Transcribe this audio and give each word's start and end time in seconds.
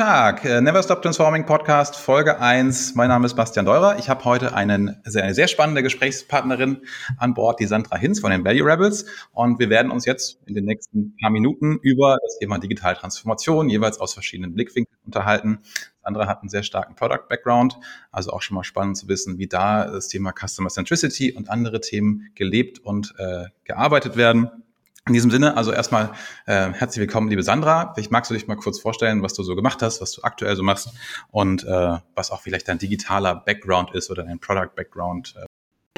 Tag, 0.00 0.46
äh, 0.46 0.62
Never 0.62 0.82
Stop 0.82 1.02
Transforming 1.02 1.44
Podcast, 1.44 1.94
Folge 1.94 2.40
1. 2.40 2.94
Mein 2.94 3.08
Name 3.08 3.26
ist 3.26 3.34
Bastian 3.34 3.66
Deurer. 3.66 3.98
Ich 3.98 4.08
habe 4.08 4.24
heute 4.24 4.54
einen 4.54 4.96
sehr, 5.04 5.24
eine 5.24 5.34
sehr 5.34 5.46
spannende 5.46 5.82
Gesprächspartnerin 5.82 6.86
an 7.18 7.34
Bord, 7.34 7.60
die 7.60 7.66
Sandra 7.66 7.98
Hinz 7.98 8.18
von 8.20 8.30
den 8.30 8.42
Value 8.42 8.64
Rebels. 8.64 9.04
Und 9.32 9.58
wir 9.58 9.68
werden 9.68 9.92
uns 9.92 10.06
jetzt 10.06 10.40
in 10.46 10.54
den 10.54 10.64
nächsten 10.64 11.14
paar 11.20 11.28
Minuten 11.28 11.78
über 11.82 12.16
das 12.22 12.38
Thema 12.38 12.56
digitale 12.56 12.96
Transformation 12.96 13.68
jeweils 13.68 14.00
aus 14.00 14.14
verschiedenen 14.14 14.54
Blickwinkeln 14.54 14.96
unterhalten. 15.04 15.58
Sandra 16.02 16.26
hat 16.26 16.40
einen 16.40 16.48
sehr 16.48 16.62
starken 16.62 16.94
Product 16.94 17.28
Background, 17.28 17.76
also 18.10 18.30
auch 18.30 18.40
schon 18.40 18.54
mal 18.54 18.64
spannend 18.64 18.96
zu 18.96 19.06
wissen, 19.06 19.36
wie 19.36 19.48
da 19.48 19.84
das 19.84 20.08
Thema 20.08 20.32
Customer 20.32 20.70
Centricity 20.70 21.34
und 21.34 21.50
andere 21.50 21.82
Themen 21.82 22.30
gelebt 22.34 22.78
und 22.78 23.14
äh, 23.18 23.48
gearbeitet 23.64 24.16
werden. 24.16 24.64
In 25.06 25.14
diesem 25.14 25.30
Sinne, 25.30 25.56
also 25.56 25.72
erstmal 25.72 26.12
äh, 26.46 26.72
herzlich 26.72 27.00
willkommen, 27.00 27.28
liebe 27.30 27.42
Sandra. 27.42 27.92
Vielleicht 27.94 28.12
magst 28.12 28.30
du 28.30 28.34
dich 28.34 28.46
mal 28.46 28.56
kurz 28.56 28.78
vorstellen, 28.78 29.22
was 29.22 29.32
du 29.32 29.42
so 29.42 29.56
gemacht 29.56 29.80
hast, 29.82 30.00
was 30.00 30.12
du 30.12 30.22
aktuell 30.22 30.54
so 30.56 30.62
machst 30.62 30.90
und 31.30 31.64
äh, 31.64 31.98
was 32.14 32.30
auch 32.30 32.42
vielleicht 32.42 32.68
dein 32.68 32.78
digitaler 32.78 33.34
Background 33.34 33.94
ist 33.94 34.10
oder 34.10 34.24
dein 34.24 34.38
Product 34.38 34.70
Background. 34.76 35.34
Äh, 35.36 35.46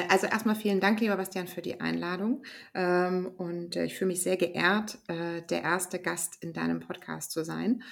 also 0.08 0.26
erstmal 0.26 0.54
vielen 0.54 0.80
Dank, 0.80 1.00
lieber 1.00 1.16
Bastian, 1.16 1.46
für 1.46 1.62
die 1.62 1.80
Einladung. 1.80 2.44
Ähm, 2.74 3.32
und 3.36 3.76
äh, 3.76 3.84
ich 3.84 3.96
fühle 3.96 4.08
mich 4.08 4.22
sehr 4.22 4.36
geehrt, 4.36 4.98
äh, 5.08 5.42
der 5.42 5.62
erste 5.62 5.98
Gast 5.98 6.42
in 6.42 6.52
deinem 6.52 6.80
Podcast 6.80 7.32
zu 7.32 7.44
sein. 7.44 7.82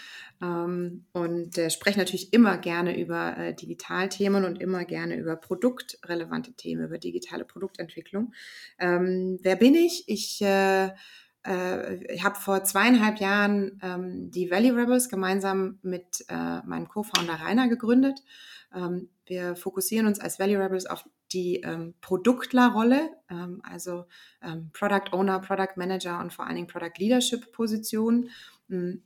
Ähm, 0.43 1.07
und 1.13 1.59
äh, 1.59 1.71
spreche 1.71 1.99
natürlich 1.99 2.33
immer 2.33 2.59
gerne 2.59 3.01
über 3.01 3.53
Digitalthemen 3.53 4.45
und 4.45 4.61
immer 4.61 4.85
gerne 4.85 5.17
über 5.17 5.37
produktrelevante 5.37 6.53
Themen, 6.53 6.85
über 6.85 6.99
digitale 6.99 7.45
Produktentwicklung. 7.45 8.33
Ähm, 8.79 9.39
wer 9.43 9.57
bin 9.57 9.75
ich? 9.75 10.05
Ich 10.07 10.41
ich 11.43 12.23
habe 12.23 12.39
vor 12.39 12.65
zweieinhalb 12.65 13.19
Jahren 13.19 13.81
ähm, 13.83 14.31
die 14.31 14.51
Valley 14.51 14.69
Rebels 14.73 15.09
gemeinsam 15.09 15.79
mit 15.81 16.23
äh, 16.29 16.61
meinem 16.67 16.87
Co-Founder 16.87 17.41
Rainer 17.41 17.67
gegründet. 17.69 18.21
Ähm, 18.75 19.09
wir 19.27 19.57
fokussieren 19.57 20.07
uns 20.07 20.21
als 20.21 20.39
Value 20.39 20.63
Rebels 20.63 20.87
auf 20.87 21.05
die 21.33 21.57
ähm, 21.57 21.95
Produktlerrolle, 22.01 23.11
ähm, 23.29 23.61
also 23.63 24.07
ähm, 24.43 24.71
Product 24.73 25.13
Owner, 25.13 25.39
Product 25.41 25.77
Manager 25.77 26.21
und 26.21 26.33
vor 26.33 26.47
allen 26.47 26.57
Dingen 26.57 26.67
Product 26.67 26.99
Leadership 26.99 27.53
Positionen, 27.53 28.31
hm, 28.69 29.03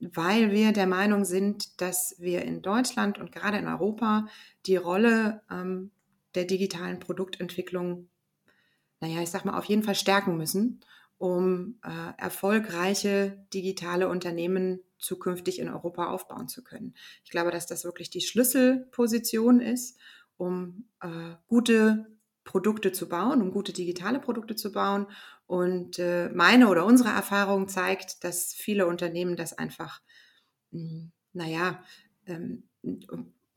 weil 0.00 0.50
wir 0.50 0.72
der 0.72 0.86
Meinung 0.86 1.24
sind, 1.24 1.80
dass 1.80 2.14
wir 2.18 2.42
in 2.42 2.62
Deutschland 2.62 3.18
und 3.18 3.32
gerade 3.32 3.58
in 3.58 3.66
Europa 3.66 4.26
die 4.66 4.76
Rolle 4.76 5.42
ähm, 5.50 5.90
der 6.34 6.44
digitalen 6.44 7.00
Produktentwicklung, 7.00 8.08
naja, 9.00 9.22
ich 9.22 9.30
sag 9.30 9.44
mal, 9.44 9.58
auf 9.58 9.64
jeden 9.64 9.82
Fall 9.82 9.94
stärken 9.94 10.36
müssen, 10.36 10.80
um 11.18 11.80
äh, 11.84 12.20
erfolgreiche 12.20 13.44
digitale 13.52 14.08
Unternehmen 14.08 14.80
zukünftig 14.98 15.58
in 15.58 15.68
Europa 15.68 16.06
aufbauen 16.06 16.48
zu 16.48 16.62
können. 16.62 16.94
Ich 17.24 17.30
glaube, 17.30 17.50
dass 17.50 17.66
das 17.66 17.84
wirklich 17.84 18.10
die 18.10 18.20
Schlüsselposition 18.20 19.60
ist, 19.60 19.98
um 20.36 20.88
äh, 21.00 21.34
gute 21.46 22.06
Produkte 22.44 22.92
zu 22.92 23.08
bauen, 23.08 23.42
um 23.42 23.50
gute 23.50 23.72
digitale 23.72 24.20
Produkte 24.20 24.56
zu 24.56 24.72
bauen. 24.72 25.06
Und 25.46 25.98
äh, 25.98 26.30
meine 26.30 26.68
oder 26.68 26.86
unsere 26.86 27.10
Erfahrung 27.10 27.68
zeigt, 27.68 28.24
dass 28.24 28.54
viele 28.54 28.86
Unternehmen 28.86 29.36
das 29.36 29.52
einfach, 29.52 30.00
mh, 30.70 30.80
hm, 30.80 31.12
naja, 31.32 31.82
ähm, 32.26 32.62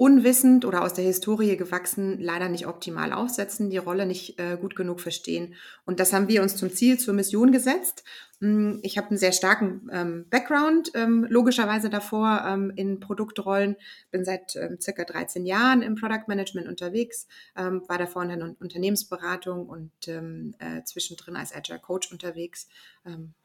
unwissend 0.02 0.66
oder 0.66 0.81
aus 0.81 0.95
der 0.95 1.03
Historie 1.03 1.55
gewachsen 1.57 2.19
leider 2.19 2.49
nicht 2.49 2.66
optimal 2.66 3.13
aufsetzen, 3.13 3.69
die 3.69 3.77
Rolle 3.77 4.07
nicht 4.07 4.39
äh, 4.39 4.57
gut 4.59 4.75
genug 4.75 4.99
verstehen. 4.99 5.53
Und 5.85 6.00
das 6.00 6.12
haben 6.12 6.28
wir 6.28 6.41
uns 6.41 6.56
zum 6.56 6.72
Ziel, 6.72 6.97
zur 6.97 7.13
Mission 7.13 7.51
gesetzt. 7.51 8.03
Hm, 8.40 8.79
ich 8.81 8.97
habe 8.97 9.09
einen 9.09 9.19
sehr 9.19 9.31
starken 9.31 9.88
ähm, 9.94 10.25
Background, 10.28 10.90
ähm, 10.95 11.28
logischerweise 11.29 11.91
davor 11.91 12.44
ähm, 12.47 12.73
in 12.75 13.00
Produktrollen, 13.00 13.75
bin 14.09 14.25
seit 14.25 14.56
ähm, 14.56 14.79
circa 14.81 15.03
13 15.03 15.45
Jahren 15.45 15.84
im 15.84 15.94
Product 15.94 16.23
Management 16.28 16.67
unterwegs, 16.67 17.28
ähm, 17.56 17.84
war 17.88 18.00
davor 18.00 18.23
in 18.23 18.29
der 18.29 18.56
Unternehmensberatung 18.59 19.69
und 19.69 19.91
ähm, 20.07 20.56
äh, 20.57 20.81
zwischendrin 20.84 21.35
als 21.35 21.53
Agile 21.53 21.78
Coach 21.78 22.11
unterwegs, 22.11 22.67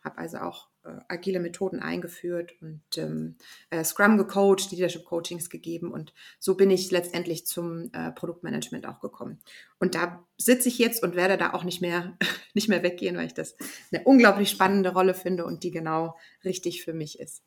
habe 0.02 0.18
also 0.18 0.36
auch 0.36 0.68
agile 1.08 1.40
Methoden 1.40 1.80
eingeführt 1.80 2.54
und 2.60 2.82
ähm, 2.96 3.36
äh, 3.70 3.84
Scrum 3.84 4.16
gecoacht, 4.18 4.70
Leadership 4.70 5.04
Coachings 5.04 5.50
gegeben 5.50 5.92
und 5.92 6.12
so 6.38 6.54
bin 6.54 6.70
ich 6.70 6.90
letztendlich 6.90 7.46
zum 7.46 7.90
äh, 7.92 8.12
Produktmanagement 8.12 8.86
auch 8.86 9.00
gekommen. 9.00 9.38
Und 9.78 9.94
da 9.94 10.24
sitze 10.36 10.68
ich 10.68 10.78
jetzt 10.78 11.02
und 11.02 11.16
werde 11.16 11.36
da 11.36 11.52
auch 11.52 11.64
nicht 11.64 11.80
mehr, 11.80 12.16
nicht 12.54 12.68
mehr 12.68 12.82
weggehen, 12.82 13.16
weil 13.16 13.26
ich 13.26 13.34
das 13.34 13.56
eine 13.92 14.04
unglaublich 14.04 14.50
spannende 14.50 14.92
Rolle 14.92 15.14
finde 15.14 15.44
und 15.44 15.62
die 15.62 15.70
genau 15.70 16.16
richtig 16.44 16.84
für 16.84 16.92
mich 16.92 17.18
ist. 17.18 17.42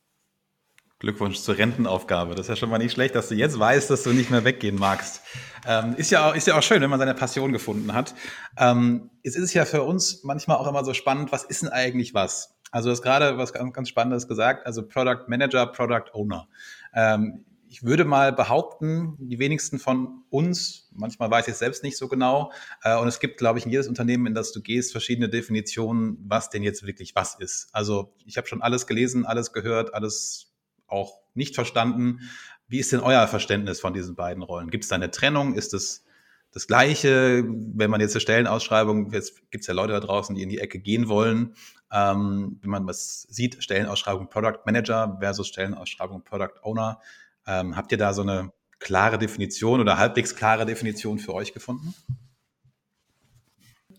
Glückwunsch 1.00 1.40
zur 1.40 1.58
Rentenaufgabe. 1.58 2.36
Das 2.36 2.48
ist 2.48 2.50
ja 2.50 2.56
schon 2.58 2.70
mal 2.70 2.78
nicht 2.78 2.92
schlecht, 2.92 3.16
dass 3.16 3.30
du 3.30 3.36
jetzt 3.36 3.58
weißt, 3.58 3.90
dass 3.90 4.04
du 4.04 4.12
nicht 4.12 4.30
mehr 4.32 4.44
weggehen 4.44 4.76
magst. 4.76 5.22
Ähm, 5.66 5.96
ist, 5.96 6.12
ja 6.12 6.30
auch, 6.30 6.36
ist 6.36 6.46
ja 6.46 6.58
auch 6.58 6.62
schön, 6.62 6.82
wenn 6.82 6.90
man 6.90 7.00
seine 7.00 7.16
Passion 7.16 7.54
gefunden 7.54 7.94
hat. 7.94 8.14
Ähm, 8.58 9.10
es 9.24 9.38
ist 9.38 9.54
ja 9.54 9.64
für 9.64 9.84
uns 9.84 10.26
manchmal 10.26 10.58
auch 10.58 10.68
immer 10.68 10.84
so 10.84 10.94
spannend, 10.94 11.32
was 11.32 11.46
ist 11.46 11.62
denn 11.62 11.70
eigentlich 11.70 12.14
was? 12.14 12.59
Also 12.72 12.90
du 12.90 12.92
hast 12.92 13.02
gerade 13.02 13.38
was 13.38 13.54
ganz, 13.54 13.74
ganz 13.74 13.90
Spannendes 13.90 14.28
gesagt, 14.28 14.66
also 14.66 14.88
Product 14.88 15.26
Manager, 15.28 15.66
Product 15.68 16.12
Owner. 16.14 16.48
Ähm, 16.94 17.46
ich 17.72 17.84
würde 17.84 18.04
mal 18.04 18.34
behaupten, 18.34 19.16
die 19.20 19.38
wenigsten 19.38 19.78
von 19.78 20.24
uns, 20.32 20.90
manchmal 20.92 21.30
weiß 21.30 21.48
ich 21.48 21.54
es 21.54 21.60
selbst 21.60 21.84
nicht 21.84 21.98
so 21.98 22.08
genau, 22.08 22.52
äh, 22.84 22.98
und 22.98 23.08
es 23.08 23.20
gibt, 23.20 23.38
glaube 23.38 23.60
ich, 23.60 23.66
in 23.66 23.72
jedes 23.72 23.88
Unternehmen, 23.88 24.26
in 24.26 24.34
das 24.34 24.52
du 24.52 24.62
gehst, 24.62 24.92
verschiedene 24.92 25.30
Definitionen, 25.30 26.18
was 26.28 26.50
denn 26.50 26.64
jetzt 26.64 26.86
wirklich 26.86 27.16
was 27.16 27.36
ist. 27.36 27.70
Also 27.72 28.14
ich 28.26 28.38
habe 28.38 28.48
schon 28.48 28.64
alles 28.64 28.88
gelesen, 28.88 29.26
alles 29.26 29.54
gehört, 29.54 29.94
alles 29.94 30.52
auch 30.88 31.22
nicht 31.36 31.54
verstanden. 31.54 32.22
Wie 32.68 32.80
ist 32.80 32.92
denn 32.92 33.02
euer 33.02 33.28
Verständnis 33.28 33.80
von 33.80 33.94
diesen 33.94 34.16
beiden 34.16 34.42
Rollen? 34.42 34.72
Gibt 34.72 34.84
es 34.84 34.90
da 34.90 34.96
eine 34.96 35.12
Trennung? 35.12 35.54
Ist 35.54 35.74
es 35.76 36.06
das 36.52 36.68
Gleiche, 36.68 37.44
wenn 37.48 37.92
man 37.92 38.02
jetzt 38.02 38.16
eine 38.16 38.22
Stellenausschreibung, 38.22 39.12
jetzt 39.12 39.52
gibt 39.52 39.62
es 39.64 39.68
ja 39.68 39.74
Leute 39.74 39.94
da 39.94 40.00
draußen, 40.00 40.36
die 40.36 40.42
in 40.42 40.50
die 40.50 40.60
Ecke 40.60 40.80
gehen 40.80 41.08
wollen, 41.08 41.56
ähm, 41.92 42.60
wenn 42.62 42.70
man 42.70 42.88
was 42.88 43.24
sieht, 43.30 43.64
Stellenausschreibung 43.64 44.30
Product 44.30 44.60
Manager 44.66 45.18
versus 45.20 45.48
Stellenausschreibung 45.48 46.24
Product 46.24 46.60
Owner, 46.64 47.00
ähm, 47.46 47.76
habt 47.76 47.92
ihr 47.92 47.98
da 47.98 48.14
so 48.14 48.22
eine 48.22 48.52
klare 48.80 49.18
Definition 49.18 49.80
oder 49.80 49.98
halbwegs 49.98 50.36
klare 50.36 50.66
Definition 50.66 51.20
für 51.20 51.34
euch 51.34 51.54
gefunden? 51.54 51.94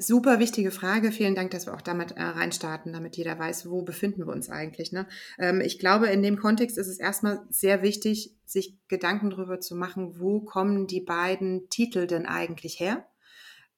Super 0.02 0.38
wichtige 0.38 0.70
Frage. 0.70 1.12
Vielen 1.12 1.34
Dank, 1.34 1.50
dass 1.50 1.66
wir 1.66 1.74
auch 1.74 1.82
damit 1.82 2.12
äh, 2.12 2.22
reinstarten, 2.22 2.94
damit 2.94 3.18
jeder 3.18 3.38
weiß, 3.38 3.68
wo 3.68 3.82
befinden 3.82 4.26
wir 4.26 4.32
uns 4.32 4.48
eigentlich. 4.48 4.92
Ne? 4.92 5.06
Ähm, 5.38 5.60
ich 5.60 5.78
glaube, 5.78 6.06
in 6.06 6.22
dem 6.22 6.38
Kontext 6.38 6.78
ist 6.78 6.86
es 6.86 6.98
erstmal 6.98 7.42
sehr 7.50 7.82
wichtig, 7.82 8.34
sich 8.46 8.78
Gedanken 8.88 9.28
darüber 9.28 9.60
zu 9.60 9.76
machen, 9.76 10.18
wo 10.18 10.40
kommen 10.40 10.86
die 10.86 11.02
beiden 11.02 11.68
Titel 11.68 12.06
denn 12.06 12.24
eigentlich 12.24 12.80
her? 12.80 13.06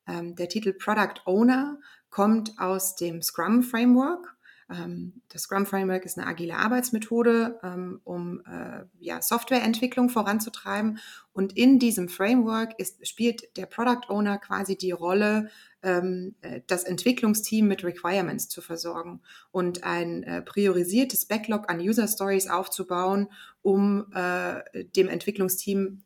Ähm, 0.06 0.36
der 0.36 0.48
Titel 0.48 0.72
Product 0.72 1.22
Owner 1.24 1.80
kommt 2.08 2.52
aus 2.56 2.94
dem 2.94 3.20
Scrum 3.20 3.64
Framework. 3.64 4.36
Ähm, 4.70 5.22
das 5.28 5.42
Scrum 5.42 5.66
Framework 5.66 6.04
ist 6.04 6.18
eine 6.18 6.28
agile 6.28 6.56
Arbeitsmethode, 6.56 7.58
ähm, 7.64 8.00
um 8.04 8.42
äh, 8.46 8.84
ja, 9.00 9.20
Softwareentwicklung 9.20 10.08
voranzutreiben. 10.08 11.00
Und 11.32 11.56
in 11.56 11.80
diesem 11.80 12.08
Framework 12.08 12.78
ist, 12.78 13.04
spielt 13.08 13.56
der 13.56 13.66
Product 13.66 14.08
Owner 14.08 14.38
quasi 14.38 14.76
die 14.76 14.92
Rolle, 14.92 15.50
ähm, 15.82 16.34
äh, 16.42 16.60
das 16.66 16.84
Entwicklungsteam 16.84 17.66
mit 17.66 17.84
Requirements 17.84 18.48
zu 18.48 18.62
versorgen 18.62 19.20
und 19.50 19.84
ein 19.84 20.22
äh, 20.22 20.42
priorisiertes 20.42 21.26
Backlog 21.26 21.70
an 21.70 21.80
User 21.80 22.08
Stories 22.08 22.48
aufzubauen, 22.48 23.28
um 23.62 24.06
dem 24.12 25.08
Entwicklungsteam 25.08 26.02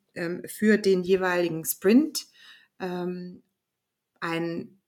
für 0.46 0.76
den 0.76 1.02
jeweiligen 1.04 1.64
Sprint 1.64 2.26
ein 2.78 3.42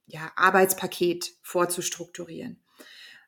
ja, 0.08 0.32
Arbeitspaket 0.36 1.32
vorzustrukturieren. 1.42 2.60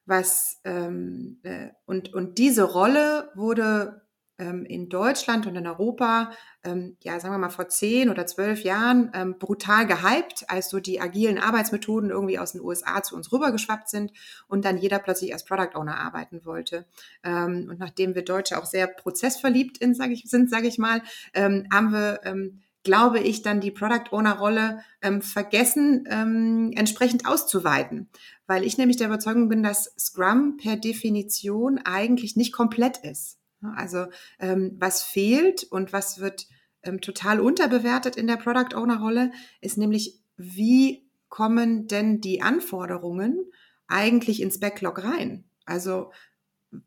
Was 0.07 0.61
ähm, 0.65 1.39
äh, 1.43 1.69
und, 1.87 2.13
und 2.13 2.39
diese 2.39 2.65
Rolle 2.65 3.31
wurde 3.35 3.63
ähm, 3.85 4.03
in 4.41 4.89
Deutschland 4.89 5.47
und 5.47 5.57
in 5.57 5.67
Europa, 5.67 6.31
ähm, 6.65 6.97
ja, 7.03 7.19
sagen 7.21 7.35
wir 7.35 7.39
mal 7.39 7.51
vor 7.51 7.69
zehn 7.69 8.11
oder 8.11 8.27
zwölf 8.27 8.63
Jahren 8.63 9.11
ähm, 9.15 9.39
brutal 9.39 9.87
gehypt, 9.87 10.45
als 10.49 10.71
so 10.71 10.81
die 10.81 11.01
agilen 11.01 11.39
Arbeitsmethoden 11.39 12.11
irgendwie 12.11 12.39
aus 12.39 12.53
den 12.53 12.61
USA 12.61 13.03
zu 13.03 13.17
uns 13.17 13.33
rübergeschwappt 13.33 13.89
sind 13.89 14.13
und 14.49 14.65
dann 14.65 14.79
jeder 14.79 14.99
plötzlich 14.99 15.33
als 15.33 15.45
Product 15.45 15.75
Owner 15.75 15.99
arbeiten 15.99 16.45
wollte. 16.45 16.87
Ähm, 17.25 17.69
und 17.71 17.79
nachdem 17.79 18.15
wir 18.15 18.25
Deutsche 18.25 18.59
auch 18.59 18.67
sehr 18.67 18.87
prozessverliebt 18.87 19.79
in, 19.79 19.95
sag 19.95 20.11
ich, 20.11 20.25
sind, 20.25 20.51
sage 20.51 20.69
ich 20.69 20.79
mal, 20.79 21.03
ähm, 21.35 21.67
haben 21.73 21.93
wir 21.93 22.21
ähm, 22.25 22.61
glaube 22.83 23.21
ich, 23.21 23.43
dann 23.43 23.61
die 23.61 23.71
Product 23.71 24.13
Owner 24.13 24.39
Rolle 24.39 24.81
ähm, 25.03 25.23
vergessen, 25.23 26.07
ähm, 26.11 26.73
entsprechend 26.75 27.27
auszuweiten. 27.27 28.09
Weil 28.47 28.65
ich 28.65 28.79
nämlich 28.79 28.97
der 28.97 29.09
Überzeugung 29.09 29.49
bin, 29.49 29.63
dass 29.63 29.95
Scrum 29.99 30.57
per 30.57 30.77
Definition 30.77 31.79
eigentlich 31.85 32.37
nicht 32.37 32.53
komplett 32.53 32.99
ist. 32.99 33.40
Also 33.77 34.07
ähm, 34.39 34.77
was 34.79 35.03
fehlt 35.03 35.65
und 35.65 35.93
was 35.93 36.21
wird 36.21 36.47
ähm, 36.83 37.01
total 37.01 37.41
unterbewertet 37.41 38.17
in 38.17 38.27
der 38.27 38.37
Product 38.37 38.75
Owner 38.75 39.01
Rolle, 39.01 39.33
ist 39.61 39.79
nämlich, 39.79 40.19
wie 40.37 41.07
kommen 41.29 41.87
denn 41.87 42.21
die 42.21 42.43
Anforderungen 42.43 43.51
eigentlich 43.87 44.41
ins 44.41 44.61
Backlog 44.61 45.05
rein? 45.05 45.45
Also 45.65 46.11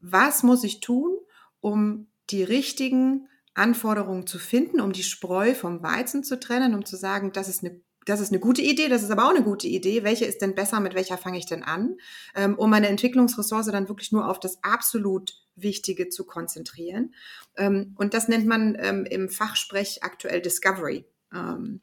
was 0.02 0.44
muss 0.44 0.64
ich 0.64 0.80
tun, 0.80 1.18
um 1.60 2.08
die 2.30 2.44
richtigen 2.44 3.28
Anforderungen 3.54 4.26
zu 4.26 4.40
finden, 4.40 4.82
um 4.82 4.94
die 4.94 5.04
Spreu 5.04 5.54
vom 5.54 5.84
Weizen 5.84 6.24
zu 6.24 6.40
trennen, 6.40 6.74
um 6.74 6.86
zu 6.86 6.96
sagen, 6.96 7.32
das 7.32 7.48
ist 7.48 7.64
eine 7.64 7.82
das 8.06 8.20
ist 8.20 8.32
eine 8.32 8.40
gute 8.40 8.62
Idee, 8.62 8.90
das 8.90 9.02
ist 9.02 9.12
aber 9.12 9.26
auch 9.26 9.30
eine 9.34 9.44
gute 9.44 9.68
Idee. 9.68 10.04
Welche 10.04 10.26
ist 10.26 10.42
denn 10.42 10.56
besser, 10.56 10.82
mit 10.82 10.94
welcher 10.94 11.18
fange 11.18 11.38
ich 11.38 11.46
denn 11.46 11.64
an? 11.64 11.96
Ähm, 12.36 12.56
um 12.56 12.70
meine 12.70 12.90
Entwicklungsressource 12.90 13.68
dann 13.68 13.88
wirklich 13.88 14.12
nur 14.12 14.30
auf 14.30 14.42
das 14.42 14.62
absolut 14.62 15.43
Wichtige 15.56 16.10
zu 16.10 16.26
konzentrieren. 16.26 17.14
Ähm, 17.58 17.94
und 17.98 18.14
das 18.14 18.28
nennt 18.28 18.46
man 18.46 18.78
ähm, 18.80 19.06
im 19.06 19.30
Fachsprech 19.30 20.04
aktuell 20.04 20.42
Discovery. 20.42 21.06
Ähm, 21.34 21.82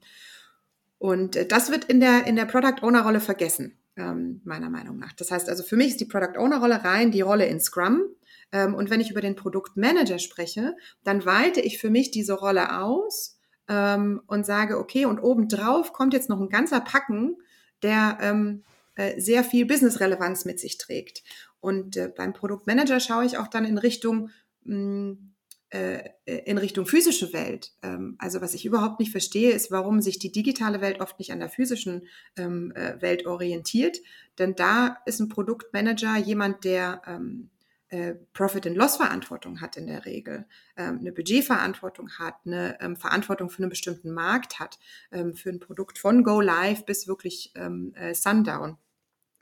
und 0.98 1.36
äh, 1.36 1.46
das 1.46 1.70
wird 1.70 1.84
in 1.84 2.00
der, 2.00 2.26
in 2.26 2.36
der 2.36 2.46
Product 2.46 2.82
Owner 2.82 3.02
Rolle 3.02 3.20
vergessen, 3.20 3.76
meiner 3.96 4.70
Meinung 4.70 4.98
nach. 4.98 5.12
Das 5.12 5.30
heißt 5.30 5.50
also, 5.50 5.62
für 5.62 5.76
mich 5.76 5.88
ist 5.88 6.00
die 6.00 6.06
Product 6.06 6.38
Owner 6.38 6.60
Rolle 6.60 6.84
rein 6.84 7.10
die 7.10 7.20
Rolle 7.20 7.44
in 7.46 7.60
Scrum. 7.60 8.02
Und 8.50 8.88
wenn 8.88 9.00
ich 9.00 9.10
über 9.10 9.20
den 9.20 9.36
Produktmanager 9.36 10.18
spreche, 10.18 10.74
dann 11.04 11.26
weite 11.26 11.60
ich 11.60 11.78
für 11.78 11.90
mich 11.90 12.10
diese 12.10 12.32
Rolle 12.32 12.80
aus 12.80 13.38
und 13.68 14.46
sage, 14.46 14.78
okay, 14.78 15.04
und 15.04 15.18
obendrauf 15.18 15.92
kommt 15.92 16.14
jetzt 16.14 16.30
noch 16.30 16.40
ein 16.40 16.48
ganzer 16.48 16.80
Packen, 16.80 17.36
der 17.82 18.62
äh, 19.00 19.18
sehr 19.18 19.44
viel 19.44 19.64
Business-Relevanz 19.64 20.44
mit 20.44 20.60
sich 20.60 20.76
trägt. 20.76 21.22
Und 21.60 21.96
äh, 21.96 22.12
beim 22.14 22.32
Produktmanager 22.32 23.00
schaue 23.00 23.24
ich 23.24 23.38
auch 23.38 23.48
dann 23.48 23.64
in 23.64 23.78
Richtung 23.78 24.30
mh, 24.64 24.76
mm, 24.76 25.30
äh, 25.70 26.10
in 26.24 26.58
Richtung 26.58 26.84
physische 26.84 27.32
Welt. 27.32 27.72
Ähm, 27.82 28.16
also 28.18 28.40
was 28.40 28.54
ich 28.54 28.64
überhaupt 28.64 28.98
nicht 28.98 29.12
verstehe, 29.12 29.52
ist, 29.52 29.70
warum 29.70 30.00
sich 30.00 30.18
die 30.18 30.32
digitale 30.32 30.80
Welt 30.80 31.00
oft 31.00 31.20
nicht 31.20 31.30
an 31.30 31.38
der 31.38 31.48
physischen 31.48 32.08
ähm, 32.36 32.72
äh, 32.74 33.00
Welt 33.00 33.24
orientiert. 33.24 33.98
Denn 34.38 34.56
da 34.56 34.98
ist 35.06 35.20
ein 35.20 35.28
Produktmanager 35.28 36.16
jemand, 36.16 36.64
der 36.64 37.02
ähm, 37.06 37.50
äh, 37.88 38.14
Profit 38.32 38.66
and 38.66 38.76
Loss 38.76 38.96
Verantwortung 38.96 39.60
hat 39.60 39.76
in 39.76 39.86
der 39.86 40.06
Regel, 40.06 40.44
ähm, 40.76 40.98
eine 40.98 41.12
Budgetverantwortung 41.12 42.18
hat, 42.18 42.34
eine 42.44 42.76
ähm, 42.80 42.96
Verantwortung 42.96 43.48
für 43.48 43.62
einen 43.62 43.70
bestimmten 43.70 44.10
Markt 44.10 44.58
hat, 44.58 44.80
ähm, 45.12 45.34
für 45.34 45.50
ein 45.50 45.60
Produkt 45.60 45.98
von 45.98 46.24
Go 46.24 46.40
Live 46.40 46.84
bis 46.84 47.06
wirklich 47.06 47.52
äh, 47.54 48.14
Sundown. 48.14 48.76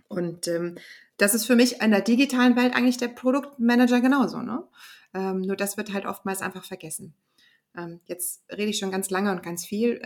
Und 0.09 0.50
das 1.19 1.35
ist 1.35 1.47
für 1.47 1.56
mich 1.56 1.81
in 1.81 1.91
der 1.91 2.00
digitalen 2.00 2.56
Welt 2.56 2.75
eigentlich 2.75 2.97
der 2.97 3.09
Produktmanager 3.09 4.00
genauso. 4.00 4.38
Ne? 4.38 4.62
Ähm, 5.15 5.43
nur 5.43 5.56
das 5.56 5.76
wird 5.76 5.93
halt 5.93 6.06
oftmals 6.06 6.41
einfach 6.43 6.65
vergessen. 6.65 7.15
jetzt 8.06 8.43
rede 8.50 8.70
ich 8.70 8.79
schon 8.79 8.91
ganz 8.91 9.11
lange 9.11 9.31
und 9.31 9.43
ganz 9.43 9.65
viel. 9.65 10.00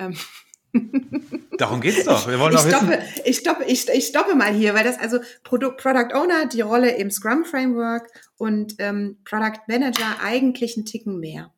Darum 1.59 1.81
geht's 1.81 2.05
doch. 2.05 2.27
Wir 2.29 2.39
wollen 2.39 2.55
ich, 2.55 2.61
doch 2.61 2.67
ich 2.67 2.77
stoppe, 2.77 2.99
ich 3.25 3.39
stoppe, 3.39 3.65
ich, 3.65 3.89
ich 3.89 4.07
stoppe 4.07 4.35
mal 4.35 4.53
hier, 4.53 4.75
weil 4.75 4.85
das 4.85 4.99
also 4.99 5.21
Product, 5.45 5.77
Product 5.77 6.15
Owner 6.15 6.47
die 6.47 6.63
Rolle 6.63 6.97
im 6.97 7.11
Scrum 7.11 7.45
Framework 7.45 8.09
und 8.37 8.75
ähm, 8.79 9.19
Product 9.25 9.61
Manager 9.69 10.19
eigentlich 10.23 10.77
einen 10.77 10.87
Ticken 10.87 11.19
mehr. 11.19 11.53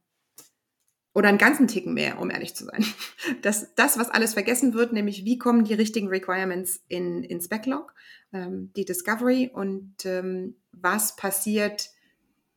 Oder 1.15 1.29
einen 1.29 1.39
ganzen 1.39 1.69
Ticken 1.69 1.95
mehr, 1.95 2.19
um 2.19 2.31
ehrlich 2.31 2.55
zu 2.55 2.65
sein. 2.65 2.85
Das, 3.41 3.75
das, 3.75 3.99
was 3.99 4.11
alles 4.11 4.35
vergessen 4.35 4.75
wird, 4.75 4.93
nämlich 4.93 5.25
wie 5.25 5.39
kommen 5.39 5.65
die 5.65 5.75
richtigen 5.75 6.09
Requirements 6.09 6.83
in, 6.89 7.23
ins 7.23 7.49
Backlog, 7.49 7.95
ähm, 8.33 8.71
die 8.77 8.85
Discovery 8.85 9.51
und 9.53 9.95
ähm, 10.05 10.57
was 10.73 11.17
passiert 11.17 11.91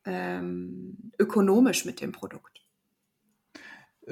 ähm, 0.04 1.12
ökonomisch 1.18 1.84
mit 1.84 2.00
dem 2.00 2.12
Produkt. 2.12 2.60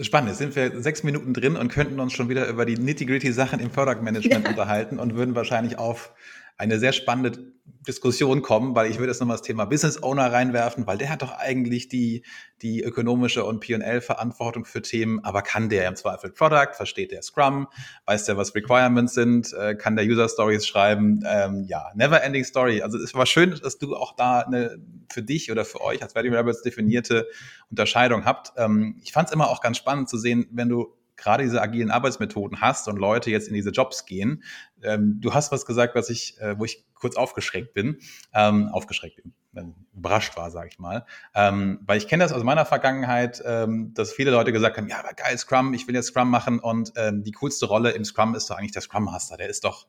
Spannend, 0.00 0.28
jetzt 0.28 0.38
sind 0.38 0.56
wir 0.56 0.82
sechs 0.82 1.02
Minuten 1.02 1.32
drin 1.32 1.56
und 1.56 1.68
könnten 1.68 2.00
uns 2.00 2.12
schon 2.12 2.28
wieder 2.28 2.48
über 2.48 2.66
die 2.66 2.76
nitty-gritty 2.76 3.32
Sachen 3.32 3.60
im 3.60 3.70
Product 3.70 4.02
Management 4.02 4.44
ja. 4.44 4.50
unterhalten 4.50 4.98
und 4.98 5.14
würden 5.14 5.34
wahrscheinlich 5.34 5.78
auf 5.78 6.12
eine 6.56 6.78
sehr 6.78 6.92
spannende 6.92 7.52
Diskussion 7.86 8.42
kommen, 8.42 8.74
weil 8.74 8.90
ich 8.90 8.98
würde 8.98 9.12
jetzt 9.12 9.20
nochmal 9.20 9.36
das 9.36 9.46
Thema 9.46 9.64
Business 9.64 10.02
Owner 10.02 10.32
reinwerfen, 10.32 10.86
weil 10.86 10.98
der 10.98 11.08
hat 11.08 11.22
doch 11.22 11.32
eigentlich 11.38 11.88
die, 11.88 12.24
die 12.62 12.82
ökonomische 12.82 13.44
und 13.44 13.60
P&L-Verantwortung 13.60 14.64
für 14.64 14.82
Themen, 14.82 15.24
aber 15.24 15.42
kann 15.42 15.68
der 15.68 15.86
im 15.86 15.94
Zweifel 15.94 16.30
Product, 16.30 16.74
versteht 16.74 17.12
der 17.12 17.22
Scrum, 17.22 17.68
weiß 18.06 18.24
der, 18.24 18.36
was 18.36 18.54
Requirements 18.54 19.14
sind, 19.14 19.52
äh, 19.52 19.76
kann 19.76 19.94
der 19.94 20.04
User 20.04 20.28
Stories 20.28 20.66
schreiben, 20.66 21.22
ähm, 21.26 21.64
ja, 21.68 21.92
never 21.94 22.22
ending 22.22 22.44
story. 22.44 22.82
Also 22.82 22.98
es 22.98 23.14
war 23.14 23.26
schön, 23.26 23.58
dass 23.62 23.78
du 23.78 23.94
auch 23.94 24.16
da 24.16 24.40
eine 24.40 24.78
für 25.10 25.22
dich 25.22 25.52
oder 25.52 25.64
für 25.64 25.80
euch 25.80 26.02
als 26.02 26.14
Value 26.14 26.36
Rebels 26.36 26.62
definierte 26.62 27.28
Unterscheidung 27.70 28.24
habt. 28.24 28.52
Ähm, 28.56 29.00
ich 29.02 29.12
fand 29.12 29.28
es 29.28 29.34
immer 29.34 29.48
auch 29.48 29.60
ganz 29.60 29.76
spannend 29.76 30.08
zu 30.08 30.18
sehen, 30.18 30.48
wenn 30.50 30.68
du 30.68 30.92
gerade 31.16 31.42
diese 31.44 31.62
agilen 31.62 31.90
Arbeitsmethoden 31.90 32.60
hast 32.60 32.88
und 32.88 32.96
Leute 32.96 33.30
jetzt 33.30 33.48
in 33.48 33.54
diese 33.54 33.70
Jobs 33.70 34.06
gehen. 34.06 34.42
Ähm, 34.82 35.18
du 35.20 35.34
hast 35.34 35.52
was 35.52 35.66
gesagt, 35.66 35.94
was 35.94 36.10
ich, 36.10 36.40
äh, 36.40 36.58
wo 36.58 36.64
ich 36.64 36.84
kurz 36.94 37.16
aufgeschreckt 37.16 37.74
bin, 37.74 37.98
ähm, 38.34 38.68
aufgeschreckt 38.68 39.22
bin, 39.52 39.74
überrascht 39.94 40.36
war, 40.36 40.50
sage 40.50 40.68
ich 40.70 40.78
mal. 40.78 41.04
Ähm, 41.34 41.80
weil 41.86 41.98
ich 41.98 42.08
kenne 42.08 42.24
das 42.24 42.32
aus 42.32 42.42
meiner 42.42 42.64
Vergangenheit, 42.64 43.42
ähm, 43.44 43.92
dass 43.94 44.12
viele 44.12 44.30
Leute 44.30 44.52
gesagt 44.52 44.76
haben, 44.76 44.88
ja, 44.88 44.98
aber 44.98 45.14
geil, 45.14 45.36
Scrum, 45.38 45.74
ich 45.74 45.86
will 45.86 45.94
jetzt 45.94 46.08
Scrum 46.08 46.30
machen 46.30 46.58
und 46.58 46.92
ähm, 46.96 47.22
die 47.22 47.32
coolste 47.32 47.66
Rolle 47.66 47.90
im 47.90 48.04
Scrum 48.04 48.34
ist 48.34 48.50
doch 48.50 48.58
eigentlich 48.58 48.72
der 48.72 48.82
Scrum 48.82 49.04
Master, 49.04 49.36
der 49.36 49.48
ist 49.48 49.64
doch 49.64 49.86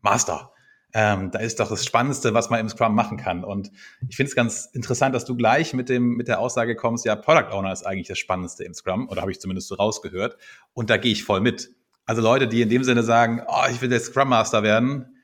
Master. 0.00 0.52
Ähm, 0.94 1.30
da 1.30 1.38
ist 1.40 1.60
doch 1.60 1.68
das 1.68 1.84
Spannendste, 1.84 2.32
was 2.32 2.48
man 2.48 2.60
im 2.60 2.68
Scrum 2.68 2.94
machen 2.94 3.18
kann. 3.18 3.44
Und 3.44 3.70
ich 4.08 4.16
finde 4.16 4.30
es 4.30 4.36
ganz 4.36 4.66
interessant, 4.72 5.14
dass 5.14 5.26
du 5.26 5.36
gleich 5.36 5.74
mit 5.74 5.88
dem 5.88 6.16
mit 6.16 6.28
der 6.28 6.40
Aussage 6.40 6.76
kommst, 6.76 7.04
ja, 7.04 7.14
Product 7.14 7.52
Owner 7.52 7.72
ist 7.72 7.86
eigentlich 7.86 8.08
das 8.08 8.18
Spannendste 8.18 8.64
im 8.64 8.72
Scrum, 8.72 9.08
oder 9.08 9.20
habe 9.20 9.30
ich 9.30 9.40
zumindest 9.40 9.68
so 9.68 9.74
rausgehört. 9.74 10.38
Und 10.72 10.88
da 10.88 10.96
gehe 10.96 11.12
ich 11.12 11.24
voll 11.24 11.40
mit. 11.40 11.70
Also 12.06 12.22
Leute, 12.22 12.48
die 12.48 12.62
in 12.62 12.70
dem 12.70 12.84
Sinne 12.84 13.02
sagen, 13.02 13.42
oh, 13.46 13.66
ich 13.70 13.82
will 13.82 13.90
der 13.90 14.00
Scrum 14.00 14.30
Master 14.30 14.62
werden, 14.62 15.18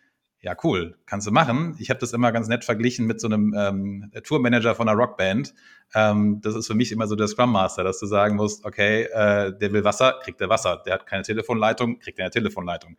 ja, 0.45 0.55
cool, 0.63 0.99
kannst 1.07 1.27
du 1.27 1.31
machen. 1.31 1.75
Ich 1.79 1.89
habe 1.89 1.99
das 1.99 2.13
immer 2.13 2.31
ganz 2.31 2.49
nett 2.49 2.67
verglichen 2.67 3.07
mit 3.07 3.19
so 3.19 3.29
einem 3.29 3.55
ähm, 3.57 4.13
Tourmanager 4.23 4.75
von 4.75 4.87
einer 4.87 4.99
Rockband. 4.99 5.55
Ähm, 5.95 6.43
das 6.43 6.55
ist 6.55 6.67
für 6.67 6.75
mich 6.75 6.93
immer 6.93 7.07
so 7.07 7.17
der 7.17 7.29
Scrum 7.29 7.51
Master, 7.51 7.83
dass 7.83 7.99
du 7.99 8.05
sagen 8.05 8.37
musst, 8.37 8.67
okay, 8.67 9.05
äh, 9.05 9.57
der 9.57 9.73
will 9.73 9.85
Wasser, 9.85 10.21
kriegt 10.23 10.39
er 10.43 10.51
Wasser. 10.51 10.83
Der 10.85 10.93
hat 10.93 11.07
keine 11.07 11.23
Telefonleitung, 11.23 11.99
kriegt 11.99 12.19
er 12.19 12.27
eine 12.27 12.31
Telefonleitung. 12.31 12.99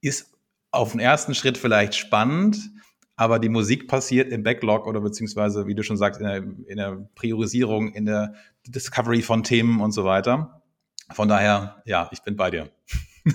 Ist 0.00 0.35
auf 0.76 0.92
den 0.92 1.00
ersten 1.00 1.34
Schritt 1.34 1.58
vielleicht 1.58 1.94
spannend, 1.94 2.70
aber 3.16 3.38
die 3.38 3.48
Musik 3.48 3.88
passiert 3.88 4.30
im 4.30 4.42
Backlog 4.42 4.86
oder 4.86 5.00
beziehungsweise, 5.00 5.66
wie 5.66 5.74
du 5.74 5.82
schon 5.82 5.96
sagst, 5.96 6.20
in 6.20 6.26
der, 6.26 6.36
in 6.36 6.76
der 6.76 7.08
Priorisierung, 7.14 7.92
in 7.92 8.06
der 8.06 8.34
Discovery 8.66 9.22
von 9.22 9.42
Themen 9.42 9.80
und 9.80 9.92
so 9.92 10.04
weiter. 10.04 10.62
Von 11.12 11.28
daher, 11.28 11.82
ja, 11.86 12.08
ich 12.12 12.22
bin 12.22 12.36
bei 12.36 12.50
dir. 12.50 12.70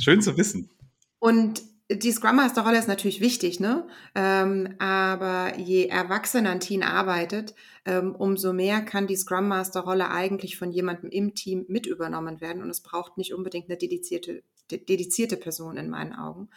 Schön 0.00 0.22
zu 0.22 0.36
wissen. 0.36 0.70
Und 1.18 1.62
die 1.90 2.12
Scrum 2.12 2.36
Master 2.36 2.62
Rolle 2.62 2.78
ist 2.78 2.88
natürlich 2.88 3.20
wichtig, 3.20 3.60
ne? 3.60 3.86
Ähm, 4.14 4.74
aber 4.78 5.58
je 5.58 5.86
erwachsener 5.86 6.50
ein 6.50 6.60
Team 6.60 6.82
arbeitet, 6.82 7.54
ähm, 7.86 8.14
umso 8.14 8.52
mehr 8.52 8.82
kann 8.82 9.06
die 9.06 9.16
Scrum 9.16 9.48
Master 9.48 9.80
Rolle 9.80 10.10
eigentlich 10.10 10.58
von 10.58 10.70
jemandem 10.70 11.08
im 11.10 11.34
Team 11.34 11.64
mit 11.68 11.86
übernommen 11.86 12.42
werden 12.42 12.62
und 12.62 12.68
es 12.68 12.82
braucht 12.82 13.16
nicht 13.16 13.32
unbedingt 13.32 13.70
eine 13.70 13.78
dedizierte, 13.78 14.42
dedizierte 14.70 15.36
Person 15.36 15.76
in 15.76 15.88
meinen 15.88 16.14
Augen. 16.14 16.50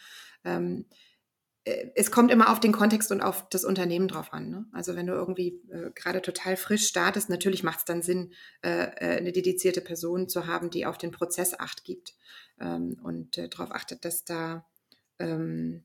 Ähm, 0.44 0.86
äh, 1.64 1.90
es 1.94 2.10
kommt 2.10 2.30
immer 2.30 2.50
auf 2.50 2.60
den 2.60 2.72
Kontext 2.72 3.12
und 3.12 3.20
auf 3.20 3.48
das 3.48 3.64
Unternehmen 3.64 4.08
drauf 4.08 4.32
an. 4.32 4.50
Ne? 4.50 4.66
Also 4.72 4.96
wenn 4.96 5.06
du 5.06 5.12
irgendwie 5.12 5.60
äh, 5.70 5.90
gerade 5.94 6.22
total 6.22 6.56
frisch 6.56 6.86
startest, 6.86 7.28
natürlich 7.30 7.62
macht 7.62 7.80
es 7.80 7.84
dann 7.84 8.02
Sinn, 8.02 8.32
äh, 8.62 8.84
äh, 8.84 9.16
eine 9.18 9.32
dedizierte 9.32 9.80
Person 9.80 10.28
zu 10.28 10.46
haben, 10.46 10.70
die 10.70 10.86
auf 10.86 10.98
den 10.98 11.10
Prozess 11.10 11.58
acht 11.58 11.84
gibt 11.84 12.14
ähm, 12.60 12.98
und 13.02 13.38
äh, 13.38 13.48
darauf 13.48 13.72
achtet, 13.72 14.04
dass 14.04 14.24
da 14.24 14.66
ähm, 15.18 15.84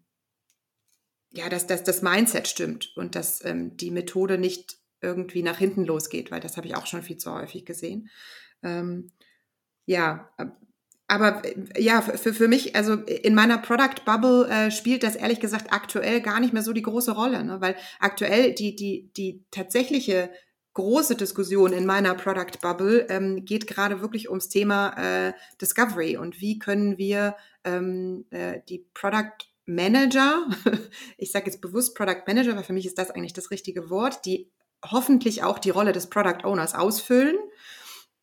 ja, 1.32 1.50
dass, 1.50 1.68
dass 1.68 1.84
das 1.84 2.02
Mindset 2.02 2.48
stimmt 2.48 2.96
und 2.96 3.16
dass 3.16 3.44
ähm, 3.44 3.76
die 3.78 3.92
Methode 3.92 4.38
nicht 4.38 4.78
irgendwie 5.02 5.44
nach 5.44 5.58
hinten 5.58 5.86
losgeht, 5.86 6.32
weil 6.32 6.40
das 6.40 6.58
habe 6.58 6.68
ich 6.68 6.76
auch 6.76 6.88
schon 6.88 7.04
viel 7.04 7.18
zu 7.18 7.32
häufig 7.34 7.66
gesehen. 7.66 8.10
Ähm, 8.64 9.12
ja, 9.86 10.32
aber 11.08 11.44
äh, 11.46 11.82
ja, 11.82 12.02
für, 12.02 12.34
für 12.34 12.48
mich, 12.48 12.76
also 12.76 12.94
in 12.94 13.34
meiner 13.34 13.58
Product 13.58 14.04
Bubble 14.06 14.48
äh, 14.50 14.72
spielt 14.72 15.04
das 15.04 15.16
ehrlich 15.16 15.40
gesagt 15.40 15.72
aktuell 15.72 16.22
gar 16.22 16.40
nicht 16.40 16.54
mehr 16.54 16.64
so 16.64 16.74
die 16.74 16.82
große 16.82 17.12
Rolle, 17.12 17.44
ne? 17.44 17.62
weil 17.62 17.76
aktuell 18.00 18.54
die, 18.54 18.76
die, 18.76 19.10
die 19.16 19.44
tatsächliche 19.52 20.30
große 20.74 21.16
Diskussion 21.16 21.74
in 21.74 21.88
meiner 21.88 22.14
Product 22.14 22.60
Bubble 22.62 23.08
ähm, 23.10 23.46
geht 23.46 23.66
gerade 23.66 24.02
wirklich 24.02 24.30
ums 24.30 24.50
Thema 24.50 24.94
äh, 25.30 25.34
Discovery 25.60 26.18
und 26.18 26.40
wie 26.40 26.60
können 26.60 27.00
wir 27.00 27.36
ähm, 27.64 28.26
äh, 28.30 28.60
die 28.70 28.86
Product 28.94 29.48
Manager, 29.66 30.48
ich 31.18 31.32
sage 31.32 31.48
jetzt 31.48 31.62
bewusst 31.62 31.96
Product 31.96 32.24
Manager, 32.28 32.56
weil 32.56 32.64
für 32.64 32.74
mich 32.74 32.86
ist 32.86 32.98
das 32.98 33.12
eigentlich 33.12 33.34
das 33.34 33.50
richtige 33.50 33.90
Wort, 33.90 34.26
die 34.26 34.52
hoffentlich 34.86 35.44
auch 35.44 35.58
die 35.58 35.72
Rolle 35.72 35.94
des 35.94 36.10
Product 36.10 36.46
Owners 36.46 36.76
ausfüllen. 36.76 37.38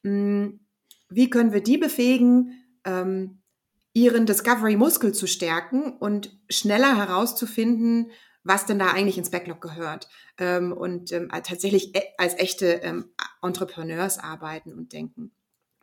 Hm, 0.05 0.61
wie 1.09 1.31
können 1.31 1.53
wir 1.53 1.63
die 1.63 1.77
befähigen, 1.77 2.64
ähm, 2.85 3.43
ihren 3.93 4.27
Discovery-Muskel 4.27 5.13
zu 5.13 5.27
stärken 5.27 5.97
und 5.97 6.37
schneller 6.49 6.97
herauszufinden, 6.97 8.11
was 8.43 8.67
denn 8.67 8.79
da 8.79 8.89
eigentlich 8.89 9.19
ins 9.19 9.31
Backlog 9.31 9.61
gehört 9.61 10.09
ähm, 10.39 10.73
und 10.73 11.13
ähm, 11.13 11.31
tatsächlich 11.31 11.95
e 11.97 12.03
als 12.19 12.35
echte 12.39 12.67
ähm, 12.67 13.11
Entrepreneurs 13.43 14.19
arbeiten 14.19 14.73
und 14.73 14.93
denken 14.93 15.33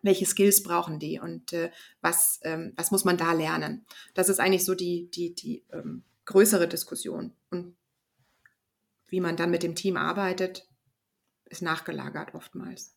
welche 0.01 0.25
Skills 0.25 0.63
brauchen 0.63 0.99
die 0.99 1.19
und 1.19 1.53
äh, 1.53 1.71
was, 2.01 2.39
ähm, 2.43 2.73
was 2.75 2.91
muss 2.91 3.05
man 3.05 3.17
da 3.17 3.33
lernen. 3.33 3.85
Das 4.13 4.29
ist 4.29 4.39
eigentlich 4.39 4.65
so 4.65 4.75
die, 4.75 5.09
die, 5.11 5.35
die 5.35 5.63
ähm, 5.71 6.03
größere 6.25 6.67
Diskussion. 6.67 7.33
Und 7.49 7.75
wie 9.07 9.19
man 9.19 9.37
dann 9.37 9.51
mit 9.51 9.63
dem 9.63 9.75
Team 9.75 9.97
arbeitet, 9.97 10.67
ist 11.45 11.61
nachgelagert 11.61 12.33
oftmals. 12.33 12.95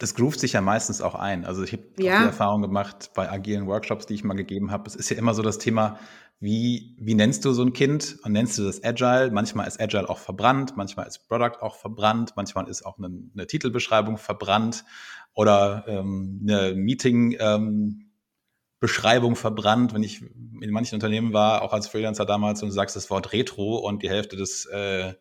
Das 0.00 0.14
groovt 0.14 0.40
sich 0.40 0.54
ja 0.54 0.62
meistens 0.62 1.02
auch 1.02 1.14
ein. 1.14 1.44
Also 1.44 1.62
ich 1.62 1.72
habe 1.72 1.82
ja. 1.98 2.20
die 2.20 2.26
Erfahrung 2.26 2.62
gemacht 2.62 3.10
bei 3.14 3.30
agilen 3.30 3.66
Workshops, 3.66 4.06
die 4.06 4.14
ich 4.14 4.24
mal 4.24 4.34
gegeben 4.34 4.70
habe. 4.70 4.88
Es 4.88 4.96
ist 4.96 5.10
ja 5.10 5.16
immer 5.16 5.34
so 5.34 5.42
das 5.42 5.58
Thema, 5.58 5.98
wie, 6.40 6.96
wie 6.98 7.14
nennst 7.14 7.44
du 7.44 7.52
so 7.52 7.62
ein 7.62 7.74
Kind 7.74 8.16
und 8.22 8.32
nennst 8.32 8.56
du 8.56 8.64
das 8.64 8.82
Agile? 8.82 9.30
Manchmal 9.30 9.68
ist 9.68 9.78
Agile 9.78 10.08
auch 10.08 10.16
verbrannt, 10.16 10.74
manchmal 10.74 11.06
ist 11.06 11.28
Product 11.28 11.60
auch 11.60 11.76
verbrannt, 11.76 12.32
manchmal 12.34 12.66
ist 12.66 12.86
auch 12.86 12.96
eine, 12.96 13.10
eine 13.34 13.46
Titelbeschreibung 13.46 14.16
verbrannt 14.16 14.86
oder 15.34 15.84
ähm, 15.86 16.40
eine 16.42 16.74
Meeting. 16.74 17.36
Ähm, 17.38 18.06
Beschreibung 18.80 19.36
verbrannt, 19.36 19.92
wenn 19.92 20.02
ich 20.02 20.22
in 20.22 20.70
manchen 20.70 20.94
Unternehmen 20.94 21.34
war, 21.34 21.60
auch 21.60 21.74
als 21.74 21.86
Freelancer 21.86 22.24
damals, 22.24 22.62
und 22.62 22.70
du 22.70 22.74
sagst 22.74 22.96
das 22.96 23.10
Wort 23.10 23.34
Retro 23.34 23.76
und 23.76 24.02
die 24.02 24.08
Hälfte 24.08 24.36
des, 24.36 24.64
äh, 24.64 25.12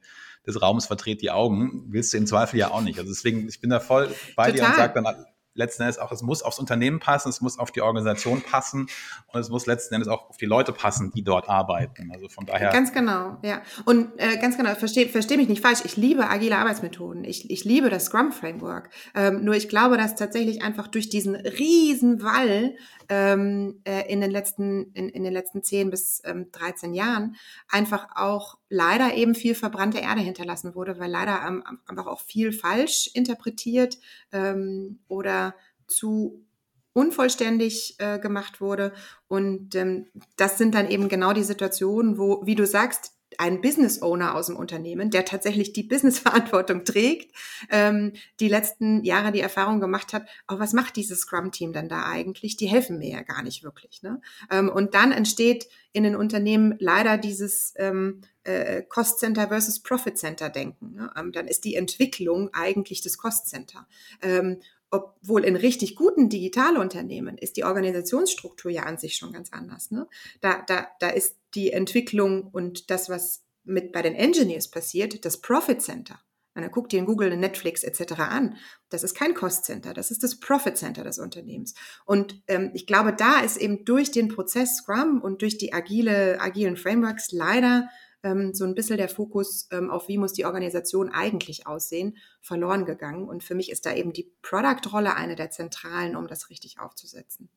des 0.46 0.62
Raums 0.62 0.86
verdreht 0.86 1.22
die 1.22 1.31
Augen, 1.31 1.86
willst 1.88 2.13
du 2.13 2.17
im 2.17 2.27
Zweifel 2.27 2.60
ja 2.60 2.72
auch 2.72 2.81
nicht. 2.81 3.00
Also 3.00 3.12
deswegen, 3.12 3.48
ich 3.48 3.62
bin 3.62 3.69
da 3.69 3.79
voll 3.79 4.13
bei 4.36 4.51
Total. 4.51 4.53
dir 4.53 4.67
und 4.67 4.75
sage 4.75 4.93
dann, 5.01 5.25
letzten 5.60 5.84
Endes 5.84 6.00
auch, 6.00 6.12
es 6.12 6.22
muss 6.22 6.41
aufs 6.41 6.58
Unternehmen 6.58 7.00
passen, 7.00 7.29
es 7.29 7.41
muss 7.41 7.60
auf 7.60 7.72
die 7.72 7.81
Organisation 7.81 8.41
passen 8.41 8.88
und 9.27 9.39
es 9.39 9.50
muss 9.50 9.65
letzten 9.65 9.93
Endes 9.93 10.08
auch 10.08 10.29
auf 10.29 10.38
die 10.38 10.46
Leute 10.46 10.72
passen, 10.72 11.12
die 11.12 11.24
dort 11.24 11.50
arbeiten. 11.50 12.12
Also 12.12 12.29
von 12.29 12.46
daher. 12.46 12.72
Ganz 12.72 12.93
genau, 12.93 13.38
ja. 13.43 13.62
Und 13.86 14.12
äh, 14.17 14.38
ganz 14.38 14.58
genau, 14.58 14.74
verstehe 14.75 15.08
versteh 15.10 15.38
mich 15.38 15.50
nicht 15.50 15.62
falsch, 15.62 15.81
ich 15.84 15.98
liebe 15.98 16.27
agile 16.29 16.58
Arbeitsmethoden. 16.58 17.24
Ich, 17.24 17.50
ich 17.51 17.63
liebe 17.65 17.89
das 17.89 18.05
Scrum-Framework. 18.05 18.89
Ähm, 19.15 19.43
nur 19.43 19.55
ich 19.55 19.69
glaube, 19.69 19.98
dass 19.98 20.15
tatsächlich 20.15 20.63
einfach 20.63 20.88
durch 20.88 21.10
diesen 21.10 21.36
riesen 21.36 22.24
Wall 22.24 22.75
ähm, 23.10 23.81
äh, 23.84 24.12
in 24.12 24.22
den 24.22 24.31
letzten, 24.31 24.91
in, 24.93 25.10
in 25.10 25.24
den 25.24 25.34
letzten 25.34 25.63
10 25.63 25.89
bis 25.89 26.22
ähm, 26.25 26.51
13 26.51 26.93
Jahren 26.93 27.36
einfach 27.69 28.08
auch 28.15 28.59
leider 28.70 29.16
eben 29.16 29.36
viel 29.36 29.56
verbrannte 29.56 30.00
Erde 30.00 30.22
hinterlassen 30.22 30.76
wurde, 30.76 31.00
weil 31.00 31.10
leider 31.10 31.42
ähm, 31.46 31.64
einfach 31.88 32.08
auch 32.08 32.22
viel 32.22 32.52
falsch 32.52 33.10
interpretiert 33.14 33.98
ähm, 34.32 35.00
oder 35.08 35.56
zu 35.88 36.46
unvollständig 36.94 37.96
äh, 38.00 38.20
gemacht 38.20 38.62
wurde. 38.62 38.94
Und 39.28 39.76
ähm, 39.76 40.08
das 40.38 40.58
sind 40.58 40.76
dann 40.76 40.90
eben 40.90 41.10
genau 41.10 41.34
die 41.34 41.44
Situationen, 41.44 42.18
wo, 42.18 42.46
wie 42.46 42.56
du 42.56 42.66
sagst, 42.66 43.14
ein 43.38 43.62
Business 43.62 44.02
Owner 44.02 44.36
aus 44.36 44.48
dem 44.48 44.56
Unternehmen, 44.56 45.12
der 45.12 45.24
tatsächlich 45.24 45.72
die 45.72 45.84
Businessverantwortung 45.88 46.84
trägt, 46.84 47.36
ähm, 47.70 48.14
die 48.40 48.48
letzten 48.48 49.04
Jahre 49.04 49.32
die 49.32 49.40
Erfahrung 49.40 49.80
gemacht 49.80 50.14
hat, 50.14 50.28
oh, 50.50 50.60
was 50.60 50.74
macht 50.74 50.96
dieses 50.96 51.22
Scrum-Team 51.22 51.74
denn 51.74 51.90
da 51.90 52.06
eigentlich? 52.06 52.58
Die 52.58 52.68
helfen 52.68 52.98
mir 52.98 53.12
ja 53.12 53.22
gar 53.22 53.44
nicht 53.44 53.64
wirklich. 53.64 54.02
Ne? 54.02 54.22
Ähm, 54.52 54.70
und 54.70 54.94
dann 54.94 55.12
entsteht 55.12 55.68
in 55.94 56.04
den 56.04 56.16
Unternehmen 56.16 56.76
leider 56.80 57.18
dieses 57.18 57.74
ähm, 57.78 58.22
äh, 58.50 58.84
Cost 58.84 59.20
Center 59.20 59.48
versus 59.48 59.79
Profit 59.79 60.18
Center 60.18 60.50
Denken. 60.50 60.96
Ne? 60.96 61.12
Ähm, 61.15 61.32
dann 61.32 61.48
ist 61.48 61.63
die 61.65 61.75
Entwicklung 61.75 62.50
eigentlich 62.53 63.01
das 63.01 63.18
Cost 63.18 63.48
Center. 63.48 63.88
Ähm, 64.22 64.62
obwohl 64.91 65.46
in 65.46 65.56
richtig 65.56 65.96
guten 65.96 66.29
Digitalunternehmen 66.29 67.38
ist 67.38 67.58
die 67.58 67.63
Organisationsstruktur 67.63 68.72
ja 68.72 68.84
an 68.84 68.98
sich 68.98 69.15
schon 69.15 69.32
ganz 69.32 69.53
anders. 69.53 69.91
Ne? 69.91 70.08
Da, 70.41 70.63
da, 70.65 70.88
da 71.00 71.10
ist 71.10 71.38
die 71.53 71.72
Entwicklung 71.72 72.48
und 72.51 72.89
das, 72.89 73.08
was 73.08 73.44
mit 73.63 73.91
bei 73.91 74.01
den 74.01 74.15
Engineers 74.15 74.70
passiert, 74.70 75.25
das 75.25 75.41
Profit 75.41 75.82
Center. 75.82 76.20
Und 76.56 76.63
dann 76.63 76.72
guckt 76.72 76.91
ihr 76.91 77.00
in 77.00 77.06
Google, 77.06 77.32
in 77.32 77.39
Netflix 77.39 77.84
etc. 77.84 78.13
an. 78.20 78.58
Das 78.89 79.03
ist 79.03 79.13
kein 79.13 79.36
Cost 79.36 79.65
Center, 79.65 79.94
das 79.94 80.10
ist 80.10 80.24
das 80.24 80.39
Profit 80.39 80.75
Center 80.75 81.03
des 81.03 81.20
Unternehmens. 81.20 81.75
Und 82.06 82.41
ähm, 82.48 82.72
ich 82.74 82.88
glaube, 82.88 83.13
da 83.13 83.41
ist 83.41 83.58
eben 83.58 83.86
durch 83.86 84.10
den 84.12 84.29
Prozess 84.29 84.77
Scrum 84.77 85.22
und 85.22 85.44
durch 85.44 85.60
die 85.60 85.72
agile, 85.72 86.41
agilen 86.41 86.75
Frameworks 86.75 87.32
leider 87.32 87.88
ähm, 88.24 88.54
so 88.54 88.66
ein 88.66 88.76
bisschen 88.76 88.98
der 88.98 89.10
Fokus 89.10 89.68
ähm, 89.72 89.90
auf, 89.90 90.08
wie 90.08 90.18
muss 90.18 90.34
die 90.34 90.46
Organisation 90.46 91.10
eigentlich 91.10 91.68
aussehen, 91.68 92.18
verloren 92.42 92.86
gegangen. 92.86 93.28
Und 93.28 93.44
für 93.44 93.56
mich 93.56 93.72
ist 93.72 93.86
da 93.86 93.94
eben 93.94 94.14
die 94.14 94.32
Product-Rolle 94.42 95.16
eine 95.16 95.36
der 95.36 95.52
zentralen, 95.52 96.16
um 96.16 96.28
das 96.28 96.50
richtig 96.50 96.80
aufzusetzen. 96.80 97.50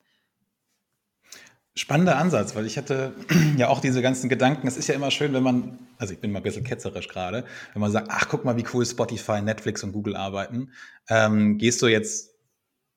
Spannender 1.75 2.17
Ansatz, 2.17 2.55
weil 2.55 2.67
ich 2.67 2.77
hatte 2.77 3.13
ja 3.57 3.67
auch 3.67 3.81
diese 3.81 4.01
ganzen 4.01 4.29
Gedanken. 4.29 4.67
Es 4.67 4.77
ist 4.77 4.87
ja 4.87 4.95
immer 4.95 5.09
schön, 5.09 5.33
wenn 5.33 5.43
man, 5.43 5.79
also 5.97 6.13
ich 6.13 6.19
bin 6.19 6.31
mal 6.31 6.39
ein 6.39 6.43
bisschen 6.43 6.63
ketzerisch 6.63 7.07
gerade, 7.07 7.45
wenn 7.73 7.79
man 7.81 7.91
sagt, 7.91 8.09
ach 8.11 8.27
guck 8.29 8.45
mal, 8.45 8.57
wie 8.57 8.65
cool 8.73 8.85
Spotify, 8.85 9.41
Netflix 9.41 9.83
und 9.83 9.91
Google 9.91 10.15
arbeiten. 10.15 10.71
Ähm, 11.09 11.57
gehst 11.57 11.81
du 11.81 11.87
jetzt 11.87 12.35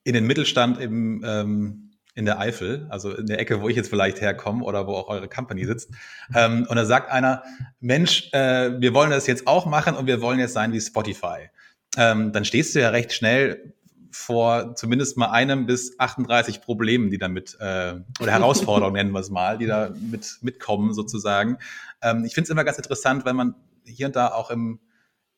in 0.03 0.13
den 0.13 0.27
Mittelstand 0.27 0.79
im 0.79 1.23
ähm, 1.25 1.86
in 2.17 2.25
der 2.25 2.39
Eifel, 2.39 2.87
also 2.89 3.13
in 3.13 3.27
der 3.27 3.39
Ecke, 3.39 3.61
wo 3.61 3.69
ich 3.69 3.75
jetzt 3.75 3.89
vielleicht 3.89 4.21
herkomme 4.21 4.65
oder 4.65 4.87
wo 4.87 4.93
auch 4.93 5.07
eure 5.07 5.29
Company 5.29 5.65
sitzt. 5.65 5.91
Ähm, 6.33 6.65
und 6.67 6.75
da 6.75 6.83
sagt 6.83 7.11
einer, 7.11 7.43
Mensch, 7.79 8.33
äh, 8.33 8.81
wir 8.81 8.95
wollen 8.95 9.11
das 9.11 9.27
jetzt 9.27 9.45
auch 9.45 9.67
machen 9.67 9.95
und 9.95 10.07
wir 10.07 10.19
wollen 10.19 10.39
jetzt 10.39 10.53
sein 10.53 10.73
wie 10.73 10.81
Spotify. 10.81 11.51
Ähm, 11.95 12.31
dann 12.31 12.43
stehst 12.43 12.73
du 12.73 12.81
ja 12.81 12.89
recht 12.89 13.13
schnell 13.13 13.75
vor 14.09 14.73
zumindest 14.75 15.15
mal 15.17 15.29
einem 15.29 15.67
bis 15.67 15.99
38 15.99 16.61
Problemen, 16.61 17.11
die 17.11 17.19
damit, 17.19 17.55
äh, 17.59 17.93
oder 18.19 18.31
Herausforderungen 18.31 18.93
nennen 18.97 19.11
wir 19.11 19.19
es 19.19 19.29
mal, 19.29 19.59
die 19.59 19.67
da 19.67 19.91
mit, 20.01 20.39
mitkommen 20.41 20.95
sozusagen. 20.95 21.59
Ähm, 22.01 22.25
ich 22.25 22.33
finde 22.33 22.45
es 22.45 22.49
immer 22.49 22.63
ganz 22.63 22.77
interessant, 22.77 23.25
wenn 23.25 23.35
man 23.35 23.53
hier 23.85 24.07
und 24.07 24.15
da 24.15 24.29
auch 24.29 24.49
im, 24.49 24.79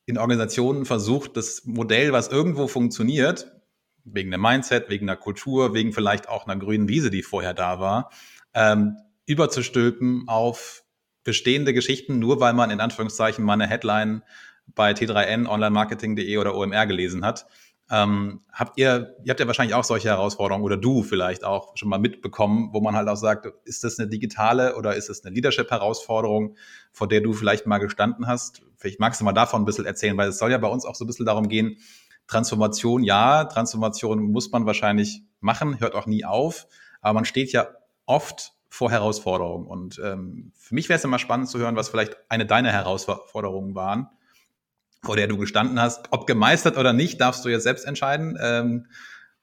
in 0.06 0.18
Organisationen 0.18 0.86
versucht, 0.86 1.36
das 1.36 1.66
Modell, 1.66 2.14
was 2.14 2.30
irgendwo 2.30 2.70
funktioniert, 2.70 3.52
wegen 4.14 4.30
der 4.30 4.40
Mindset, 4.40 4.90
wegen 4.90 5.08
der 5.08 5.16
Kultur, 5.16 5.74
wegen 5.74 5.94
vielleicht 5.94 6.30
auch 6.30 6.48
einer 6.48 6.60
grünen 6.60 6.88
Wiese, 6.88 7.10
die 7.10 7.24
vorher 7.24 7.54
da 7.54 7.80
war, 7.80 8.12
ähm, 8.54 8.98
überzustülpen 9.26 10.24
auf 10.28 10.84
bestehende 11.24 11.74
Geschichten, 11.74 12.20
nur 12.20 12.40
weil 12.40 12.54
man 12.54 12.72
in 12.72 12.80
Anführungszeichen 12.80 13.44
mal 13.44 13.54
eine 13.54 13.68
Headline 13.68 14.24
bei 14.68 14.92
T3N, 14.92 15.48
onlinemarketing.de 15.48 16.38
oder 16.38 16.56
OMR 16.56 16.86
gelesen 16.86 17.26
hat. 17.26 17.48
Ähm, 17.92 18.42
habt 18.52 18.78
ihr, 18.78 19.16
ihr 19.24 19.32
habt 19.32 19.40
ja 19.40 19.48
wahrscheinlich 19.48 19.74
auch 19.74 19.84
solche 19.84 20.10
Herausforderungen 20.10 20.64
oder 20.64 20.78
du 20.78 21.02
vielleicht 21.02 21.44
auch 21.44 21.76
schon 21.76 21.90
mal 21.90 21.98
mitbekommen, 21.98 22.70
wo 22.72 22.82
man 22.82 22.96
halt 22.96 23.08
auch 23.08 23.16
sagt, 23.16 23.52
ist 23.66 23.84
das 23.84 23.98
eine 23.98 24.08
digitale 24.08 24.76
oder 24.76 24.96
ist 24.96 25.10
es 25.10 25.26
eine 25.26 25.34
Leadership-Herausforderung, 25.34 26.56
vor 26.92 27.08
der 27.08 27.22
du 27.22 27.34
vielleicht 27.34 27.66
mal 27.66 27.80
gestanden 27.80 28.28
hast? 28.28 28.62
Vielleicht 28.78 29.00
magst 29.00 29.22
du 29.22 29.26
mal 29.26 29.34
davon 29.34 29.64
ein 29.64 29.66
bisschen 29.66 29.88
erzählen, 29.88 30.16
weil 30.18 30.30
es 30.30 30.38
soll 30.38 30.52
ja 30.52 30.60
bei 30.60 30.68
uns 30.68 30.86
auch 30.86 30.94
so 30.94 31.04
ein 31.04 31.08
bisschen 31.08 31.26
darum 31.26 31.50
gehen, 31.50 31.78
Transformation, 32.30 33.04
ja, 33.04 33.46
Transformation 33.46 34.32
muss 34.32 34.52
man 34.52 34.66
wahrscheinlich 34.66 35.24
machen, 35.40 35.80
hört 35.80 35.96
auch 35.96 36.06
nie 36.06 36.26
auf, 36.26 36.68
aber 37.02 37.14
man 37.14 37.26
steht 37.26 37.52
ja 37.52 37.68
oft 38.06 38.54
vor 38.70 38.92
Herausforderungen. 38.92 39.66
Und 39.66 40.00
ähm, 40.04 40.52
für 40.56 40.76
mich 40.76 40.90
wäre 40.90 41.00
es 41.00 41.04
immer 41.04 41.18
spannend 41.18 41.50
zu 41.50 41.58
hören, 41.58 41.76
was 41.76 41.90
vielleicht 41.90 42.18
eine 42.30 42.46
deiner 42.46 42.72
Herausforderungen 42.72 43.74
waren, 43.74 44.10
vor 45.02 45.16
der 45.16 45.28
du 45.28 45.38
gestanden 45.38 45.82
hast. 45.82 46.06
Ob 46.12 46.28
gemeistert 46.28 46.78
oder 46.78 46.94
nicht, 46.94 47.20
darfst 47.20 47.44
du 47.44 47.50
jetzt 47.50 47.64
selbst 47.64 47.86
entscheiden. 47.86 48.38
Ähm, 48.40 48.86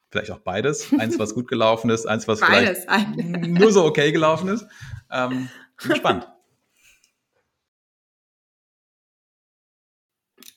vielleicht 0.08 0.30
auch 0.30 0.38
beides. 0.38 0.92
Eins, 0.96 1.18
was 1.18 1.34
gut 1.34 1.48
gelaufen 1.48 1.90
ist, 1.90 2.06
eins, 2.06 2.28
was 2.28 2.38
beides. 2.38 2.84
vielleicht 2.84 3.16
nur 3.48 3.72
so 3.72 3.84
okay 3.84 4.12
gelaufen 4.12 4.46
ist. 4.46 4.64
Ähm, 5.10 5.48
bin 5.82 5.96
spannend. 5.96 6.28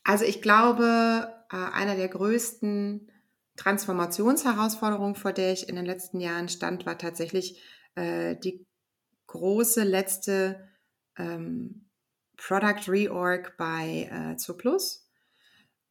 Also 0.03 0.25
ich 0.25 0.43
glaube, 0.43 1.38
äh, 1.51 1.55
einer 1.55 1.95
der 1.95 2.07
größten 2.07 3.11
Transformationsherausforderungen, 3.55 5.15
vor 5.15 5.33
der 5.33 5.51
ich 5.51 5.67
in 5.67 5.75
den 5.75 5.85
letzten 5.85 6.19
Jahren 6.19 6.49
stand, 6.49 6.85
war 6.85 6.97
tatsächlich 6.97 7.61
äh, 7.95 8.35
die 8.37 8.65
große 9.27 9.83
letzte 9.83 10.67
ähm, 11.17 11.89
Product 12.37 12.87
Reorg 12.87 13.57
bei 13.57 14.09
äh, 14.11 14.37
Zuplus. 14.37 15.09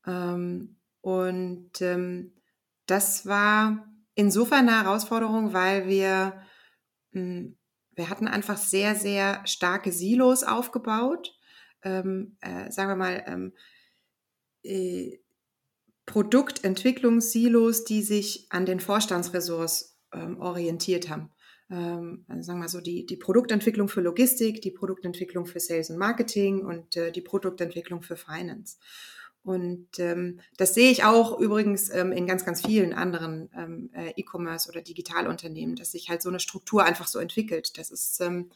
Ähm, 0.07 0.77
und 1.01 1.81
ähm, 1.81 2.33
das 2.87 3.27
war 3.27 3.87
insofern 4.15 4.69
eine 4.69 4.83
Herausforderung, 4.83 5.53
weil 5.53 5.87
wir, 5.87 6.43
mh, 7.13 7.21
hm, 7.21 7.59
wir 7.93 8.11
hatten 8.11 8.29
einfach 8.29 8.57
sehr, 8.57 8.95
sehr 8.95 9.45
starke 9.45 9.93
Silos 9.93 10.45
aufgebaut. 10.45 11.37
Ähm, 11.83 12.37
äh, 12.41 12.71
sagen 12.71 12.91
wir 12.91 12.97
mal, 12.97 13.25
ähm, 13.27 13.53
äh, 14.63 15.19
Produktentwicklungssilos, 16.09 17.85
die 17.85 18.03
sich 18.03 18.47
an 18.49 18.65
den 18.65 18.81
Vorstandsressorts 18.81 20.01
ähm, 20.15 20.41
orientiert 20.41 21.11
haben. 21.11 21.31
Ähm, 21.71 22.25
also 22.29 22.43
sagen 22.43 22.59
wir 22.59 22.63
mal 22.63 22.69
so 22.69 22.81
die, 22.81 23.05
die 23.05 23.19
Produktentwicklung 23.19 23.89
für 23.89 24.01
Logistik, 24.01 24.63
die 24.63 24.71
Produktentwicklung 24.71 25.45
für 25.45 25.61
Sales 25.61 25.91
und 25.91 25.99
Marketing 25.99 26.65
und 26.65 26.97
äh, 26.97 27.13
die 27.13 27.21
Produktentwicklung 27.21 28.01
für 28.01 28.17
Finance. 28.17 28.79
Und 29.45 29.99
ähm, 29.99 30.41
das 30.57 30.75
sehe 30.75 30.91
ich 30.91 31.05
auch 31.05 31.39
übrigens 31.39 31.91
ähm, 31.95 32.13
in 32.13 32.27
ganz, 32.27 32.45
ganz 32.45 32.65
vielen 32.65 32.95
anderen 32.95 33.51
ähm, 33.55 33.91
äh, 33.93 34.13
E-Commerce 34.17 34.69
oder 34.71 34.81
Digitalunternehmen, 34.81 35.77
dass 35.77 35.93
sich 35.93 36.09
halt 36.09 36.23
so 36.23 36.31
eine 36.31 36.41
Struktur 36.41 36.85
einfach 36.85 37.07
so 37.07 37.19
entwickelt. 37.19 37.79
Das 37.79 37.91
ist, 37.91 38.21
ähm, 38.23 38.51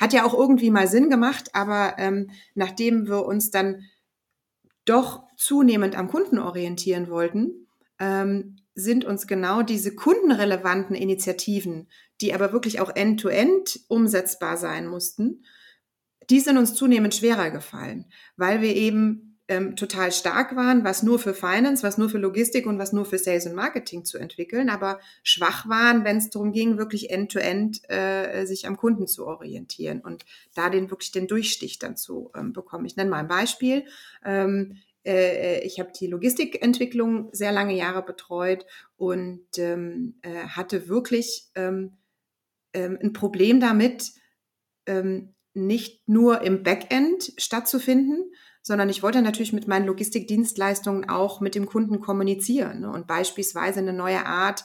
hat 0.00 0.14
ja 0.14 0.24
auch 0.24 0.34
irgendwie 0.34 0.70
mal 0.70 0.88
Sinn 0.88 1.10
gemacht, 1.10 1.50
aber 1.52 1.96
ähm, 1.98 2.30
nachdem 2.54 3.08
wir 3.08 3.26
uns 3.26 3.50
dann 3.50 3.84
doch 4.84 5.24
zunehmend 5.36 5.96
am 5.96 6.08
Kunden 6.08 6.38
orientieren 6.38 7.08
wollten, 7.08 7.68
ähm, 7.98 8.56
sind 8.74 9.04
uns 9.04 9.26
genau 9.26 9.62
diese 9.62 9.94
kundenrelevanten 9.94 10.96
Initiativen, 10.96 11.88
die 12.20 12.34
aber 12.34 12.52
wirklich 12.52 12.80
auch 12.80 12.94
end-to-end 12.94 13.68
-end 13.68 13.84
umsetzbar 13.88 14.56
sein 14.56 14.86
mussten, 14.86 15.44
die 16.30 16.40
sind 16.40 16.58
uns 16.58 16.74
zunehmend 16.74 17.14
schwerer 17.14 17.50
gefallen, 17.50 18.06
weil 18.36 18.60
wir 18.62 18.74
eben 18.74 19.33
ähm, 19.48 19.76
total 19.76 20.10
stark 20.10 20.56
waren, 20.56 20.84
was 20.84 21.02
nur 21.02 21.18
für 21.18 21.34
Finance, 21.34 21.82
was 21.82 21.98
nur 21.98 22.08
für 22.08 22.18
Logistik 22.18 22.66
und 22.66 22.78
was 22.78 22.92
nur 22.92 23.04
für 23.04 23.18
Sales 23.18 23.46
und 23.46 23.54
Marketing 23.54 24.04
zu 24.04 24.16
entwickeln, 24.16 24.70
aber 24.70 25.00
schwach 25.22 25.68
waren, 25.68 26.04
wenn 26.04 26.16
es 26.16 26.30
darum 26.30 26.52
ging, 26.52 26.78
wirklich 26.78 27.10
end-to-end 27.10 27.82
-end, 27.82 27.90
äh, 27.90 28.46
sich 28.46 28.66
am 28.66 28.76
Kunden 28.76 29.06
zu 29.06 29.26
orientieren 29.26 30.00
und 30.00 30.24
da 30.54 30.70
den 30.70 30.90
wirklich 30.90 31.12
den 31.12 31.26
Durchstich 31.26 31.78
dann 31.78 31.96
zu 31.96 32.30
ähm, 32.34 32.52
bekommen. 32.52 32.86
Ich 32.86 32.96
nenne 32.96 33.10
mal 33.10 33.18
ein 33.18 33.28
Beispiel. 33.28 33.84
Ähm, 34.24 34.78
äh, 35.04 35.60
ich 35.60 35.78
habe 35.78 35.92
die 35.92 36.06
Logistikentwicklung 36.06 37.28
sehr 37.32 37.52
lange 37.52 37.76
Jahre 37.76 38.02
betreut 38.02 38.64
und 38.96 39.46
ähm, 39.58 40.14
äh, 40.22 40.46
hatte 40.46 40.88
wirklich 40.88 41.50
ähm, 41.54 41.98
ähm, 42.72 42.98
ein 43.02 43.12
Problem 43.12 43.60
damit, 43.60 44.12
ähm, 44.86 45.34
nicht 45.52 46.08
nur 46.08 46.40
im 46.40 46.62
Backend 46.62 47.32
stattzufinden, 47.36 48.32
sondern 48.64 48.88
ich 48.88 49.02
wollte 49.02 49.22
natürlich 49.22 49.52
mit 49.52 49.68
meinen 49.68 49.86
Logistikdienstleistungen 49.86 51.08
auch 51.08 51.40
mit 51.40 51.54
dem 51.54 51.66
Kunden 51.66 52.00
kommunizieren 52.00 52.80
ne? 52.80 52.90
und 52.90 53.06
beispielsweise 53.06 53.80
eine 53.80 53.92
neue 53.92 54.24
Art 54.24 54.64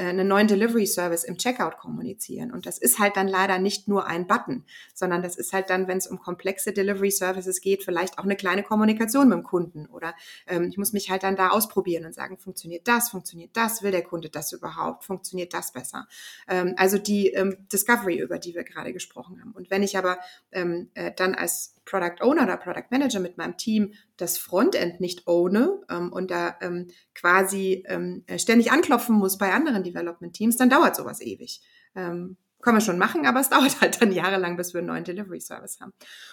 äh, 0.00 0.04
einen 0.04 0.28
neuen 0.28 0.46
Delivery 0.46 0.86
Service 0.86 1.24
im 1.24 1.36
Checkout 1.36 1.76
kommunizieren. 1.76 2.52
Und 2.52 2.64
das 2.64 2.78
ist 2.78 3.00
halt 3.00 3.16
dann 3.16 3.28
leider 3.28 3.58
nicht 3.58 3.88
nur 3.88 4.06
ein 4.06 4.26
Button, 4.26 4.64
sondern 4.94 5.22
das 5.22 5.36
ist 5.36 5.52
halt 5.52 5.68
dann, 5.68 5.88
wenn 5.88 5.98
es 5.98 6.06
um 6.06 6.20
komplexe 6.20 6.72
Delivery 6.72 7.10
Services 7.10 7.60
geht, 7.60 7.82
vielleicht 7.82 8.18
auch 8.18 8.24
eine 8.24 8.36
kleine 8.36 8.62
Kommunikation 8.62 9.28
mit 9.28 9.38
dem 9.38 9.42
Kunden. 9.42 9.86
Oder 9.86 10.14
ähm, 10.46 10.68
ich 10.70 10.78
muss 10.78 10.92
mich 10.92 11.10
halt 11.10 11.24
dann 11.24 11.36
da 11.36 11.48
ausprobieren 11.48 12.06
und 12.06 12.14
sagen, 12.14 12.38
funktioniert 12.38 12.86
das, 12.86 13.10
funktioniert 13.10 13.50
das, 13.54 13.82
will 13.82 13.90
der 13.90 14.04
Kunde 14.04 14.30
das 14.30 14.52
überhaupt, 14.52 15.04
funktioniert 15.04 15.52
das 15.52 15.72
besser. 15.72 16.06
Ähm, 16.48 16.74
also 16.76 16.96
die 16.96 17.28
ähm, 17.28 17.56
Discovery, 17.72 18.20
über 18.20 18.38
die 18.38 18.54
wir 18.54 18.64
gerade 18.64 18.92
gesprochen 18.92 19.40
haben. 19.40 19.52
Und 19.52 19.70
wenn 19.70 19.82
ich 19.82 19.98
aber 19.98 20.18
ähm, 20.52 20.88
äh, 20.94 21.12
dann 21.14 21.34
als 21.34 21.74
Product 21.90 22.22
Owner 22.22 22.44
oder 22.44 22.56
Product 22.56 22.86
Manager 22.90 23.20
mit 23.20 23.36
meinem 23.36 23.56
Team 23.56 23.92
das 24.16 24.38
Frontend 24.38 25.00
nicht 25.00 25.26
ohne 25.26 25.80
ähm, 25.90 26.12
und 26.12 26.30
da 26.30 26.56
ähm, 26.60 26.88
quasi 27.14 27.84
ähm, 27.88 28.24
ständig 28.36 28.70
anklopfen 28.70 29.16
muss 29.16 29.38
bei 29.38 29.52
anderen 29.52 29.82
Development 29.82 30.32
Teams, 30.32 30.56
dann 30.56 30.70
dauert 30.70 30.94
sowas 30.94 31.20
ewig. 31.20 31.60
Ähm, 31.94 32.36
können 32.62 32.76
wir 32.76 32.82
schon 32.82 32.98
machen, 32.98 33.26
aber 33.26 33.40
es 33.40 33.48
dauert 33.50 33.80
halt 33.80 34.00
dann 34.00 34.12
jahrelang, 34.12 34.56
bis 34.56 34.72
wir 34.72 34.78
einen 34.78 34.88
neuen 34.88 35.04
Delivery 35.04 35.40
Service 35.40 35.80
haben. 35.80 35.92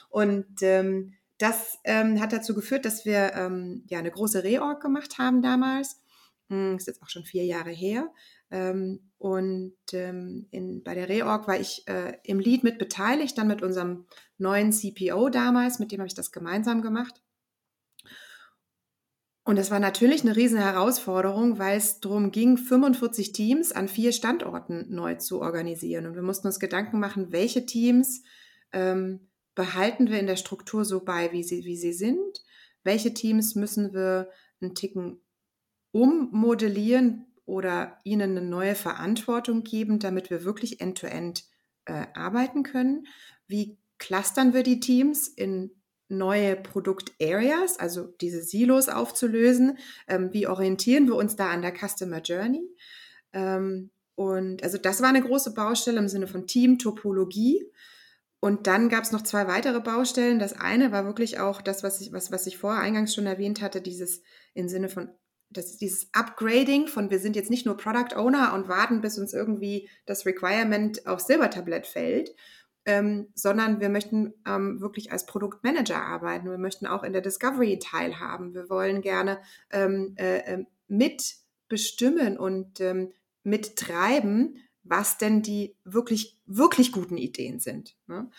Und 0.09 0.61
ähm, 0.61 1.13
das 1.39 1.77
ähm, 1.83 2.19
hat 2.19 2.33
dazu 2.33 2.53
geführt, 2.53 2.85
dass 2.85 3.05
wir 3.05 3.33
ähm, 3.33 3.83
ja 3.87 3.99
eine 3.99 4.11
große 4.11 4.43
Reorg 4.43 4.81
gemacht 4.81 5.17
haben 5.17 5.41
damals. 5.41 6.01
Hm, 6.49 6.77
ist 6.77 6.87
jetzt 6.87 7.01
auch 7.01 7.09
schon 7.09 7.25
vier 7.25 7.45
Jahre 7.45 7.71
her. 7.71 8.09
Ähm, 8.51 9.11
und 9.17 9.73
ähm, 9.93 10.47
in, 10.51 10.83
bei 10.83 10.93
der 10.93 11.09
Reorg 11.09 11.47
war 11.47 11.59
ich 11.59 11.87
äh, 11.87 12.17
im 12.23 12.39
Lead 12.39 12.63
mit 12.63 12.77
beteiligt, 12.77 13.37
dann 13.37 13.47
mit 13.47 13.61
unserem 13.61 14.05
neuen 14.37 14.71
CPO 14.71 15.29
damals, 15.29 15.79
mit 15.79 15.91
dem 15.91 15.99
habe 15.99 16.07
ich 16.07 16.13
das 16.13 16.31
gemeinsam 16.31 16.81
gemacht. 16.81 17.21
Und 19.43 19.57
das 19.57 19.71
war 19.71 19.79
natürlich 19.79 20.23
eine 20.23 20.35
riesen 20.35 20.59
Herausforderung, 20.59 21.57
weil 21.57 21.77
es 21.77 22.01
darum 22.01 22.31
ging, 22.31 22.57
45 22.57 23.31
Teams 23.31 23.71
an 23.71 23.87
vier 23.87 24.11
Standorten 24.11 24.93
neu 24.93 25.15
zu 25.15 25.41
organisieren. 25.41 26.05
Und 26.05 26.15
wir 26.15 26.21
mussten 26.21 26.47
uns 26.47 26.59
Gedanken 26.59 26.99
machen, 26.99 27.31
welche 27.31 27.65
Teams 27.65 28.23
ähm, 28.73 29.29
behalten 29.55 30.09
wir 30.09 30.19
in 30.19 30.27
der 30.27 30.35
Struktur 30.35 30.83
so 30.83 30.99
bei, 31.03 31.31
wie 31.31 31.43
sie, 31.43 31.63
wie 31.63 31.77
sie 31.77 31.93
sind. 31.93 32.43
Welche 32.83 33.13
Teams 33.13 33.55
müssen 33.55 33.93
wir 33.93 34.29
einen 34.59 34.75
Ticken 34.75 35.21
ummodellieren 35.91 37.26
oder 37.47 37.97
ihnen 38.03 38.37
eine 38.37 38.45
neue 38.45 38.75
Verantwortung 38.75 39.63
geben, 39.63 39.97
damit 39.97 40.29
wir 40.29 40.43
wirklich 40.43 40.79
end-to-end 40.81 41.39
-end, 41.39 41.43
äh, 41.85 42.05
arbeiten 42.13 42.61
können. 42.61 43.07
Wie 43.47 43.79
clustern 43.97 44.53
wir 44.53 44.61
die 44.61 44.79
Teams 44.79 45.27
in 45.27 45.71
neue 46.09 46.55
Produkt-Areas, 46.55 47.79
also 47.79 48.05
diese 48.21 48.41
Silos 48.41 48.89
aufzulösen. 48.89 49.77
Ähm, 50.07 50.29
wie 50.33 50.47
orientieren 50.47 51.07
wir 51.07 51.15
uns 51.15 51.35
da 51.35 51.49
an 51.49 51.61
der 51.61 51.73
Customer 51.73 52.21
Journey? 52.21 52.61
Ähm, 53.33 53.91
und 54.15 54.63
also 54.63 54.77
das 54.77 55.01
war 55.01 55.09
eine 55.09 55.21
große 55.21 55.53
Baustelle 55.53 55.99
im 55.99 56.07
Sinne 56.07 56.27
von 56.27 56.47
Team-Topologie. 56.47 57.65
Und 58.39 58.67
dann 58.67 58.89
gab 58.89 59.03
es 59.03 59.11
noch 59.11 59.23
zwei 59.23 59.47
weitere 59.47 59.79
Baustellen. 59.79 60.39
Das 60.39 60.53
eine 60.53 60.91
war 60.91 61.05
wirklich 61.05 61.39
auch 61.39 61.61
das, 61.61 61.83
was 61.83 62.01
ich, 62.01 62.13
was, 62.13 62.31
was 62.31 62.45
ich 62.47 62.57
vorher 62.57 62.81
eingangs 62.81 63.15
schon 63.15 63.25
erwähnt 63.25 63.61
hatte, 63.61 63.81
dieses 63.81 64.21
im 64.53 64.69
Sinne 64.69 64.89
von 64.89 65.09
das, 65.49 65.77
dieses 65.77 66.09
Upgrading 66.13 66.87
von 66.87 67.09
wir 67.09 67.19
sind 67.19 67.35
jetzt 67.35 67.49
nicht 67.49 67.65
nur 67.65 67.77
Product 67.77 68.15
Owner 68.15 68.53
und 68.53 68.67
warten, 68.67 69.01
bis 69.01 69.17
uns 69.17 69.33
irgendwie 69.33 69.89
das 70.05 70.25
Requirement 70.25 71.07
aufs 71.07 71.27
Silbertablett 71.27 71.87
fällt, 71.87 72.35
ähm, 72.85 73.27
sondern 73.35 73.79
wir 73.79 73.89
möchten 73.89 74.33
ähm, 74.47 74.79
wirklich 74.81 75.11
als 75.11 75.25
Produktmanager 75.25 76.01
arbeiten. 76.01 76.49
Wir 76.49 76.57
möchten 76.57 76.87
auch 76.87 77.03
in 77.03 77.13
der 77.13 77.21
Discovery 77.21 77.79
teilhaben. 77.79 78.53
Wir 78.53 78.69
wollen 78.69 79.01
gerne 79.01 79.39
ähm, 79.71 80.15
äh, 80.17 80.39
ähm, 80.53 80.67
mitbestimmen 80.87 82.37
und 82.37 82.79
ähm, 82.79 83.11
mittreiben, 83.43 84.57
was 84.83 85.17
denn 85.17 85.41
die 85.41 85.75
wirklich, 85.83 86.37
wirklich 86.45 86.91
guten 86.91 87.17
Ideen 87.17 87.59
sind. 87.59 87.95
Ne? 88.07 88.29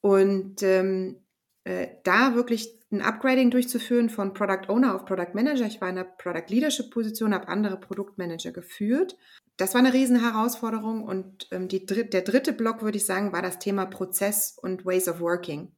Und 0.00 0.62
ähm, 0.62 1.22
äh, 1.64 1.88
da 2.04 2.34
wirklich 2.34 2.78
ein 2.92 3.02
Upgrading 3.02 3.50
durchzuführen 3.50 4.10
von 4.10 4.34
Product 4.34 4.68
Owner 4.68 4.94
auf 4.94 5.04
Product 5.04 5.34
Manager. 5.34 5.66
Ich 5.66 5.80
war 5.80 5.88
in 5.88 5.96
der 5.96 6.04
Product 6.04 6.44
Leadership 6.48 6.90
Position, 6.90 7.34
habe 7.34 7.48
andere 7.48 7.78
Produktmanager 7.78 8.52
geführt 8.52 9.16
das 9.56 9.74
war 9.74 9.80
eine 9.80 9.92
riesen 9.92 10.20
Herausforderung 10.20 11.04
und 11.04 11.48
ähm, 11.50 11.68
die, 11.68 11.84
der 11.84 12.22
dritte 12.22 12.52
Block, 12.52 12.82
würde 12.82 12.96
ich 12.96 13.04
sagen, 13.04 13.32
war 13.32 13.42
das 13.42 13.58
Thema 13.58 13.86
Prozess 13.86 14.58
und 14.60 14.84
Ways 14.84 15.08
of 15.08 15.20
Working. 15.20 15.72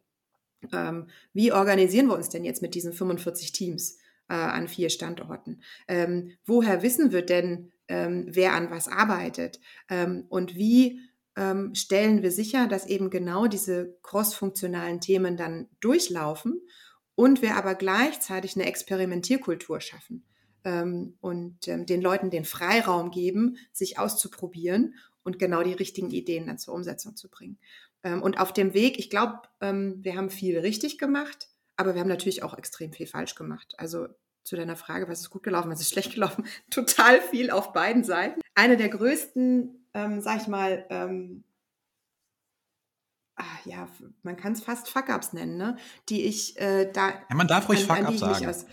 Ähm, 0.72 1.09
wie 1.33 1.53
organisieren 1.53 2.07
wir 2.07 2.14
uns 2.14 2.29
denn 2.29 2.44
jetzt 2.44 2.62
mit 2.62 2.74
diesen 2.74 2.92
45 2.92 3.53
Teams 3.53 3.98
äh, 4.29 4.35
an 4.35 4.68
vier 4.68 4.90
Standorten? 4.90 5.61
Ähm, 5.88 6.33
woher 6.46 6.83
wissen 6.83 7.12
wir 7.12 7.22
denn, 7.22 7.72
ähm, 7.88 8.27
wer 8.29 8.55
an 8.55 8.70
was 8.70 8.88
arbeitet? 8.88 9.61
Ähm, 9.90 10.24
und 10.29 10.55
wie 10.55 11.00
ähm, 11.37 11.74
stellen 11.74 12.22
wir 12.22 12.31
sicher, 12.31 12.68
dass 12.68 12.87
eben 12.87 13.11
genau 13.11 13.48
diese 13.48 13.98
crossfunktionalen 14.03 15.00
Themen 15.00 15.37
dann 15.37 15.68
durchlaufen 15.81 16.62
und 17.14 17.42
wir 17.42 17.57
aber 17.57 17.74
gleichzeitig 17.74 18.57
eine 18.57 18.66
Experimentierkultur 18.66 19.81
schaffen? 19.81 20.24
ähm, 20.64 21.16
und 21.20 21.68
ähm, 21.68 21.87
den 21.87 22.03
Leuten 22.03 22.31
den 22.31 22.44
Freiraum 22.44 23.11
geben, 23.11 23.59
sich 23.72 23.98
auszuprobieren 23.98 24.94
und 25.22 25.38
genau 25.38 25.62
die 25.62 25.72
richtigen 25.72 26.11
Ideen 26.11 26.46
dann 26.46 26.59
zur 26.59 26.74
Umsetzung 26.74 27.16
zu 27.16 27.29
bringen. 27.29 27.59
Ähm, 28.03 28.22
und 28.22 28.40
auf 28.40 28.53
dem 28.53 28.74
Weg, 28.74 28.98
ich 28.98 29.11
glaube, 29.11 29.42
ähm, 29.61 29.98
wir 30.03 30.16
haben 30.16 30.31
viel 30.31 30.59
richtig 30.59 30.98
gemacht, 30.98 31.48
aber 31.77 31.94
wir 31.94 32.00
haben 32.00 32.09
natürlich 32.09 32.42
auch 32.42 32.57
extrem 32.57 32.92
viel 32.92 33.07
falsch 33.07 33.35
gemacht. 33.35 33.74
Also 33.79 34.09
zu 34.42 34.57
deiner 34.57 34.77
Frage, 34.77 35.09
was 35.09 35.20
ist 35.20 35.31
gut 35.31 35.42
gelaufen, 35.42 35.70
was 35.70 35.81
ist 35.81 35.90
schlecht 35.90 36.14
gelaufen, 36.14 36.44
total 36.70 37.20
viel 37.20 37.50
auf 37.50 37.72
beiden 37.72 38.05
Seiten. 38.05 38.40
Eine 38.55 38.77
der 38.77 38.88
größten, 38.88 39.87
ähm, 39.94 40.20
sag 40.20 40.42
ich 40.42 40.48
mal, 40.48 40.87
ähm, 40.90 41.44
ach, 43.37 43.66
ja, 43.66 43.88
man 44.23 44.37
kann 44.37 44.53
es 44.53 44.62
fast 44.62 44.88
Fuck-Ups 44.88 45.33
nennen, 45.33 45.57
ne? 45.57 45.77
die 46.09 46.25
ich 46.25 46.61
äh, 46.61 46.90
da. 46.92 47.11
Ja, 47.29 47.37
man 47.37 47.49
darf 47.49 47.68
ruhig 47.68 47.85
Fuck-Up 47.85 48.16
sagen. 48.16 48.47
Aus, 48.47 48.66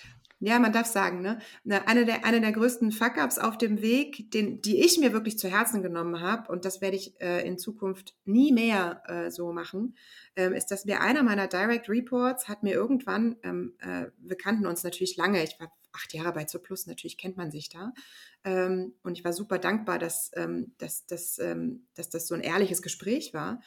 ja, 0.43 0.57
man 0.57 0.73
darf 0.73 0.87
sagen, 0.87 1.21
ne? 1.21 1.37
Eine 1.85 2.03
der, 2.03 2.25
eine 2.25 2.41
der 2.41 2.51
größten 2.51 2.91
Fuck-ups 2.91 3.37
auf 3.37 3.59
dem 3.59 3.83
Weg, 3.83 4.31
den, 4.31 4.59
die 4.59 4.83
ich 4.83 4.97
mir 4.97 5.13
wirklich 5.13 5.37
zu 5.37 5.47
Herzen 5.47 5.83
genommen 5.83 6.19
habe, 6.19 6.51
und 6.51 6.65
das 6.65 6.81
werde 6.81 6.97
ich 6.97 7.21
äh, 7.21 7.47
in 7.47 7.59
Zukunft 7.59 8.15
nie 8.25 8.51
mehr 8.51 9.03
äh, 9.05 9.29
so 9.29 9.53
machen, 9.53 9.95
ähm, 10.35 10.53
ist, 10.53 10.71
dass 10.71 10.85
mir 10.85 10.99
einer 10.99 11.21
meiner 11.21 11.45
Direct 11.45 11.87
Reports 11.89 12.47
hat 12.47 12.63
mir 12.63 12.73
irgendwann, 12.73 13.35
ähm, 13.43 13.75
äh, 13.81 14.07
wir 14.17 14.35
kannten 14.35 14.65
uns 14.65 14.83
natürlich 14.83 15.15
lange, 15.15 15.43
ich 15.43 15.59
war 15.59 15.71
acht 15.93 16.11
Jahre 16.13 16.33
bei 16.33 16.45
Zur 16.45 16.63
Plus, 16.63 16.87
natürlich 16.87 17.19
kennt 17.19 17.37
man 17.37 17.51
sich 17.51 17.69
da. 17.69 17.93
Ähm, 18.43 18.95
und 19.03 19.17
ich 19.17 19.23
war 19.23 19.33
super 19.33 19.59
dankbar, 19.59 19.99
dass, 19.99 20.31
ähm, 20.35 20.73
dass, 20.79 21.05
dass, 21.05 21.37
ähm, 21.37 21.85
dass 21.93 22.09
das 22.09 22.27
so 22.27 22.33
ein 22.33 22.41
ehrliches 22.41 22.81
Gespräch 22.81 23.33
war. 23.35 23.61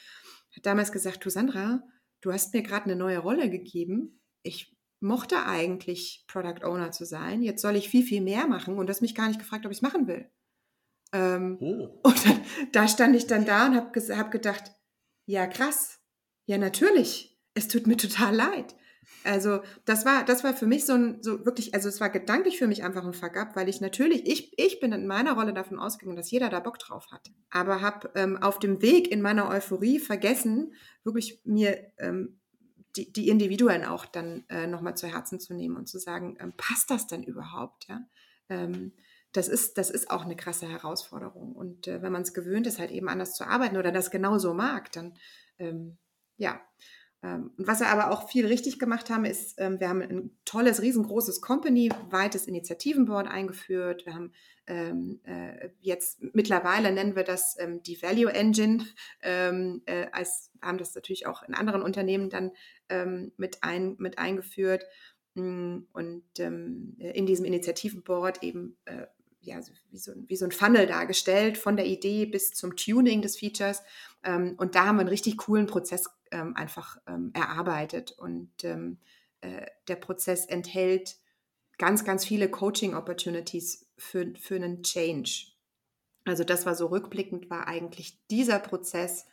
Hat 0.56 0.66
damals 0.66 0.92
gesagt, 0.92 1.24
du 1.24 1.30
Sandra, 1.30 1.82
du 2.20 2.32
hast 2.32 2.54
mir 2.54 2.62
gerade 2.62 2.84
eine 2.84 2.96
neue 2.96 3.18
Rolle 3.18 3.50
gegeben. 3.50 4.20
Ich 4.42 4.76
mochte 5.00 5.44
eigentlich 5.46 6.24
Product 6.28 6.64
Owner 6.64 6.90
zu 6.90 7.04
sein. 7.04 7.42
Jetzt 7.42 7.62
soll 7.62 7.76
ich 7.76 7.88
viel, 7.88 8.04
viel 8.04 8.22
mehr 8.22 8.46
machen 8.46 8.78
und 8.78 8.88
das 8.88 9.00
mich 9.00 9.14
gar 9.14 9.28
nicht 9.28 9.38
gefragt, 9.40 9.66
ob 9.66 9.72
ich 9.72 9.78
es 9.78 9.82
machen 9.82 10.06
will. 10.06 10.30
Ähm, 11.12 11.58
oh. 11.60 12.00
Und 12.02 12.26
dann, 12.26 12.40
da 12.72 12.88
stand 12.88 13.14
ich 13.14 13.26
dann 13.26 13.44
da 13.44 13.66
und 13.66 13.76
habe 13.76 14.16
hab 14.16 14.32
gedacht, 14.32 14.72
ja 15.26 15.46
krass, 15.46 16.00
ja 16.46 16.58
natürlich, 16.58 17.40
es 17.54 17.68
tut 17.68 17.86
mir 17.86 17.96
total 17.96 18.34
leid. 18.34 18.74
Also 19.24 19.60
das 19.84 20.04
war, 20.04 20.24
das 20.24 20.44
war 20.44 20.54
für 20.54 20.66
mich 20.66 20.86
so 20.86 20.94
ein, 20.94 21.22
so 21.22 21.44
wirklich, 21.44 21.74
also 21.74 21.88
es 21.88 22.00
war 22.00 22.10
gedanklich 22.10 22.58
für 22.58 22.66
mich 22.66 22.84
einfach 22.84 23.04
ein 23.04 23.12
Fuck 23.12 23.36
up, 23.36 23.56
weil 23.56 23.68
ich 23.68 23.80
natürlich, 23.80 24.26
ich, 24.26 24.58
ich 24.58 24.80
bin 24.80 24.92
in 24.92 25.06
meiner 25.06 25.34
Rolle 25.34 25.54
davon 25.54 25.78
ausgegangen, 25.78 26.16
dass 26.16 26.30
jeder 26.30 26.50
da 26.50 26.60
Bock 26.60 26.78
drauf 26.78 27.06
hat. 27.10 27.30
Aber 27.50 27.80
habe 27.80 28.10
ähm, 28.14 28.36
auf 28.42 28.58
dem 28.58 28.82
Weg 28.82 29.10
in 29.10 29.22
meiner 29.22 29.48
Euphorie 29.48 29.98
vergessen, 29.98 30.74
wirklich 31.04 31.40
mir 31.44 31.92
ähm, 31.98 32.40
die, 32.96 33.12
die 33.12 33.28
Individuen 33.28 33.84
auch 33.84 34.06
dann 34.06 34.44
äh, 34.48 34.66
nochmal 34.66 34.96
zu 34.96 35.06
Herzen 35.06 35.40
zu 35.40 35.54
nehmen 35.54 35.76
und 35.76 35.88
zu 35.88 35.98
sagen, 35.98 36.36
ähm, 36.40 36.52
passt 36.56 36.90
das 36.90 37.06
denn 37.06 37.22
überhaupt? 37.22 37.88
Ja? 37.88 38.00
Ähm, 38.48 38.92
das, 39.32 39.48
ist, 39.48 39.78
das 39.78 39.90
ist 39.90 40.10
auch 40.10 40.24
eine 40.24 40.36
krasse 40.36 40.68
Herausforderung. 40.68 41.52
Und 41.52 41.88
äh, 41.88 42.02
wenn 42.02 42.12
man 42.12 42.22
es 42.22 42.34
gewöhnt 42.34 42.66
ist, 42.66 42.78
halt 42.78 42.90
eben 42.90 43.08
anders 43.08 43.34
zu 43.34 43.46
arbeiten 43.46 43.76
oder 43.76 43.90
das 43.90 44.10
genauso 44.10 44.54
mag, 44.54 44.92
dann 44.92 45.14
ähm, 45.58 45.98
ja. 46.36 46.60
Ähm, 47.24 47.52
was 47.56 47.80
wir 47.80 47.88
aber 47.88 48.10
auch 48.10 48.28
viel 48.28 48.46
richtig 48.46 48.78
gemacht 48.78 49.08
haben, 49.08 49.24
ist, 49.24 49.54
ähm, 49.58 49.80
wir 49.80 49.88
haben 49.88 50.02
ein 50.02 50.30
tolles, 50.44 50.82
riesengroßes 50.82 51.40
Company-weites 51.40 52.46
Initiativenboard 52.46 53.26
eingeführt. 53.26 54.04
Wir 54.04 54.14
haben 54.14 54.32
ähm, 54.66 55.20
äh, 55.24 55.70
jetzt 55.80 56.22
mittlerweile 56.34 56.92
nennen 56.92 57.16
wir 57.16 57.24
das 57.24 57.56
ähm, 57.58 57.82
die 57.82 58.02
Value 58.02 58.30
Engine, 58.30 58.84
ähm, 59.22 59.82
äh, 59.86 60.06
als 60.12 60.50
haben 60.60 60.76
das 60.76 60.94
natürlich 60.94 61.26
auch 61.26 61.42
in 61.42 61.54
anderen 61.54 61.80
Unternehmen 61.80 62.28
dann 62.28 62.52
ähm, 62.90 63.32
mit, 63.38 63.62
ein, 63.62 63.96
mit 63.98 64.18
eingeführt. 64.18 64.84
Mm, 65.34 65.78
und 65.92 66.24
in 66.38 67.26
diesem 67.26 67.44
Initiativenboard 67.44 68.42
eben 68.42 68.76
äh, 68.84 69.06
ja, 69.40 69.60
wie, 69.90 69.98
so, 69.98 70.12
wie 70.26 70.36
so 70.36 70.44
ein 70.44 70.52
Funnel 70.52 70.86
dargestellt, 70.86 71.58
von 71.58 71.76
der 71.76 71.86
Idee 71.86 72.26
bis 72.26 72.50
zum 72.50 72.76
Tuning 72.76 73.20
des 73.20 73.38
Features. 73.38 73.82
Und 74.22 74.74
da 74.74 74.86
haben 74.86 74.96
wir 74.96 75.00
einen 75.00 75.10
richtig 75.10 75.36
coolen 75.36 75.66
Prozess 75.66 76.06
ähm, 76.34 76.54
einfach 76.56 76.98
ähm, 77.06 77.30
erarbeitet. 77.32 78.12
Und 78.12 78.50
ähm, 78.64 78.98
äh, 79.40 79.66
der 79.88 79.96
Prozess 79.96 80.44
enthält 80.44 81.16
ganz, 81.78 82.04
ganz 82.04 82.24
viele 82.24 82.50
Coaching-Opportunities 82.50 83.86
für, 83.96 84.34
für 84.36 84.56
einen 84.56 84.82
Change. 84.82 85.46
Also 86.24 86.44
das 86.44 86.66
war 86.66 86.74
so 86.74 86.86
rückblickend, 86.86 87.48
war 87.50 87.68
eigentlich 87.68 88.18
dieser 88.28 88.58
Prozess 88.58 89.26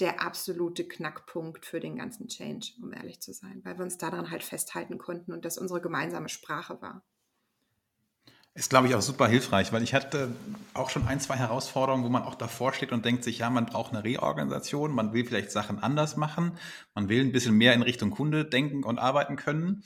der 0.00 0.22
absolute 0.22 0.86
Knackpunkt 0.86 1.64
für 1.64 1.80
den 1.80 1.96
ganzen 1.96 2.28
Change, 2.28 2.72
um 2.82 2.92
ehrlich 2.92 3.20
zu 3.20 3.32
sein, 3.32 3.60
weil 3.64 3.78
wir 3.78 3.84
uns 3.84 3.96
daran 3.96 4.30
halt 4.30 4.42
festhalten 4.42 4.98
konnten 4.98 5.32
und 5.32 5.44
das 5.44 5.56
unsere 5.56 5.80
gemeinsame 5.80 6.28
Sprache 6.28 6.80
war. 6.82 7.02
Ist, 8.56 8.70
glaube 8.70 8.88
ich, 8.88 8.94
auch 8.94 9.02
super 9.02 9.28
hilfreich, 9.28 9.70
weil 9.74 9.82
ich 9.82 9.92
hatte 9.92 10.34
auch 10.72 10.88
schon 10.88 11.06
ein, 11.06 11.20
zwei 11.20 11.36
Herausforderungen, 11.36 12.04
wo 12.04 12.08
man 12.08 12.22
auch 12.22 12.34
davor 12.34 12.72
steht 12.72 12.90
und 12.90 13.04
denkt 13.04 13.22
sich, 13.22 13.40
ja, 13.40 13.50
man 13.50 13.66
braucht 13.66 13.92
eine 13.92 14.02
Reorganisation, 14.02 14.94
man 14.94 15.12
will 15.12 15.26
vielleicht 15.26 15.50
Sachen 15.50 15.78
anders 15.78 16.16
machen, 16.16 16.52
man 16.94 17.10
will 17.10 17.20
ein 17.20 17.32
bisschen 17.32 17.54
mehr 17.54 17.74
in 17.74 17.82
Richtung 17.82 18.10
Kunde 18.10 18.46
denken 18.46 18.82
und 18.82 18.98
arbeiten 18.98 19.36
können. 19.36 19.82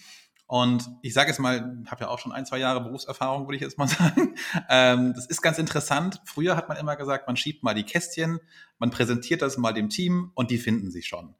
Und 0.46 0.88
ich 1.02 1.14
sage 1.14 1.30
jetzt 1.30 1.40
mal, 1.40 1.82
habe 1.88 2.04
ja 2.04 2.08
auch 2.10 2.20
schon 2.20 2.30
ein, 2.30 2.46
zwei 2.46 2.58
Jahre 2.58 2.80
Berufserfahrung, 2.80 3.48
würde 3.48 3.56
ich 3.56 3.62
jetzt 3.62 3.76
mal 3.76 3.88
sagen. 3.88 4.36
Ähm, 4.68 5.14
das 5.16 5.26
ist 5.26 5.42
ganz 5.42 5.58
interessant. 5.58 6.20
Früher 6.24 6.56
hat 6.56 6.68
man 6.68 6.78
immer 6.78 6.94
gesagt, 6.94 7.26
man 7.26 7.36
schiebt 7.36 7.64
mal 7.64 7.74
die 7.74 7.82
Kästchen, 7.82 8.38
man 8.78 8.92
präsentiert 8.92 9.42
das 9.42 9.58
mal 9.58 9.72
dem 9.72 9.88
Team 9.88 10.30
und 10.34 10.52
die 10.52 10.58
finden 10.58 10.92
sich 10.92 11.08
schon. 11.08 11.34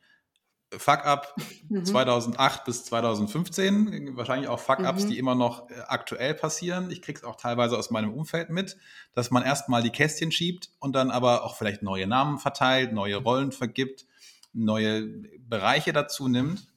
Fuck-up 0.77 1.35
mhm. 1.69 1.85
2008 1.85 2.65
bis 2.65 2.85
2015, 2.85 4.17
wahrscheinlich 4.17 4.49
auch 4.49 4.61
Fuck-ups, 4.61 5.05
mhm. 5.05 5.09
die 5.09 5.19
immer 5.19 5.35
noch 5.35 5.69
äh, 5.71 5.75
aktuell 5.89 6.35
passieren. 6.35 6.91
Ich 6.91 7.03
kriege 7.03 7.19
es 7.19 7.25
auch 7.25 7.37
teilweise 7.37 7.77
aus 7.77 7.91
meinem 7.91 8.13
Umfeld 8.13 8.51
mit, 8.51 8.77
dass 9.15 9.31
man 9.31 9.43
erstmal 9.43 9.83
die 9.83 9.91
Kästchen 9.91 10.31
schiebt 10.31 10.71
und 10.79 10.95
dann 10.95 11.11
aber 11.11 11.45
auch 11.45 11.57
vielleicht 11.57 11.83
neue 11.83 12.07
Namen 12.07 12.39
verteilt, 12.39 12.93
neue 12.93 13.17
Rollen 13.17 13.53
vergibt, 13.53 14.07
neue 14.53 15.03
Bereiche 15.39 15.93
dazu 15.93 16.29
nimmt. 16.29 16.69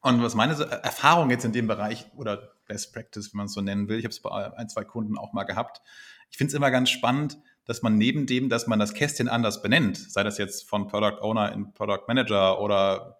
Und 0.00 0.22
was 0.22 0.34
meine 0.34 0.54
Erfahrung 0.54 1.30
jetzt 1.30 1.44
in 1.44 1.52
dem 1.52 1.66
Bereich 1.66 2.06
oder 2.16 2.52
Best 2.66 2.92
Practice, 2.92 3.32
wenn 3.32 3.38
man 3.38 3.46
es 3.46 3.52
so 3.52 3.60
nennen 3.60 3.88
will, 3.88 3.98
ich 3.98 4.04
habe 4.04 4.12
es 4.12 4.20
bei 4.20 4.56
ein, 4.56 4.68
zwei 4.68 4.84
Kunden 4.84 5.18
auch 5.18 5.32
mal 5.32 5.44
gehabt. 5.44 5.82
Ich 6.30 6.38
finde 6.38 6.50
es 6.50 6.54
immer 6.54 6.70
ganz 6.70 6.90
spannend, 6.90 7.38
dass 7.66 7.82
man 7.82 7.98
neben 7.98 8.26
dem, 8.26 8.48
dass 8.48 8.66
man 8.66 8.78
das 8.78 8.94
Kästchen 8.94 9.28
anders 9.28 9.60
benennt, 9.60 9.96
sei 9.96 10.22
das 10.22 10.38
jetzt 10.38 10.68
von 10.68 10.86
Product 10.86 11.20
Owner 11.20 11.52
in 11.52 11.72
Product 11.72 12.04
Manager 12.06 12.60
oder 12.60 13.18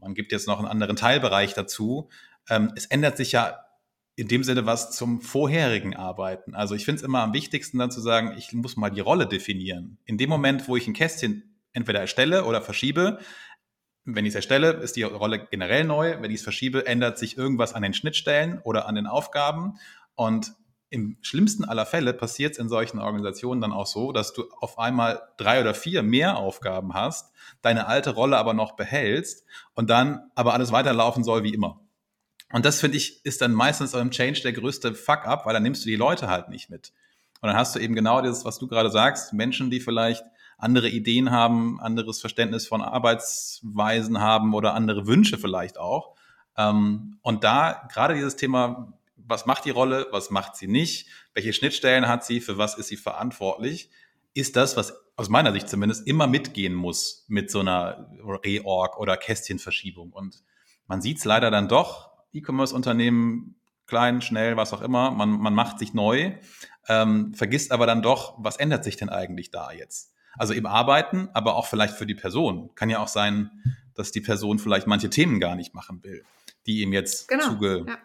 man 0.00 0.14
gibt 0.14 0.32
jetzt 0.32 0.46
noch 0.46 0.58
einen 0.58 0.68
anderen 0.68 0.96
Teilbereich 0.96 1.54
dazu. 1.54 2.08
Ähm, 2.48 2.72
es 2.76 2.86
ändert 2.86 3.16
sich 3.16 3.32
ja 3.32 3.60
in 4.16 4.28
dem 4.28 4.44
Sinne 4.44 4.64
was 4.64 4.92
zum 4.92 5.20
vorherigen 5.20 5.94
Arbeiten. 5.94 6.54
Also 6.54 6.74
ich 6.74 6.84
finde 6.84 7.00
es 7.00 7.02
immer 7.02 7.20
am 7.20 7.34
wichtigsten 7.34 7.78
dann 7.78 7.90
zu 7.90 8.00
sagen, 8.00 8.34
ich 8.38 8.52
muss 8.52 8.76
mal 8.76 8.90
die 8.90 9.00
Rolle 9.00 9.26
definieren. 9.26 9.98
In 10.06 10.16
dem 10.16 10.30
Moment, 10.30 10.68
wo 10.68 10.76
ich 10.76 10.86
ein 10.86 10.94
Kästchen 10.94 11.60
entweder 11.72 12.00
erstelle 12.00 12.44
oder 12.44 12.62
verschiebe, 12.62 13.18
wenn 14.06 14.24
ich 14.24 14.30
es 14.30 14.36
erstelle, 14.36 14.70
ist 14.70 14.96
die 14.96 15.02
Rolle 15.02 15.46
generell 15.50 15.84
neu. 15.84 16.16
Wenn 16.20 16.30
ich 16.30 16.38
es 16.38 16.42
verschiebe, 16.42 16.86
ändert 16.86 17.18
sich 17.18 17.36
irgendwas 17.36 17.74
an 17.74 17.82
den 17.82 17.92
Schnittstellen 17.92 18.60
oder 18.62 18.86
an 18.86 18.94
den 18.94 19.06
Aufgaben. 19.06 19.74
Und 20.14 20.54
im 20.90 21.18
schlimmsten 21.20 21.64
aller 21.64 21.86
Fälle 21.86 22.12
passiert 22.12 22.52
es 22.52 22.58
in 22.58 22.68
solchen 22.68 22.98
Organisationen 22.98 23.60
dann 23.60 23.72
auch 23.72 23.86
so, 23.86 24.12
dass 24.12 24.32
du 24.32 24.44
auf 24.60 24.78
einmal 24.78 25.20
drei 25.36 25.60
oder 25.60 25.74
vier 25.74 26.02
mehr 26.02 26.36
Aufgaben 26.36 26.94
hast, 26.94 27.32
deine 27.62 27.86
alte 27.86 28.10
Rolle 28.10 28.38
aber 28.38 28.54
noch 28.54 28.72
behältst 28.72 29.44
und 29.74 29.90
dann 29.90 30.30
aber 30.34 30.54
alles 30.54 30.72
weiterlaufen 30.72 31.24
soll 31.24 31.42
wie 31.42 31.54
immer. 31.54 31.80
Und 32.52 32.64
das 32.64 32.80
finde 32.80 32.96
ich 32.96 33.24
ist 33.24 33.42
dann 33.42 33.52
meistens 33.52 33.94
im 33.94 34.10
Change 34.10 34.42
der 34.42 34.52
größte 34.52 34.94
Fuck-up, 34.94 35.46
weil 35.46 35.54
dann 35.54 35.64
nimmst 35.64 35.84
du 35.84 35.88
die 35.88 35.96
Leute 35.96 36.28
halt 36.28 36.48
nicht 36.48 36.70
mit. 36.70 36.92
Und 37.40 37.48
dann 37.48 37.56
hast 37.56 37.74
du 37.74 37.80
eben 37.80 37.94
genau 37.94 38.22
das, 38.22 38.44
was 38.44 38.58
du 38.58 38.68
gerade 38.68 38.90
sagst, 38.90 39.32
Menschen, 39.32 39.70
die 39.70 39.80
vielleicht 39.80 40.24
andere 40.58 40.88
Ideen 40.88 41.30
haben, 41.32 41.80
anderes 41.80 42.20
Verständnis 42.20 42.66
von 42.66 42.80
Arbeitsweisen 42.80 44.20
haben 44.20 44.54
oder 44.54 44.74
andere 44.74 45.06
Wünsche 45.06 45.36
vielleicht 45.36 45.78
auch. 45.78 46.14
Ähm, 46.56 47.18
und 47.22 47.44
da 47.44 47.86
gerade 47.92 48.14
dieses 48.14 48.36
Thema 48.36 48.92
was 49.28 49.46
macht 49.46 49.64
die 49.64 49.70
Rolle, 49.70 50.06
was 50.10 50.30
macht 50.30 50.56
sie 50.56 50.68
nicht, 50.68 51.08
welche 51.34 51.52
Schnittstellen 51.52 52.08
hat 52.08 52.24
sie, 52.24 52.40
für 52.40 52.58
was 52.58 52.78
ist 52.78 52.88
sie 52.88 52.96
verantwortlich, 52.96 53.90
ist 54.34 54.56
das, 54.56 54.76
was 54.76 54.94
aus 55.16 55.28
meiner 55.28 55.52
Sicht 55.52 55.68
zumindest 55.68 56.06
immer 56.06 56.26
mitgehen 56.26 56.74
muss 56.74 57.24
mit 57.28 57.50
so 57.50 57.60
einer 57.60 58.10
Reorg 58.44 58.98
oder 58.98 59.16
Kästchenverschiebung. 59.16 60.12
Und 60.12 60.44
man 60.86 61.00
sieht 61.00 61.18
es 61.18 61.24
leider 61.24 61.50
dann 61.50 61.68
doch, 61.68 62.10
E-Commerce-Unternehmen, 62.32 63.56
klein, 63.86 64.20
schnell, 64.20 64.56
was 64.56 64.72
auch 64.72 64.82
immer, 64.82 65.10
man, 65.10 65.30
man 65.30 65.54
macht 65.54 65.78
sich 65.78 65.94
neu, 65.94 66.34
ähm, 66.88 67.34
vergisst 67.34 67.72
aber 67.72 67.86
dann 67.86 68.02
doch, 68.02 68.34
was 68.38 68.56
ändert 68.56 68.84
sich 68.84 68.96
denn 68.96 69.08
eigentlich 69.08 69.50
da 69.50 69.72
jetzt? 69.72 70.12
Also 70.34 70.52
im 70.52 70.66
Arbeiten, 70.66 71.30
aber 71.32 71.56
auch 71.56 71.66
vielleicht 71.66 71.94
für 71.94 72.06
die 72.06 72.14
Person. 72.14 72.70
Kann 72.74 72.90
ja 72.90 72.98
auch 72.98 73.08
sein, 73.08 73.50
dass 73.94 74.12
die 74.12 74.20
Person 74.20 74.58
vielleicht 74.58 74.86
manche 74.86 75.08
Themen 75.08 75.40
gar 75.40 75.54
nicht 75.54 75.72
machen 75.72 76.04
will, 76.04 76.24
die 76.66 76.82
ihm 76.82 76.92
jetzt 76.92 77.28
genau, 77.28 77.44
zuge 77.44 77.86
ja 77.88 77.96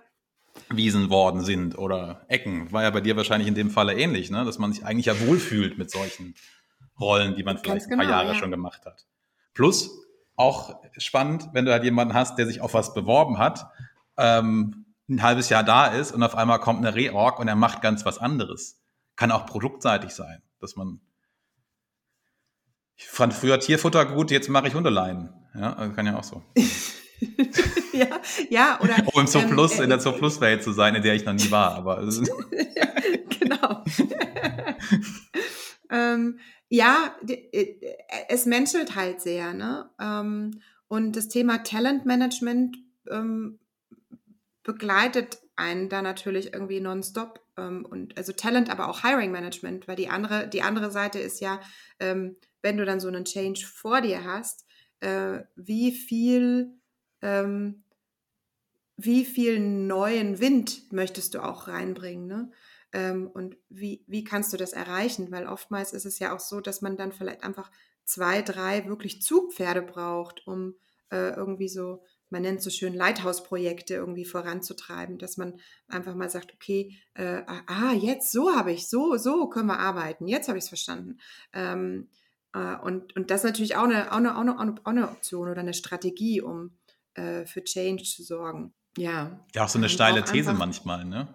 Wiesen 0.70 1.10
worden 1.10 1.42
sind 1.42 1.78
oder 1.78 2.26
Ecken. 2.28 2.72
War 2.72 2.84
ja 2.84 2.90
bei 2.90 3.02
dir 3.02 3.18
wahrscheinlich 3.18 3.48
in 3.48 3.56
dem 3.56 3.70
Falle 3.70 3.96
ähnlich, 3.96 4.32
ne? 4.32 4.46
dass 4.46 4.60
man 4.60 4.74
sich 4.74 4.86
eigentlich 4.86 5.08
ja 5.08 5.20
wohlfühlt 5.28 5.78
mit 5.78 5.92
solchen 5.92 6.36
Rollen, 7.00 7.36
die 7.36 7.44
man 7.44 7.58
vielleicht 7.58 7.90
genau, 7.90 8.04
ein 8.04 8.08
paar 8.08 8.18
Jahre 8.18 8.34
ja. 8.34 8.36
schon 8.36 8.52
gemacht 8.52 8.86
hat. 8.86 9.06
Plus 9.54 9.92
auch 10.36 10.82
spannend, 10.98 11.50
wenn 11.54 11.66
du 11.66 11.72
halt 11.72 11.84
jemanden 11.84 12.14
hast, 12.14 12.38
der 12.38 12.48
sich 12.48 12.62
auf 12.62 12.74
was 12.74 12.94
beworben 12.94 13.38
hat, 13.38 13.68
ähm, 14.18 14.86
ein 15.10 15.22
halbes 15.22 15.50
Jahr 15.50 15.64
da 15.64 15.88
ist 15.88 16.12
und 16.12 16.24
auf 16.24 16.36
einmal 16.36 16.60
kommt 16.60 16.80
eine 16.80 16.96
Reorg 16.96 17.40
und 17.40 17.48
er 17.48 17.56
macht 17.56 17.82
ganz 17.82 18.06
was 18.06 18.18
anderes. 18.18 18.82
Kann 19.16 19.32
auch 19.32 19.46
produktseitig 19.46 20.12
sein, 20.12 20.42
dass 20.60 20.76
man 20.76 21.02
ich 23.02 23.08
fand 23.08 23.34
früher 23.34 23.60
Tierfutter 23.60 24.06
gut, 24.06 24.30
jetzt 24.30 24.48
mache 24.48 24.68
ich 24.68 24.76
Hundeleien. 24.76 25.34
Ja, 25.56 25.74
also 25.74 25.94
kann 25.94 26.06
ja 26.06 26.18
auch 26.18 26.24
so. 26.24 26.44
ja, 28.02 28.22
ja, 28.50 28.80
oder. 28.82 28.96
Um 29.14 29.22
im 29.22 29.28
Zooplus, 29.28 29.78
ähm, 29.78 29.84
in 29.84 29.90
der 29.90 30.00
äh, 30.00 30.02
Zooplus-Welt 30.02 30.64
zu 30.64 30.72
sein, 30.72 30.96
in 30.96 31.04
der 31.04 31.16
ich 31.16 31.26
noch 31.26 31.34
nie 31.34 31.52
war, 31.52 31.76
aber. 31.76 31.98
genau. 33.40 33.84
ähm, 35.92 36.40
ja, 36.70 37.16
äh, 37.28 37.76
es 38.30 38.46
menschelt 38.46 38.96
halt 38.96 39.22
sehr, 39.22 39.54
ne? 39.54 39.90
Ähm, 40.00 40.62
und 40.88 41.16
das 41.16 41.30
Thema 41.30 41.60
Talentmanagement 41.60 42.78
ähm, 43.10 43.60
begleitet 44.64 45.40
einen 45.56 45.90
da 45.90 46.02
natürlich 46.02 46.54
irgendwie 46.54 46.80
nonstop. 46.80 47.40
Ähm, 47.58 47.86
und 47.86 48.18
also 48.18 48.34
Talent, 48.34 48.70
aber 48.70 48.90
auch 48.90 49.04
Hiring 49.04 49.32
Management, 49.32 49.88
weil 49.88 49.96
die 49.96 50.10
andere, 50.10 50.48
die 50.48 50.62
andere 50.62 50.92
Seite 50.92 51.20
ist 51.20 51.40
ja, 51.40 51.62
ähm, 52.00 52.38
wenn 52.62 52.78
du 52.78 52.86
dann 52.86 53.00
so 53.00 53.08
einen 53.08 53.26
Change 53.26 53.66
vor 53.66 54.02
dir 54.02 54.24
hast, 54.24 54.66
äh, 55.02 55.40
wie 55.56 55.92
viel 55.92 56.74
ähm, 57.22 57.84
wie 59.04 59.26
viel 59.26 59.60
neuen 59.60 60.40
Wind 60.40 60.92
möchtest 60.92 61.34
du 61.34 61.44
auch 61.44 61.68
reinbringen, 61.68 62.28
ne? 62.28 62.52
Ähm, 62.94 63.28
und 63.28 63.58
wie, 63.70 64.04
wie 64.08 64.24
kannst 64.24 64.52
du 64.52 64.58
das 64.58 64.74
erreichen? 64.74 65.32
Weil 65.32 65.48
oftmals 65.48 65.94
ist 65.94 66.06
es 66.06 66.20
ja 66.20 66.36
auch 66.36 66.40
so, 66.40 66.60
dass 66.60 66.82
man 66.82 66.98
dann 66.98 67.12
vielleicht 67.12 67.44
einfach 67.44 67.72
zwei, 68.04 68.42
drei 68.42 68.86
wirklich 68.88 69.22
Zugpferde 69.22 69.82
braucht, 69.82 70.46
um 70.46 70.76
äh, 71.10 71.34
irgendwie 71.36 71.70
so, 71.70 72.04
man 72.30 72.42
nennt 72.42 72.62
so 72.62 72.70
schön 72.70 72.94
Lighthouse-Projekte 72.94 73.94
irgendwie 73.94 74.26
voranzutreiben, 74.26 75.18
dass 75.18 75.38
man 75.38 75.60
einfach 75.88 76.16
mal 76.16 76.30
sagt, 76.30 76.54
okay, 76.54 76.98
äh, 77.14 77.44
ah, 77.48 77.94
jetzt 77.94 78.32
so 78.32 78.54
habe 78.54 78.72
ich, 78.72 78.90
so, 78.90 79.18
so 79.18 79.48
können 79.48 79.68
wir 79.68 79.80
arbeiten, 79.80 80.28
jetzt 80.28 80.48
habe 80.48 80.58
ich 80.58 80.66
es 80.66 80.70
verstanden. 80.70 81.20
Ähm, 81.54 82.10
äh, 82.54 82.76
und, 82.78 83.16
und 83.16 83.32
das 83.32 83.42
ist 83.42 83.46
natürlich 83.46 83.76
auch 83.78 83.84
eine, 83.84 84.12
auch, 84.12 84.18
eine, 84.18 84.38
auch, 84.38 84.42
eine, 84.42 84.76
auch 84.84 84.86
eine 84.86 85.10
Option 85.10 85.50
oder 85.50 85.62
eine 85.62 85.74
Strategie, 85.74 86.42
um 86.42 86.78
äh, 87.14 87.46
für 87.46 87.64
Change 87.64 88.04
zu 88.04 88.24
sorgen. 88.24 88.74
Ja. 88.98 89.40
Ja, 89.54 89.64
auch 89.64 89.70
so 89.70 89.78
eine 89.78 89.90
steile 89.90 90.24
These 90.24 90.54
manchmal, 90.54 91.06
ne? 91.06 91.28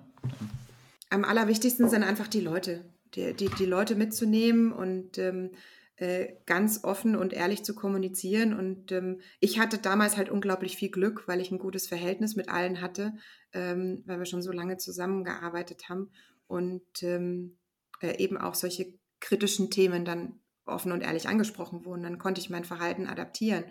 Am 1.10 1.24
allerwichtigsten 1.24 1.88
sind 1.88 2.02
einfach 2.02 2.28
die 2.28 2.40
Leute, 2.40 2.84
die, 3.14 3.32
die, 3.34 3.48
die 3.48 3.64
Leute 3.64 3.94
mitzunehmen 3.94 4.72
und 4.72 5.18
ähm, 5.18 5.50
äh, 5.96 6.34
ganz 6.44 6.84
offen 6.84 7.16
und 7.16 7.32
ehrlich 7.32 7.64
zu 7.64 7.74
kommunizieren. 7.74 8.52
Und 8.52 8.92
ähm, 8.92 9.20
ich 9.40 9.58
hatte 9.58 9.78
damals 9.78 10.16
halt 10.16 10.28
unglaublich 10.28 10.76
viel 10.76 10.90
Glück, 10.90 11.26
weil 11.26 11.40
ich 11.40 11.50
ein 11.50 11.58
gutes 11.58 11.86
Verhältnis 11.86 12.36
mit 12.36 12.48
allen 12.48 12.80
hatte, 12.80 13.14
ähm, 13.52 14.02
weil 14.04 14.18
wir 14.18 14.26
schon 14.26 14.42
so 14.42 14.52
lange 14.52 14.76
zusammengearbeitet 14.76 15.88
haben 15.88 16.10
und 16.48 17.02
ähm, 17.02 17.56
äh, 18.00 18.18
eben 18.18 18.36
auch 18.36 18.54
solche 18.54 18.92
kritischen 19.20 19.70
Themen 19.70 20.04
dann 20.04 20.40
offen 20.66 20.92
und 20.92 21.00
ehrlich 21.00 21.28
angesprochen 21.28 21.84
wurden. 21.84 22.02
Dann 22.02 22.18
konnte 22.18 22.40
ich 22.40 22.50
mein 22.50 22.64
Verhalten 22.64 23.06
adaptieren. 23.06 23.64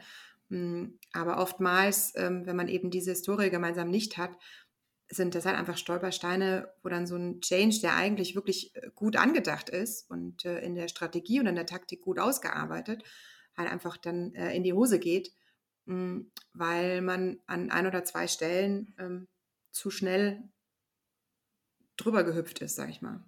Mm, 0.49 0.97
aber 1.13 1.37
oftmals, 1.37 2.13
ähm, 2.15 2.45
wenn 2.45 2.55
man 2.55 2.67
eben 2.67 2.91
diese 2.91 3.11
Historie 3.11 3.49
gemeinsam 3.49 3.89
nicht 3.89 4.17
hat, 4.17 4.37
sind 5.07 5.35
das 5.35 5.45
halt 5.45 5.57
einfach 5.57 5.77
Stolpersteine, 5.77 6.71
wo 6.81 6.89
dann 6.89 7.05
so 7.05 7.15
ein 7.15 7.39
Change, 7.41 7.79
der 7.81 7.95
eigentlich 7.95 8.35
wirklich 8.35 8.75
äh, 8.75 8.89
gut 8.95 9.15
angedacht 9.15 9.69
ist 9.69 10.09
und 10.09 10.45
äh, 10.45 10.59
in 10.59 10.75
der 10.75 10.87
Strategie 10.87 11.39
und 11.39 11.47
in 11.47 11.55
der 11.55 11.67
Taktik 11.67 12.01
gut 12.01 12.19
ausgearbeitet, 12.19 13.03
halt 13.55 13.71
einfach 13.71 13.97
dann 13.97 14.33
äh, 14.33 14.55
in 14.55 14.63
die 14.63 14.73
Hose 14.73 14.99
geht, 14.99 15.31
mm, 15.85 16.21
weil 16.53 17.01
man 17.01 17.39
an 17.45 17.71
ein 17.71 17.87
oder 17.87 18.03
zwei 18.03 18.27
Stellen 18.27 18.95
ähm, 18.97 19.27
zu 19.71 19.91
schnell 19.91 20.49
drüber 21.97 22.23
gehüpft 22.23 22.59
ist, 22.59 22.75
sag 22.75 22.89
ich 22.89 23.01
mal. 23.01 23.23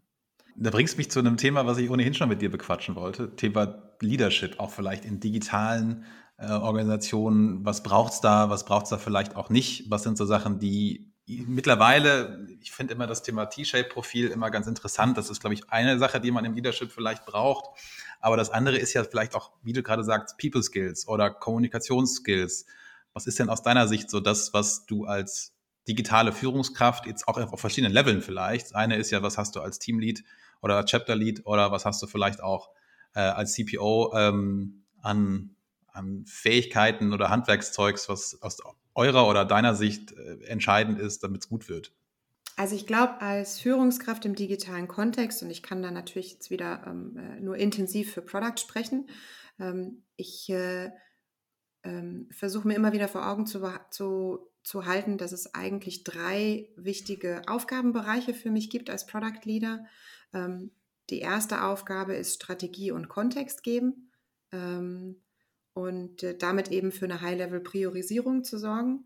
Da 0.55 0.71
bringst 0.71 0.97
mich 0.97 1.11
zu 1.11 1.19
einem 1.19 1.37
Thema, 1.37 1.67
was 1.67 1.77
ich 1.77 1.89
ohnehin 1.89 2.15
schon 2.15 2.29
mit 2.29 2.41
dir 2.41 2.49
bequatschen 2.49 2.95
wollte. 2.95 3.35
Thema 3.35 3.93
Leadership, 4.01 4.59
auch 4.59 4.71
vielleicht 4.71 5.05
in 5.05 5.19
digitalen 5.19 6.05
äh, 6.37 6.51
Organisationen. 6.51 7.65
Was 7.65 7.83
braucht 7.83 8.13
es 8.13 8.21
da? 8.21 8.49
Was 8.49 8.65
braucht 8.65 8.85
es 8.85 8.89
da 8.89 8.97
vielleicht 8.97 9.35
auch 9.35 9.49
nicht? 9.49 9.89
Was 9.89 10.03
sind 10.03 10.17
so 10.17 10.25
Sachen, 10.25 10.59
die 10.59 11.13
mittlerweile, 11.27 12.47
ich 12.61 12.71
finde 12.71 12.93
immer 12.93 13.05
das 13.05 13.21
Thema 13.21 13.47
T-Shape-Profil 13.47 14.27
immer 14.27 14.49
ganz 14.49 14.67
interessant. 14.67 15.17
Das 15.17 15.29
ist, 15.29 15.41
glaube 15.41 15.55
ich, 15.55 15.69
eine 15.69 15.99
Sache, 15.99 16.21
die 16.21 16.31
man 16.31 16.45
im 16.45 16.53
Leadership 16.53 16.91
vielleicht 16.91 17.25
braucht. 17.25 17.65
Aber 18.21 18.37
das 18.37 18.49
andere 18.49 18.77
ist 18.77 18.93
ja 18.93 19.03
vielleicht 19.03 19.35
auch, 19.35 19.51
wie 19.61 19.73
du 19.73 19.83
gerade 19.83 20.03
sagst, 20.03 20.37
People 20.37 20.63
Skills 20.63 21.07
oder 21.07 21.29
Kommunikationsskills. 21.29 22.65
Was 23.13 23.27
ist 23.27 23.39
denn 23.39 23.49
aus 23.49 23.61
deiner 23.61 23.87
Sicht 23.87 24.09
so 24.09 24.19
das, 24.19 24.53
was 24.53 24.85
du 24.85 25.05
als 25.05 25.53
digitale 25.87 26.31
Führungskraft 26.31 27.05
jetzt 27.05 27.27
auch 27.27 27.37
auf 27.37 27.59
verschiedenen 27.59 27.93
Leveln 27.93 28.21
vielleicht? 28.21 28.73
Eine 28.73 28.95
ist 28.95 29.11
ja, 29.11 29.21
was 29.21 29.37
hast 29.37 29.55
du 29.55 29.59
als 29.61 29.79
Teamlead 29.79 30.23
oder 30.61 30.85
Chapter 30.85 31.15
Lead 31.15 31.45
oder 31.45 31.71
was 31.71 31.83
hast 31.83 32.01
du 32.01 32.07
vielleicht 32.07 32.41
auch 32.41 32.69
äh, 33.15 33.19
als 33.19 33.53
CPO 33.53 34.13
ähm, 34.15 34.83
an, 35.01 35.56
an 35.97 36.25
Fähigkeiten 36.25 37.13
oder 37.13 37.29
Handwerkszeugs, 37.29 38.07
was 38.07 38.41
aus 38.41 38.59
eurer 38.93 39.27
oder 39.27 39.45
deiner 39.45 39.75
Sicht 39.75 40.13
äh, 40.13 40.43
entscheidend 40.45 40.99
ist, 40.99 41.23
damit 41.23 41.43
es 41.43 41.49
gut 41.49 41.67
wird? 41.69 41.93
Also 42.55 42.75
ich 42.75 42.87
glaube, 42.87 43.21
als 43.21 43.59
Führungskraft 43.59 44.25
im 44.25 44.35
digitalen 44.35 44.87
Kontext, 44.87 45.43
und 45.43 45.51
ich 45.51 45.61
kann 45.61 45.83
da 45.83 45.91
natürlich 45.91 46.33
jetzt 46.33 46.49
wieder 46.49 46.83
ähm, 46.87 47.17
äh, 47.17 47.39
nur 47.39 47.55
intensiv 47.57 48.13
für 48.13 48.23
Product 48.23 48.57
sprechen, 48.57 49.09
ähm, 49.59 50.03
ich 50.15 50.49
äh, 50.49 50.91
ähm, 51.83 52.27
versuche 52.31 52.67
mir 52.67 52.75
immer 52.75 52.93
wieder 52.93 53.07
vor 53.07 53.27
Augen 53.27 53.45
zu, 53.45 53.61
zu, 53.91 54.49
zu 54.63 54.85
halten, 54.85 55.19
dass 55.19 55.31
es 55.31 55.53
eigentlich 55.53 56.03
drei 56.03 56.69
wichtige 56.75 57.43
Aufgabenbereiche 57.47 58.33
für 58.33 58.49
mich 58.49 58.71
gibt 58.71 58.89
als 58.89 59.05
Product 59.05 59.41
Leader. 59.43 59.85
Ähm, 60.33 60.71
die 61.11 61.19
erste 61.19 61.63
Aufgabe 61.63 62.15
ist 62.15 62.35
Strategie 62.35 62.91
und 62.91 63.07
Kontext 63.07 63.61
geben. 63.61 64.11
Ähm, 64.51 65.21
und 65.77 66.23
äh, 66.23 66.35
damit 66.35 66.71
eben 66.71 66.91
für 66.91 67.05
eine 67.05 67.21
High-Level-Priorisierung 67.21 68.43
zu 68.43 68.57
sorgen. 68.57 69.05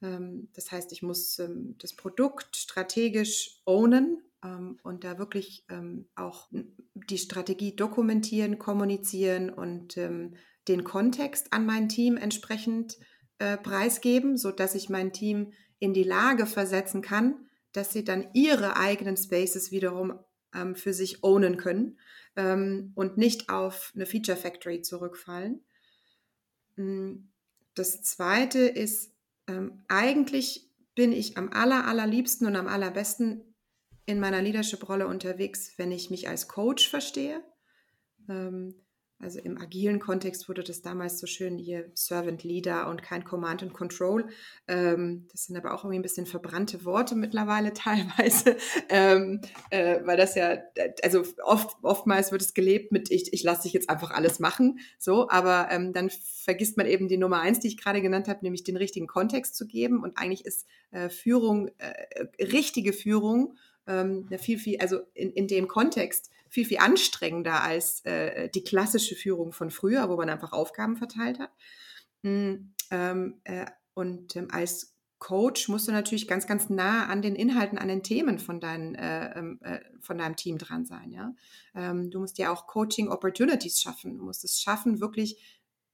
Ähm, 0.00 0.50
das 0.54 0.70
heißt, 0.70 0.92
ich 0.92 1.02
muss 1.02 1.40
ähm, 1.40 1.74
das 1.78 1.96
Produkt 1.96 2.56
strategisch 2.56 3.60
ownen 3.64 4.22
ähm, 4.44 4.78
und 4.84 5.02
da 5.02 5.18
wirklich 5.18 5.64
ähm, 5.68 6.08
auch 6.14 6.48
die 6.52 7.18
Strategie 7.18 7.74
dokumentieren, 7.74 8.60
kommunizieren 8.60 9.50
und 9.50 9.96
ähm, 9.96 10.36
den 10.68 10.84
Kontext 10.84 11.52
an 11.52 11.66
mein 11.66 11.88
Team 11.88 12.16
entsprechend 12.16 12.98
äh, 13.40 13.56
preisgeben, 13.56 14.36
sodass 14.36 14.76
ich 14.76 14.88
mein 14.88 15.12
Team 15.12 15.52
in 15.80 15.92
die 15.92 16.04
Lage 16.04 16.46
versetzen 16.46 17.02
kann, 17.02 17.48
dass 17.72 17.92
sie 17.92 18.04
dann 18.04 18.28
ihre 18.32 18.76
eigenen 18.76 19.16
Spaces 19.16 19.72
wiederum 19.72 20.20
ähm, 20.54 20.76
für 20.76 20.92
sich 20.92 21.24
ownen 21.24 21.56
können 21.56 21.98
und 22.34 23.18
nicht 23.18 23.50
auf 23.50 23.92
eine 23.94 24.06
Feature 24.06 24.38
Factory 24.38 24.80
zurückfallen. 24.80 25.62
Hm, 26.76 27.30
das 27.74 28.02
zweite 28.02 28.60
ist, 28.60 29.12
ähm, 29.46 29.82
eigentlich 29.88 30.70
bin 30.94 31.12
ich 31.12 31.36
am 31.38 31.50
aller, 31.52 31.86
allerliebsten 31.86 32.46
und 32.46 32.56
am 32.56 32.68
allerbesten 32.68 33.54
in 34.04 34.20
meiner 34.20 34.42
Leadership-Rolle 34.42 35.06
unterwegs, 35.06 35.72
wenn 35.78 35.92
ich 35.92 36.10
mich 36.10 36.28
als 36.28 36.48
Coach 36.48 36.88
verstehe. 36.88 37.42
Ähm, 38.28 38.74
also 39.22 39.38
im 39.38 39.56
agilen 39.58 40.00
Kontext 40.00 40.48
wurde 40.48 40.62
das 40.62 40.82
damals 40.82 41.18
so 41.20 41.26
schön 41.26 41.56
hier 41.56 41.90
Servant 41.94 42.42
Leader 42.42 42.88
und 42.88 43.02
kein 43.02 43.24
Command 43.24 43.62
and 43.62 43.72
Control. 43.72 44.26
Ähm, 44.66 45.28
das 45.30 45.44
sind 45.44 45.56
aber 45.56 45.72
auch 45.72 45.84
irgendwie 45.84 46.00
ein 46.00 46.02
bisschen 46.02 46.26
verbrannte 46.26 46.84
Worte 46.84 47.14
mittlerweile 47.14 47.72
teilweise, 47.74 48.56
ähm, 48.88 49.40
äh, 49.70 50.00
weil 50.04 50.16
das 50.16 50.34
ja, 50.34 50.58
also 51.02 51.22
oft, 51.44 51.76
oftmals 51.82 52.32
wird 52.32 52.42
es 52.42 52.52
gelebt 52.52 52.92
mit 52.92 53.10
ich, 53.10 53.32
ich 53.32 53.42
lasse 53.44 53.62
dich 53.62 53.72
jetzt 53.72 53.88
einfach 53.88 54.10
alles 54.10 54.40
machen, 54.40 54.80
so, 54.98 55.28
aber 55.28 55.68
ähm, 55.70 55.92
dann 55.92 56.10
vergisst 56.10 56.76
man 56.76 56.86
eben 56.86 57.08
die 57.08 57.18
Nummer 57.18 57.40
eins, 57.40 57.60
die 57.60 57.68
ich 57.68 57.76
gerade 57.76 58.02
genannt 58.02 58.28
habe, 58.28 58.40
nämlich 58.42 58.64
den 58.64 58.76
richtigen 58.76 59.06
Kontext 59.06 59.54
zu 59.54 59.66
geben. 59.66 60.02
Und 60.02 60.18
eigentlich 60.18 60.44
ist 60.44 60.66
äh, 60.90 61.08
Führung, 61.08 61.68
äh, 61.78 62.44
richtige 62.44 62.92
Führung, 62.92 63.56
ähm, 63.86 64.28
viel, 64.38 64.58
viel, 64.58 64.78
also 64.80 65.00
in, 65.14 65.32
in 65.32 65.46
dem 65.46 65.68
Kontext 65.68 66.30
viel, 66.52 66.66
viel 66.66 66.78
anstrengender 66.78 67.62
als 67.62 68.04
äh, 68.04 68.50
die 68.50 68.62
klassische 68.62 69.16
Führung 69.16 69.52
von 69.52 69.70
früher, 69.70 70.10
wo 70.10 70.16
man 70.16 70.28
einfach 70.28 70.52
Aufgaben 70.52 70.98
verteilt 70.98 71.38
hat. 71.38 71.50
Mm, 72.20 72.74
ähm, 72.90 73.40
äh, 73.44 73.64
und 73.94 74.36
ähm, 74.36 74.48
als 74.52 74.94
Coach 75.18 75.70
musst 75.70 75.88
du 75.88 75.92
natürlich 75.92 76.28
ganz, 76.28 76.46
ganz 76.46 76.68
nah 76.68 77.06
an 77.06 77.22
den 77.22 77.36
Inhalten, 77.36 77.78
an 77.78 77.88
den 77.88 78.02
Themen 78.02 78.38
von, 78.38 78.60
dein, 78.60 78.94
äh, 78.96 79.38
ähm, 79.38 79.60
äh, 79.62 79.80
von 80.00 80.18
deinem 80.18 80.36
Team 80.36 80.58
dran 80.58 80.84
sein. 80.84 81.10
Ja? 81.10 81.34
Ähm, 81.74 82.10
du 82.10 82.20
musst 82.20 82.36
ja 82.36 82.52
auch 82.52 82.66
Coaching-Opportunities 82.66 83.80
schaffen. 83.80 84.18
Du 84.18 84.24
musst 84.24 84.44
es 84.44 84.60
schaffen, 84.60 85.00
wirklich 85.00 85.38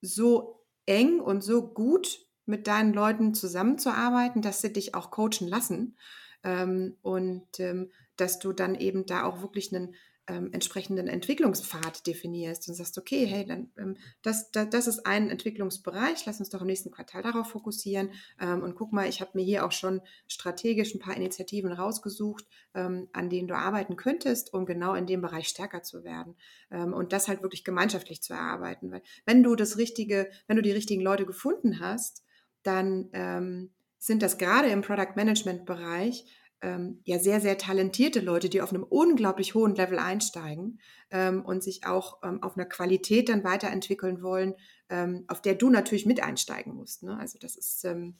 so 0.00 0.64
eng 0.86 1.20
und 1.20 1.42
so 1.42 1.68
gut 1.68 2.26
mit 2.46 2.66
deinen 2.66 2.92
Leuten 2.92 3.32
zusammenzuarbeiten, 3.32 4.42
dass 4.42 4.60
sie 4.60 4.72
dich 4.72 4.96
auch 4.96 5.12
coachen 5.12 5.46
lassen. 5.46 5.96
Ähm, 6.42 6.96
und 7.02 7.60
ähm, 7.60 7.92
dass 8.16 8.40
du 8.40 8.52
dann 8.52 8.74
eben 8.74 9.06
da 9.06 9.22
auch 9.22 9.40
wirklich 9.40 9.72
einen 9.72 9.94
ähm, 10.28 10.52
entsprechenden 10.52 11.08
Entwicklungspfad 11.08 12.06
definierst 12.06 12.68
und 12.68 12.74
sagst, 12.74 12.98
okay, 12.98 13.26
hey, 13.26 13.46
dann 13.46 13.70
ähm, 13.78 13.96
das, 14.22 14.50
das, 14.50 14.68
das, 14.70 14.86
ist 14.86 15.06
ein 15.06 15.30
Entwicklungsbereich, 15.30 16.24
lass 16.26 16.38
uns 16.38 16.50
doch 16.50 16.60
im 16.60 16.66
nächsten 16.66 16.90
Quartal 16.90 17.22
darauf 17.22 17.50
fokussieren 17.50 18.10
ähm, 18.40 18.62
und 18.62 18.74
guck 18.74 18.92
mal, 18.92 19.08
ich 19.08 19.20
habe 19.20 19.30
mir 19.34 19.44
hier 19.44 19.64
auch 19.64 19.72
schon 19.72 20.00
strategisch 20.26 20.94
ein 20.94 21.00
paar 21.00 21.16
Initiativen 21.16 21.72
rausgesucht, 21.72 22.44
ähm, 22.74 23.08
an 23.12 23.30
denen 23.30 23.48
du 23.48 23.56
arbeiten 23.56 23.96
könntest, 23.96 24.52
um 24.52 24.66
genau 24.66 24.94
in 24.94 25.06
dem 25.06 25.22
Bereich 25.22 25.48
stärker 25.48 25.82
zu 25.82 26.04
werden 26.04 26.36
ähm, 26.70 26.92
und 26.92 27.12
das 27.12 27.28
halt 27.28 27.42
wirklich 27.42 27.64
gemeinschaftlich 27.64 28.22
zu 28.22 28.34
erarbeiten, 28.34 28.90
weil 28.90 29.02
wenn 29.24 29.42
du 29.42 29.56
das 29.56 29.78
richtige, 29.78 30.30
wenn 30.46 30.56
du 30.56 30.62
die 30.62 30.72
richtigen 30.72 31.02
Leute 31.02 31.24
gefunden 31.24 31.80
hast, 31.80 32.22
dann 32.62 33.08
ähm, 33.12 33.70
sind 33.98 34.22
das 34.22 34.38
gerade 34.38 34.68
im 34.68 34.82
Product 34.82 35.16
Management 35.16 35.64
Bereich 35.64 36.26
ähm, 36.60 37.00
ja 37.04 37.18
sehr, 37.18 37.40
sehr 37.40 37.58
talentierte 37.58 38.20
Leute, 38.20 38.48
die 38.48 38.60
auf 38.60 38.70
einem 38.70 38.82
unglaublich 38.82 39.54
hohen 39.54 39.74
Level 39.74 39.98
einsteigen 39.98 40.80
ähm, 41.10 41.44
und 41.44 41.62
sich 41.62 41.86
auch 41.86 42.18
ähm, 42.22 42.42
auf 42.42 42.56
einer 42.56 42.66
Qualität 42.66 43.28
dann 43.28 43.44
weiterentwickeln 43.44 44.22
wollen, 44.22 44.54
ähm, 44.88 45.24
auf 45.28 45.40
der 45.40 45.54
du 45.54 45.70
natürlich 45.70 46.06
mit 46.06 46.22
einsteigen 46.22 46.74
musst. 46.74 47.02
Ne? 47.02 47.16
Also 47.18 47.38
das 47.38 47.56
ist 47.56 47.84
ähm, 47.84 48.16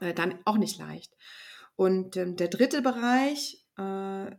äh, 0.00 0.12
dann 0.12 0.38
auch 0.44 0.58
nicht 0.58 0.78
leicht. 0.78 1.16
Und 1.76 2.16
ähm, 2.16 2.36
der 2.36 2.48
dritte 2.48 2.82
Bereich 2.82 3.64
äh, 3.78 4.30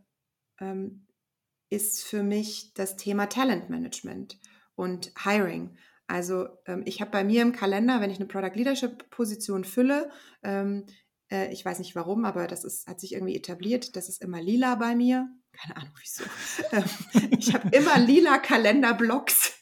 ist 1.70 2.04
für 2.04 2.22
mich 2.22 2.74
das 2.74 2.96
Thema 2.96 3.26
Talentmanagement 3.26 4.38
und 4.74 5.10
Hiring. 5.24 5.78
Also 6.06 6.48
ich 6.84 7.00
habe 7.00 7.12
bei 7.12 7.24
mir 7.24 7.40
im 7.40 7.52
Kalender, 7.52 8.02
wenn 8.02 8.10
ich 8.10 8.18
eine 8.18 8.26
Product 8.26 8.54
Leadership 8.56 9.08
Position 9.08 9.64
fülle, 9.64 10.10
äh, 11.30 11.52
ich 11.52 11.64
weiß 11.64 11.78
nicht 11.78 11.94
warum, 11.94 12.24
aber 12.24 12.46
das 12.46 12.64
ist, 12.64 12.86
hat 12.86 13.00
sich 13.00 13.14
irgendwie 13.14 13.36
etabliert. 13.36 13.96
Das 13.96 14.08
ist 14.08 14.22
immer 14.22 14.40
lila 14.40 14.74
bei 14.74 14.94
mir. 14.94 15.28
Keine 15.52 15.76
Ahnung 15.76 15.94
wieso. 16.00 16.24
Ähm, 16.72 17.28
ich 17.38 17.54
habe 17.54 17.68
immer 17.76 17.98
lila 17.98 18.38
Kalenderblocks. 18.38 19.54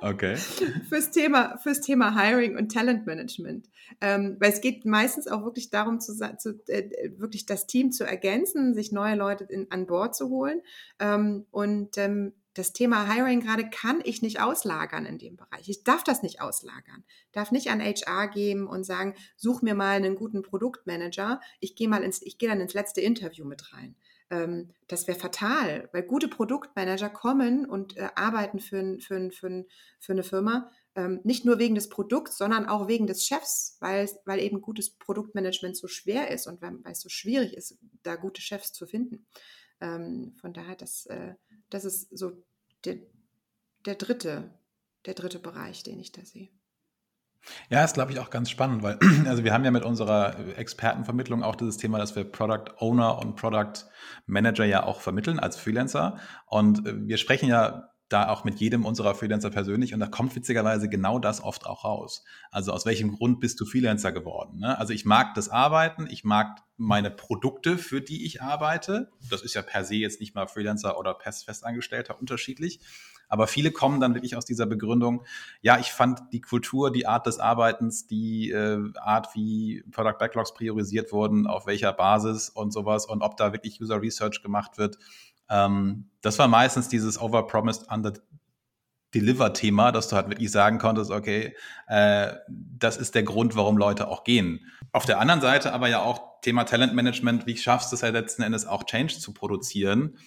Okay. 0.00 0.36
fürs, 0.88 1.10
Thema, 1.10 1.58
fürs 1.58 1.80
Thema 1.80 2.20
Hiring 2.20 2.56
und 2.56 2.72
Talentmanagement. 2.72 3.68
Ähm, 4.00 4.36
weil 4.38 4.52
es 4.52 4.60
geht 4.60 4.84
meistens 4.84 5.28
auch 5.28 5.44
wirklich 5.44 5.70
darum, 5.70 6.00
zu, 6.00 6.14
zu 6.38 6.60
äh, 6.68 7.10
wirklich 7.16 7.46
das 7.46 7.66
Team 7.66 7.90
zu 7.92 8.04
ergänzen, 8.04 8.74
sich 8.74 8.92
neue 8.92 9.14
Leute 9.14 9.44
in, 9.44 9.70
an 9.70 9.86
Bord 9.86 10.14
zu 10.14 10.28
holen. 10.28 10.62
Ähm, 10.98 11.46
und 11.50 11.96
ähm, 11.98 12.32
das 12.58 12.72
Thema 12.72 13.12
Hiring 13.12 13.40
gerade 13.40 13.70
kann 13.70 14.00
ich 14.04 14.20
nicht 14.20 14.40
auslagern 14.40 15.06
in 15.06 15.18
dem 15.18 15.36
Bereich. 15.36 15.68
Ich 15.68 15.84
darf 15.84 16.02
das 16.02 16.22
nicht 16.22 16.40
auslagern. 16.40 17.04
Darf 17.32 17.52
nicht 17.52 17.70
an 17.70 17.80
HR 17.80 18.28
geben 18.28 18.66
und 18.66 18.84
sagen, 18.84 19.14
such 19.36 19.62
mir 19.62 19.74
mal 19.74 19.96
einen 19.96 20.16
guten 20.16 20.42
Produktmanager. 20.42 21.40
Ich 21.60 21.76
gehe 21.76 21.88
mal 21.88 22.02
ins, 22.02 22.20
ich 22.20 22.36
gehe 22.36 22.48
dann 22.48 22.60
ins 22.60 22.74
letzte 22.74 23.00
Interview 23.00 23.44
mit 23.44 23.72
rein. 23.72 23.94
Ähm, 24.30 24.70
das 24.88 25.06
wäre 25.06 25.18
fatal, 25.18 25.88
weil 25.92 26.02
gute 26.02 26.26
Produktmanager 26.26 27.08
kommen 27.10 27.64
und 27.64 27.96
äh, 27.96 28.08
arbeiten 28.16 28.58
für, 28.58 28.98
für, 28.98 29.30
für, 29.30 29.64
für 30.00 30.12
eine 30.12 30.24
Firma, 30.24 30.70
ähm, 30.96 31.20
nicht 31.22 31.44
nur 31.44 31.60
wegen 31.60 31.76
des 31.76 31.88
Produkts, 31.88 32.36
sondern 32.36 32.66
auch 32.66 32.88
wegen 32.88 33.06
des 33.06 33.24
Chefs, 33.24 33.76
weil, 33.80 34.08
weil 34.24 34.40
eben 34.40 34.60
gutes 34.60 34.90
Produktmanagement 34.90 35.76
so 35.76 35.86
schwer 35.86 36.30
ist 36.30 36.48
und 36.48 36.60
weil, 36.60 36.82
weil 36.82 36.92
es 36.92 37.00
so 37.00 37.08
schwierig 37.08 37.56
ist, 37.56 37.78
da 38.02 38.16
gute 38.16 38.42
Chefs 38.42 38.72
zu 38.72 38.86
finden. 38.86 39.26
Ähm, 39.80 40.34
von 40.40 40.52
daher, 40.52 40.76
das, 40.76 41.06
äh, 41.06 41.34
das 41.70 41.84
ist 41.84 42.08
so 42.10 42.32
der, 42.84 42.96
der 43.86 43.94
dritte, 43.94 44.50
der 45.06 45.14
dritte 45.14 45.38
Bereich, 45.38 45.82
den 45.82 45.98
ich 45.98 46.12
da 46.12 46.24
sehe. 46.24 46.48
Ja, 47.70 47.84
ist, 47.84 47.94
glaube 47.94 48.12
ich, 48.12 48.18
auch 48.18 48.30
ganz 48.30 48.50
spannend, 48.50 48.82
weil 48.82 48.98
also 49.26 49.44
wir 49.44 49.52
haben 49.52 49.64
ja 49.64 49.70
mit 49.70 49.84
unserer 49.84 50.58
Expertenvermittlung 50.58 51.42
auch 51.42 51.56
dieses 51.56 51.76
Thema, 51.76 51.98
dass 51.98 52.16
wir 52.16 52.24
Product 52.24 52.72
Owner 52.78 53.18
und 53.18 53.36
Product 53.36 53.84
Manager 54.26 54.64
ja 54.64 54.84
auch 54.84 55.00
vermitteln 55.00 55.38
als 55.38 55.56
Freelancer. 55.56 56.18
Und 56.46 56.86
äh, 56.86 57.06
wir 57.06 57.16
sprechen 57.16 57.48
ja 57.48 57.90
da 58.08 58.30
auch 58.30 58.44
mit 58.44 58.58
jedem 58.58 58.86
unserer 58.86 59.14
Freelancer 59.14 59.50
persönlich 59.50 59.92
und 59.92 60.00
da 60.00 60.06
kommt 60.06 60.34
witzigerweise 60.34 60.88
genau 60.88 61.18
das 61.18 61.42
oft 61.42 61.66
auch 61.66 61.84
raus. 61.84 62.24
Also 62.50 62.72
aus 62.72 62.86
welchem 62.86 63.12
Grund 63.12 63.40
bist 63.40 63.60
du 63.60 63.66
Freelancer 63.66 64.12
geworden? 64.12 64.60
Ne? 64.60 64.78
Also 64.78 64.92
ich 64.92 65.04
mag 65.04 65.34
das 65.34 65.48
Arbeiten, 65.48 66.06
ich 66.10 66.24
mag 66.24 66.62
meine 66.78 67.10
Produkte, 67.10 67.76
für 67.76 68.00
die 68.00 68.24
ich 68.24 68.40
arbeite. 68.40 69.10
Das 69.28 69.42
ist 69.42 69.54
ja 69.54 69.62
per 69.62 69.84
se 69.84 69.96
jetzt 69.96 70.20
nicht 70.20 70.34
mal 70.34 70.46
Freelancer 70.46 70.98
oder 70.98 71.18
Festangestellter 71.20 72.18
unterschiedlich. 72.18 72.80
Aber 73.28 73.46
viele 73.46 73.70
kommen 73.70 74.00
dann 74.00 74.14
wirklich 74.14 74.36
aus 74.36 74.46
dieser 74.46 74.64
Begründung, 74.64 75.24
ja, 75.60 75.78
ich 75.78 75.92
fand 75.92 76.20
die 76.32 76.40
Kultur, 76.40 76.90
die 76.90 77.06
Art 77.06 77.26
des 77.26 77.38
Arbeitens, 77.38 78.06
die 78.06 78.50
äh, 78.50 78.80
Art, 78.96 79.34
wie 79.34 79.84
Product 79.90 80.16
Backlogs 80.18 80.54
priorisiert 80.54 81.12
wurden, 81.12 81.46
auf 81.46 81.66
welcher 81.66 81.92
Basis 81.92 82.48
und 82.48 82.72
sowas 82.72 83.04
und 83.04 83.20
ob 83.20 83.36
da 83.36 83.52
wirklich 83.52 83.80
User 83.82 84.00
Research 84.00 84.42
gemacht 84.42 84.78
wird. 84.78 84.98
Ähm, 85.50 86.10
das 86.20 86.38
war 86.38 86.48
meistens 86.48 86.88
dieses 86.88 87.20
Overpromised 87.20 87.90
Under 87.90 88.12
Deliver-Thema, 89.14 89.90
dass 89.92 90.08
du 90.08 90.16
halt 90.16 90.28
wirklich 90.28 90.50
sagen 90.50 90.78
konntest, 90.78 91.10
okay, 91.10 91.56
äh, 91.86 92.34
das 92.48 92.96
ist 92.96 93.14
der 93.14 93.22
Grund, 93.22 93.56
warum 93.56 93.78
Leute 93.78 94.08
auch 94.08 94.24
gehen. 94.24 94.60
Auf 94.92 95.06
der 95.06 95.18
anderen 95.18 95.40
Seite 95.40 95.72
aber 95.72 95.88
ja 95.88 96.02
auch 96.02 96.40
Thema 96.42 96.64
Talentmanagement, 96.64 97.46
wie 97.46 97.56
schaffst 97.56 97.90
du 97.90 97.96
es 97.96 98.02
ja 98.02 98.10
letzten 98.10 98.42
Endes 98.42 98.66
auch 98.66 98.84
Change 98.84 99.18
zu 99.18 99.32
produzieren? 99.32 100.18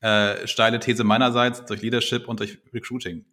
Äh, 0.00 0.46
steile 0.46 0.80
These 0.80 1.04
meinerseits 1.04 1.64
durch 1.66 1.82
Leadership 1.82 2.28
und 2.28 2.40
durch 2.40 2.58
Recruiting. 2.72 3.26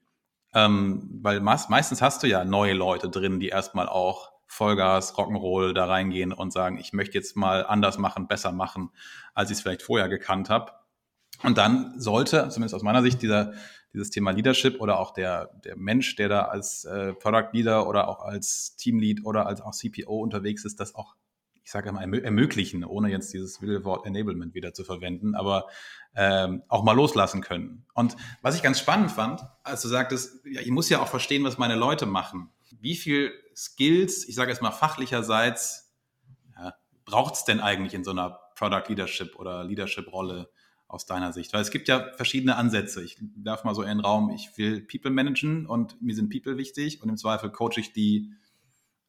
Ähm, 0.53 1.09
weil 1.21 1.39
meistens 1.39 2.01
hast 2.01 2.23
du 2.23 2.27
ja 2.27 2.43
neue 2.43 2.73
Leute 2.73 3.09
drin, 3.09 3.39
die 3.39 3.49
erstmal 3.49 3.87
auch 3.87 4.31
Vollgas, 4.47 5.15
Rock'n'Roll 5.15 5.73
da 5.73 5.85
reingehen 5.85 6.31
und 6.33 6.51
sagen, 6.51 6.77
ich 6.79 6.93
möchte 6.93 7.17
jetzt 7.17 7.35
mal 7.35 7.65
anders 7.65 7.97
machen, 7.97 8.27
besser 8.27 8.51
machen, 8.51 8.91
als 9.33 9.51
ich 9.51 9.57
es 9.57 9.61
vielleicht 9.61 9.81
vorher 9.81 10.09
gekannt 10.09 10.49
habe. 10.49 10.71
Und 11.43 11.57
dann 11.57 11.99
sollte, 11.99 12.49
zumindest 12.49 12.75
aus 12.75 12.83
meiner 12.83 13.01
Sicht, 13.01 13.21
dieser, 13.21 13.53
dieses 13.93 14.09
Thema 14.09 14.31
Leadership 14.31 14.81
oder 14.81 14.99
auch 14.99 15.13
der, 15.13 15.51
der 15.63 15.77
Mensch, 15.77 16.15
der 16.15 16.29
da 16.29 16.41
als 16.43 16.85
äh, 16.85 17.13
Product 17.13 17.49
Leader 17.53 17.87
oder 17.87 18.07
auch 18.07 18.21
als 18.21 18.75
Teamlead 18.75 19.25
oder 19.25 19.45
als 19.45 19.61
auch 19.61 19.71
CPO 19.71 20.19
unterwegs 20.19 20.65
ist, 20.65 20.79
das 20.79 20.95
auch 20.95 21.15
ich 21.67 21.71
sage 21.71 21.89
immer, 21.89 22.01
ermöglichen, 22.01 22.85
ohne 22.85 23.09
jetzt 23.09 23.33
dieses 23.33 23.61
wilde 23.61 23.83
Wort 23.83 24.05
Enablement 24.05 24.53
wieder 24.53 24.73
zu 24.73 24.85
verwenden, 24.85 25.35
aber 25.35 25.67
ähm, 26.15 26.63
auch 26.69 26.81
mal 26.81 26.95
loslassen 26.95 27.41
können. 27.41 27.85
Und 27.93 28.15
was 28.41 28.55
ich 28.55 28.63
ganz 28.63 28.79
spannend 28.79 29.11
fand, 29.11 29.41
als 29.63 29.81
du 29.81 29.89
sagtest, 29.89 30.45
ja, 30.45 30.61
ich 30.61 30.71
muss 30.71 30.87
ja 30.87 31.01
auch 31.01 31.09
verstehen, 31.09 31.43
was 31.43 31.57
meine 31.57 31.75
Leute 31.75 32.05
machen. 32.05 32.51
Wie 32.79 32.95
viel 32.95 33.33
Skills, 33.53 34.25
ich 34.29 34.35
sage 34.35 34.49
jetzt 34.49 34.61
mal 34.61 34.71
fachlicherseits, 34.71 35.93
ja, 36.57 36.73
braucht 37.03 37.33
es 37.33 37.43
denn 37.43 37.59
eigentlich 37.59 37.93
in 37.93 38.05
so 38.05 38.11
einer 38.11 38.39
Product 38.55 38.87
Leadership 38.87 39.35
oder 39.35 39.65
Leadership-Rolle 39.65 40.49
aus 40.87 41.05
deiner 41.05 41.33
Sicht? 41.33 41.53
Weil 41.53 41.61
es 41.61 41.71
gibt 41.71 41.87
ja 41.87 42.11
verschiedene 42.15 42.55
Ansätze. 42.55 43.03
Ich 43.03 43.17
darf 43.35 43.63
mal 43.63 43.75
so 43.75 43.81
in 43.81 43.89
den 43.89 43.99
Raum, 43.99 44.31
ich 44.31 44.57
will 44.57 44.81
People 44.81 45.11
managen 45.11 45.65
und 45.65 46.01
mir 46.01 46.15
sind 46.15 46.29
People 46.29 46.57
wichtig 46.57 47.01
und 47.01 47.09
im 47.09 47.17
Zweifel 47.17 47.49
coache 47.49 47.79
ich 47.79 47.93
die 47.93 48.33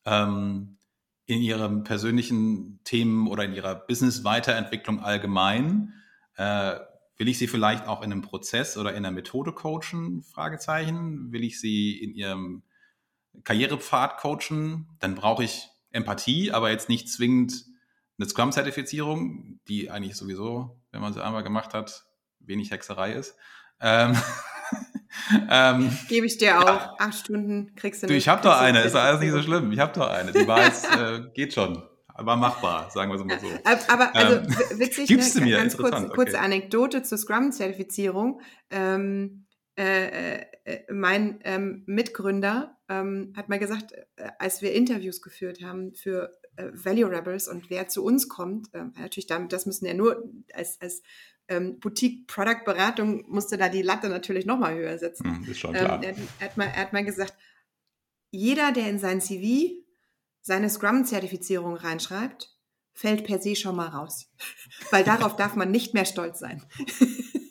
ähm, 0.05 0.79
in 1.27 1.43
ihren 1.43 1.85
persönlichen 1.85 2.81
Themen 2.85 3.29
oder 3.29 3.45
in 3.45 3.53
ihrer 3.53 3.75
Business-Weiterentwicklung 3.75 5.01
allgemein? 5.01 5.93
Äh, 6.37 6.77
will 7.19 7.29
ich 7.29 7.39
sie 7.39 7.49
vielleicht 7.49 7.87
auch 7.87 8.03
in 8.03 8.11
einem 8.11 8.23
Prozess 8.23 8.79
oder 8.79 8.91
in 8.91 8.99
einer 8.99 9.11
Methode 9.11 9.53
coachen? 9.53 10.23
Fragezeichen. 10.23 11.31
Will 11.31 11.45
ich 11.45 11.61
sie 11.61 11.99
in 11.99 12.15
ihrem 12.15 12.63
Karrierepfad 13.45 14.19
coachen? 14.19 14.89
Dann 15.01 15.15
brauche 15.15 15.45
ich 15.45 15.69
Empathie, 15.91 16.53
aber 16.53 16.71
jetzt 16.71 16.89
nicht 16.89 17.11
zwingend 17.11 17.67
eine 18.19 18.29
Scrum-Zertifizierung, 18.29 19.61
die 19.69 19.91
eigentlich 19.91 20.17
sowieso, 20.17 20.81
wenn 20.91 21.01
man 21.01 21.13
sie 21.13 21.23
einmal 21.23 21.43
gemacht 21.43 21.75
hat, 21.75 22.05
wenig 22.41 22.71
Hexerei 22.71 23.13
ist. 23.13 23.37
Ähm, 23.81 24.17
ähm, 25.51 25.97
Gebe 26.09 26.27
ich 26.27 26.39
dir 26.39 26.59
auch. 26.61 26.67
Ja. 26.67 26.95
Acht 26.99 27.15
Stunden 27.15 27.75
kriegst 27.77 28.03
du 28.03 28.07
nicht. 28.07 28.15
Du, 28.15 28.19
ich 28.19 28.29
habe 28.29 28.43
doch 28.43 28.59
eine. 28.59 28.83
Ist 28.83 28.97
alles 28.97 29.21
nicht 29.21 29.31
so 29.31 29.43
schlimm. 29.43 29.71
Ich 29.73 29.79
habe 29.79 29.93
doch 29.93 30.09
eine. 30.09 30.33
Die 30.33 30.47
war 30.47 30.65
jetzt, 30.65 30.85
äh, 30.97 31.23
geht 31.35 31.55
schon. 31.55 31.83
Aber 32.09 32.35
machbar, 32.35 32.91
sagen 32.91 33.13
wir 33.13 33.19
es 33.21 33.25
mal 33.25 33.39
so. 33.39 33.47
Aber 33.93 34.15
also 34.17 34.37
ähm, 34.39 34.79
witzig, 34.81 35.07
Gibst 35.07 35.37
ne, 35.37 35.41
du 35.41 35.47
mir? 35.47 35.59
Ganz 35.59 35.77
kurz, 35.77 35.95
okay. 35.95 36.11
kurze 36.13 36.41
Anekdote 36.41 37.05
zur 37.05 37.17
Scrum-Zertifizierung. 37.17 38.41
Ähm, 38.71 39.47
äh, 39.79 40.41
äh, 40.65 40.93
mein 40.93 41.39
ähm, 41.45 41.85
Mitgründer 41.87 42.77
ähm, 42.89 43.33
hat 43.37 43.49
mal 43.49 43.61
gesagt, 43.61 43.93
äh, 43.93 44.31
als 44.41 44.61
wir 44.63 44.73
Interviews 44.73 45.23
geführt 45.23 45.63
haben 45.63 45.95
für 45.95 46.37
äh, 46.59 46.71
Value 46.73 47.11
Rebels 47.11 47.49
und 47.49 47.71
wer 47.71 47.89
zu 47.89 48.05
uns 48.05 48.29
kommt, 48.29 48.75
äh, 48.75 48.85
natürlich 48.99 49.27
damit, 49.27 49.53
das 49.53 49.65
müssen 49.65 49.87
ja 49.87 49.95
nur 49.95 50.29
als, 50.53 50.81
als 50.81 51.03
ähm, 51.49 51.79
Boutique-Product-Beratung 51.79 53.25
musste 53.29 53.57
da 53.57 53.69
die 53.69 53.83
Latte 53.83 54.09
natürlich 54.09 54.45
noch 54.45 54.59
mal 54.59 54.75
höher 54.75 54.99
setzen. 54.99 55.37
Hm, 55.37 55.51
ist 55.51 55.59
schon 55.59 55.73
klar. 55.73 56.03
Ähm, 56.03 56.17
er, 56.41 56.47
hat 56.47 56.57
mal, 56.57 56.67
er 56.67 56.83
hat 56.83 56.93
mal 56.93 57.05
gesagt, 57.05 57.35
jeder, 58.31 58.73
der 58.73 58.91
in 58.91 58.99
sein 58.99 59.21
CV 59.21 59.75
seine 60.43 60.69
Scrum-Zertifizierung 60.69 61.77
reinschreibt, 61.77 62.55
fällt 62.93 63.25
per 63.25 63.41
se 63.41 63.55
schon 63.55 63.77
mal 63.77 63.89
raus. 63.89 64.31
Weil 64.91 65.05
darauf 65.05 65.37
darf 65.37 65.55
man 65.55 65.71
nicht 65.71 65.95
mehr 65.95 66.05
stolz 66.05 66.39
sein. 66.39 66.65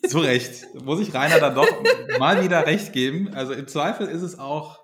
Zu 0.06 0.18
Recht. 0.18 0.66
Muss 0.84 1.00
ich 1.00 1.14
Rainer 1.14 1.40
dann 1.40 1.54
doch 1.54 1.68
mal 2.18 2.44
wieder 2.44 2.66
recht 2.66 2.92
geben. 2.92 3.34
Also 3.34 3.52
im 3.52 3.66
Zweifel 3.66 4.06
ist 4.06 4.22
es 4.22 4.38
auch, 4.38 4.77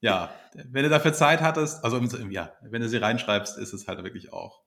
ja, 0.00 0.30
wenn 0.54 0.82
du 0.82 0.88
dafür 0.88 1.12
Zeit 1.12 1.40
hattest, 1.40 1.84
also 1.84 1.98
ja, 2.30 2.52
wenn 2.62 2.82
du 2.82 2.88
sie 2.88 2.96
reinschreibst, 2.96 3.58
ist 3.58 3.72
es 3.72 3.86
halt 3.86 4.02
wirklich 4.02 4.32
auch 4.32 4.62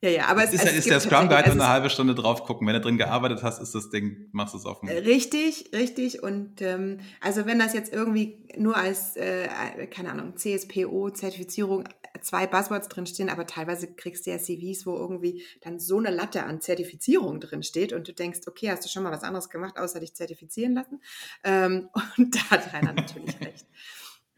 ja, 0.00 0.10
ja, 0.10 0.26
aber 0.26 0.44
es, 0.44 0.52
ist, 0.52 0.64
es 0.64 0.72
ist 0.74 0.90
der 0.90 1.00
Scrum 1.00 1.28
Guide 1.28 1.44
also 1.44 1.52
eine 1.52 1.68
halbe 1.68 1.90
Stunde 1.90 2.14
drauf 2.14 2.44
gucken. 2.44 2.66
Wenn 2.68 2.74
du 2.74 2.80
drin 2.80 2.98
gearbeitet 2.98 3.42
hast, 3.42 3.60
ist 3.60 3.74
das 3.74 3.90
Ding, 3.90 4.28
machst 4.30 4.54
du 4.54 4.58
es 4.58 4.64
auf 4.64 4.80
dem. 4.80 4.88
Richtig, 4.88 5.70
richtig. 5.74 6.22
Und 6.22 6.62
ähm, 6.62 7.00
also 7.20 7.46
wenn 7.46 7.58
das 7.58 7.74
jetzt 7.74 7.92
irgendwie 7.92 8.46
nur 8.56 8.76
als, 8.76 9.16
äh, 9.16 9.48
keine 9.88 10.12
Ahnung, 10.12 10.36
CSPO-Zertifizierung 10.36 11.84
zwei 12.20 12.46
Buzzwords 12.46 12.88
drinstehen, 12.88 13.28
aber 13.28 13.46
teilweise 13.46 13.92
kriegst 13.92 14.26
du 14.26 14.30
ja 14.30 14.38
CVs, 14.38 14.86
wo 14.86 14.96
irgendwie 14.96 15.42
dann 15.62 15.80
so 15.80 15.98
eine 15.98 16.10
Latte 16.10 16.44
an 16.44 16.60
Zertifizierung 16.60 17.40
drinsteht 17.40 17.92
und 17.92 18.06
du 18.06 18.12
denkst, 18.12 18.40
okay, 18.46 18.70
hast 18.70 18.84
du 18.84 18.88
schon 18.88 19.02
mal 19.02 19.12
was 19.12 19.22
anderes 19.24 19.50
gemacht, 19.50 19.78
außer 19.78 19.98
dich 19.98 20.14
zertifizieren 20.14 20.74
lassen? 20.74 21.00
Ähm, 21.42 21.88
und 22.16 22.34
da 22.34 22.50
hat 22.50 22.72
Rainer 22.72 22.92
natürlich 22.92 23.40
recht. 23.40 23.66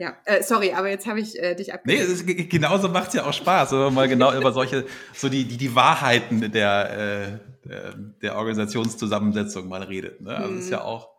Ja, 0.01 0.17
äh, 0.25 0.43
sorry, 0.43 0.73
aber 0.73 0.89
jetzt 0.89 1.07
habe 1.07 1.21
ich 1.21 1.39
äh, 1.39 1.55
dich 1.55 1.75
abgelehnt. 1.75 2.09
Nee, 2.27 2.35
ist, 2.35 2.49
genauso 2.49 2.89
macht 2.89 3.09
es 3.09 3.15
ja 3.15 3.27
auch 3.27 3.35
Spaß, 3.35 3.73
wenn 3.73 3.81
man 3.81 3.95
mal 3.95 4.09
genau 4.09 4.33
über 4.37 4.51
solche, 4.51 4.87
so 5.13 5.29
die, 5.29 5.45
die, 5.45 5.59
die 5.59 5.75
Wahrheiten 5.75 6.51
der, 6.53 6.91
äh, 6.91 7.69
der, 7.69 7.95
der 8.23 8.37
Organisationszusammensetzung 8.37 9.69
mal 9.69 9.83
redet. 9.83 10.23
Ne? 10.23 10.35
Also 10.35 10.49
hm. 10.53 10.59
ist 10.59 10.71
ja 10.71 10.79
mhm. 10.79 10.87
auch, 10.87 11.11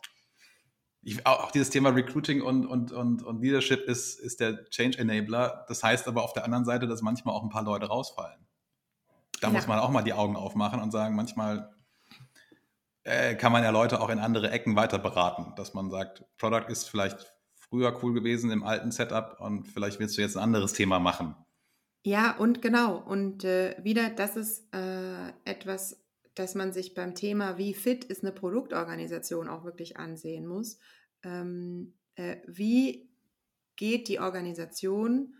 ich, 1.03 1.23
auch 1.27 1.51
dieses 1.51 1.69
Thema 1.69 1.89
Recruiting 1.89 2.41
und, 2.41 2.65
und, 2.65 2.91
und, 2.91 3.21
und 3.21 3.41
Leadership 3.43 3.81
ist, 3.81 4.19
ist 4.19 4.39
der 4.39 4.67
Change 4.71 4.97
Enabler. 4.97 5.63
Das 5.67 5.83
heißt 5.83 6.07
aber 6.07 6.23
auf 6.23 6.33
der 6.33 6.43
anderen 6.43 6.65
Seite, 6.65 6.87
dass 6.87 7.03
manchmal 7.03 7.35
auch 7.35 7.43
ein 7.43 7.49
paar 7.49 7.63
Leute 7.63 7.85
rausfallen. 7.85 8.47
Da 9.41 9.49
ja. 9.49 9.53
muss 9.53 9.67
man 9.67 9.77
auch 9.77 9.91
mal 9.91 10.01
die 10.01 10.13
Augen 10.13 10.35
aufmachen 10.35 10.81
und 10.81 10.89
sagen, 10.89 11.15
manchmal 11.15 11.71
äh, 13.03 13.35
kann 13.35 13.51
man 13.51 13.63
ja 13.63 13.69
Leute 13.69 14.01
auch 14.01 14.09
in 14.09 14.17
andere 14.17 14.49
Ecken 14.49 14.75
weiter 14.75 14.97
beraten, 14.97 15.53
dass 15.55 15.75
man 15.75 15.91
sagt, 15.91 16.23
Product 16.39 16.65
ist 16.67 16.89
vielleicht 16.89 17.31
früher 17.71 17.97
cool 18.03 18.13
gewesen 18.13 18.51
im 18.51 18.63
alten 18.63 18.91
Setup 18.91 19.37
und 19.39 19.65
vielleicht 19.65 19.99
willst 19.99 20.17
du 20.17 20.21
jetzt 20.21 20.35
ein 20.35 20.43
anderes 20.43 20.73
Thema 20.73 20.99
machen. 20.99 21.35
Ja, 22.03 22.35
und 22.37 22.61
genau. 22.61 22.97
Und 22.97 23.45
äh, 23.45 23.77
wieder, 23.81 24.09
das 24.09 24.35
ist 24.35 24.65
äh, 24.75 25.29
etwas, 25.45 26.03
das 26.35 26.53
man 26.53 26.73
sich 26.73 26.93
beim 26.93 27.15
Thema, 27.15 27.57
wie 27.57 27.73
fit 27.73 28.03
ist 28.03 28.23
eine 28.23 28.33
Produktorganisation 28.33 29.47
auch 29.47 29.63
wirklich 29.63 29.97
ansehen 29.97 30.47
muss. 30.47 30.79
Ähm, 31.23 31.93
äh, 32.15 32.37
wie 32.45 33.09
geht 33.77 34.09
die 34.09 34.19
Organisation 34.19 35.35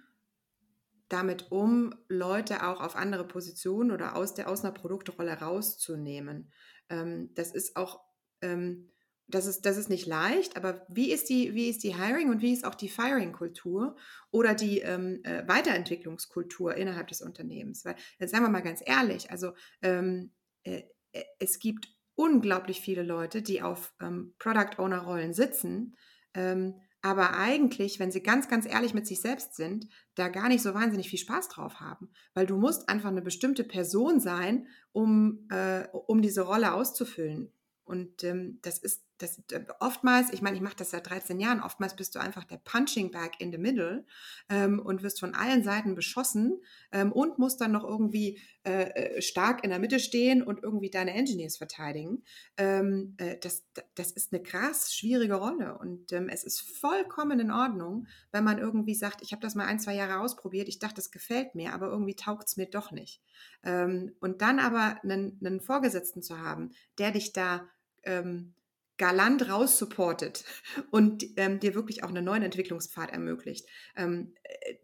damit 1.10 1.52
um, 1.52 1.94
Leute 2.08 2.66
auch 2.66 2.80
auf 2.80 2.96
andere 2.96 3.28
Positionen 3.28 3.92
oder 3.92 4.16
aus, 4.16 4.36
der, 4.36 4.48
aus 4.48 4.64
einer 4.64 4.74
Produktrolle 4.74 5.34
rauszunehmen? 5.34 6.50
Ähm, 6.88 7.34
das 7.34 7.52
ist 7.52 7.76
auch 7.76 8.00
ähm, 8.42 8.90
das 9.34 9.46
ist, 9.46 9.66
das 9.66 9.78
ist 9.78 9.90
nicht 9.90 10.06
leicht, 10.06 10.56
aber 10.58 10.86
wie 10.90 11.12
ist 11.12 11.30
die, 11.30 11.54
wie 11.54 11.70
ist 11.70 11.84
die 11.84 11.96
Hiring 11.96 12.30
und 12.30 12.42
wie 12.42 12.54
ist 12.54 12.66
auch 12.66 12.76
die 12.76 12.90
Firing-Kultur 12.90 13.96
oder 14.32 14.54
die 14.54 14.80
ähm, 14.80 15.22
äh, 15.24 15.48
Weiterentwicklungskultur 15.48 16.76
innerhalb 16.76 17.08
des 17.08 17.22
Unternehmens? 17.22 17.86
Weil, 17.86 17.96
jetzt 18.20 18.32
sagen 18.32 18.44
wir 18.44 18.50
mal 18.50 18.62
ganz 18.62 18.82
ehrlich, 18.86 19.32
also 19.32 19.54
ähm, 19.82 20.32
äh, 20.64 20.84
äh, 21.12 21.24
es 21.40 21.60
gibt 21.60 21.88
unglaublich 22.16 22.82
viele 22.82 23.04
Leute, 23.04 23.42
die 23.42 23.62
auf 23.62 23.94
ähm, 24.02 24.36
Product 24.38 24.78
Owner-Rollen 24.78 25.34
sitzen, 25.34 25.96
ähm, 26.34 26.76
aber 27.04 27.36
eigentlich, 27.36 28.00
wenn 28.00 28.12
sie 28.12 28.22
ganz, 28.22 28.48
ganz 28.48 28.68
ehrlich 28.68 28.94
mit 28.94 29.08
sich 29.08 29.22
selbst 29.22 29.56
sind, 29.56 29.88
da 30.14 30.28
gar 30.28 30.48
nicht 30.50 30.62
so 30.62 30.76
wahnsinnig 30.76 31.10
viel 31.10 31.18
Spaß 31.18 31.50
drauf 31.50 31.80
haben. 31.80 32.12
Weil 32.36 32.46
du 32.46 32.58
musst 32.58 32.90
einfach 32.90 33.10
eine 33.10 33.24
bestimmte 33.24 33.64
Person 33.64 34.20
sein, 34.20 34.68
um, 34.92 35.48
äh, 35.50 35.88
um 35.92 36.22
diese 36.22 36.42
Rolle 36.42 36.74
auszufüllen. 36.74 37.52
Und 37.86 38.24
ähm, 38.24 38.60
das 38.62 38.78
ist 38.78 39.04
das, 39.22 39.40
äh, 39.52 39.66
oftmals, 39.80 40.34
ich 40.34 40.42
meine, 40.42 40.56
ich 40.56 40.62
mache 40.62 40.76
das 40.76 40.92
seit 40.92 41.10
13 41.10 41.40
Jahren, 41.40 41.62
oftmals 41.62 41.96
bist 41.96 42.16
du 42.16 42.20
einfach 42.20 42.44
der 42.44 42.58
Punching 42.58 43.12
Bag 43.12 43.32
in 43.40 43.52
the 43.52 43.58
Middle 43.58 44.06
ähm, 44.50 44.80
und 44.80 45.04
wirst 45.04 45.20
von 45.20 45.36
allen 45.36 45.64
Seiten 45.64 45.96
beschossen 45.96 46.62
ähm, 46.92 47.12
und 47.12 47.40
musst 47.40 47.62
dann 47.62 47.72
noch 47.72 47.84
irgendwie 47.84 48.40
äh, 48.64 48.90
äh, 48.90 49.22
stark 49.22 49.64
in 49.64 49.70
der 49.70 49.80
Mitte 49.80 50.00
stehen 50.00 50.42
und 50.42 50.64
irgendwie 50.64 50.90
deine 50.90 51.14
Engineers 51.14 51.58
verteidigen. 51.58 52.24
Ähm, 52.58 53.16
äh, 53.18 53.38
das, 53.40 53.66
das 53.96 54.12
ist 54.12 54.34
eine 54.34 54.42
krass 54.44 54.94
schwierige 54.94 55.36
Rolle 55.36 55.78
und 55.78 56.12
ähm, 56.14 56.30
es 56.30 56.44
ist 56.44 56.62
vollkommen 56.62 57.40
in 57.40 57.52
Ordnung, 57.52 58.08
wenn 58.32 58.44
man 58.44 58.58
irgendwie 58.58 58.96
sagt, 58.96 59.22
ich 59.22 59.32
habe 59.32 59.42
das 59.42 59.56
mal 59.56 59.66
ein, 59.66 59.80
zwei 59.80 59.96
Jahre 59.96 60.20
ausprobiert, 60.20 60.68
ich 60.68 60.80
dachte, 60.80 60.96
das 60.96 61.12
gefällt 61.12 61.56
mir, 61.56 61.74
aber 61.74 61.88
irgendwie 61.88 62.16
taugt 62.16 62.48
es 62.48 62.58
mir 62.58 62.68
doch 62.68 62.92
nicht. 62.92 63.22
Ähm, 63.64 64.16
und 64.20 64.42
dann 64.42 64.60
aber 64.60 65.00
einen, 65.04 65.40
einen 65.44 65.62
Vorgesetzten 65.62 66.22
zu 66.22 66.40
haben, 66.40 66.72
der 66.98 67.12
dich 67.12 67.34
da 67.34 67.68
ähm, 68.04 68.54
galant 69.02 69.50
raussupportet 69.50 70.46
und 70.92 71.26
ähm, 71.36 71.60
dir 71.60 71.74
wirklich 71.74 72.04
auch 72.04 72.10
einen 72.10 72.24
neuen 72.24 72.44
Entwicklungspfad 72.44 73.10
ermöglicht. 73.10 73.68
Ähm, 73.98 74.36
äh, 74.44 74.76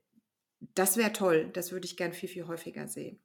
das 0.74 0.98
wäre 0.98 1.14
toll. 1.14 1.52
Das 1.54 1.72
würde 1.72 1.86
ich 1.86 1.98
gern 1.98 2.14
viel, 2.14 2.28
viel 2.28 2.48
häufiger 2.48 2.88
sehen. 2.88 3.20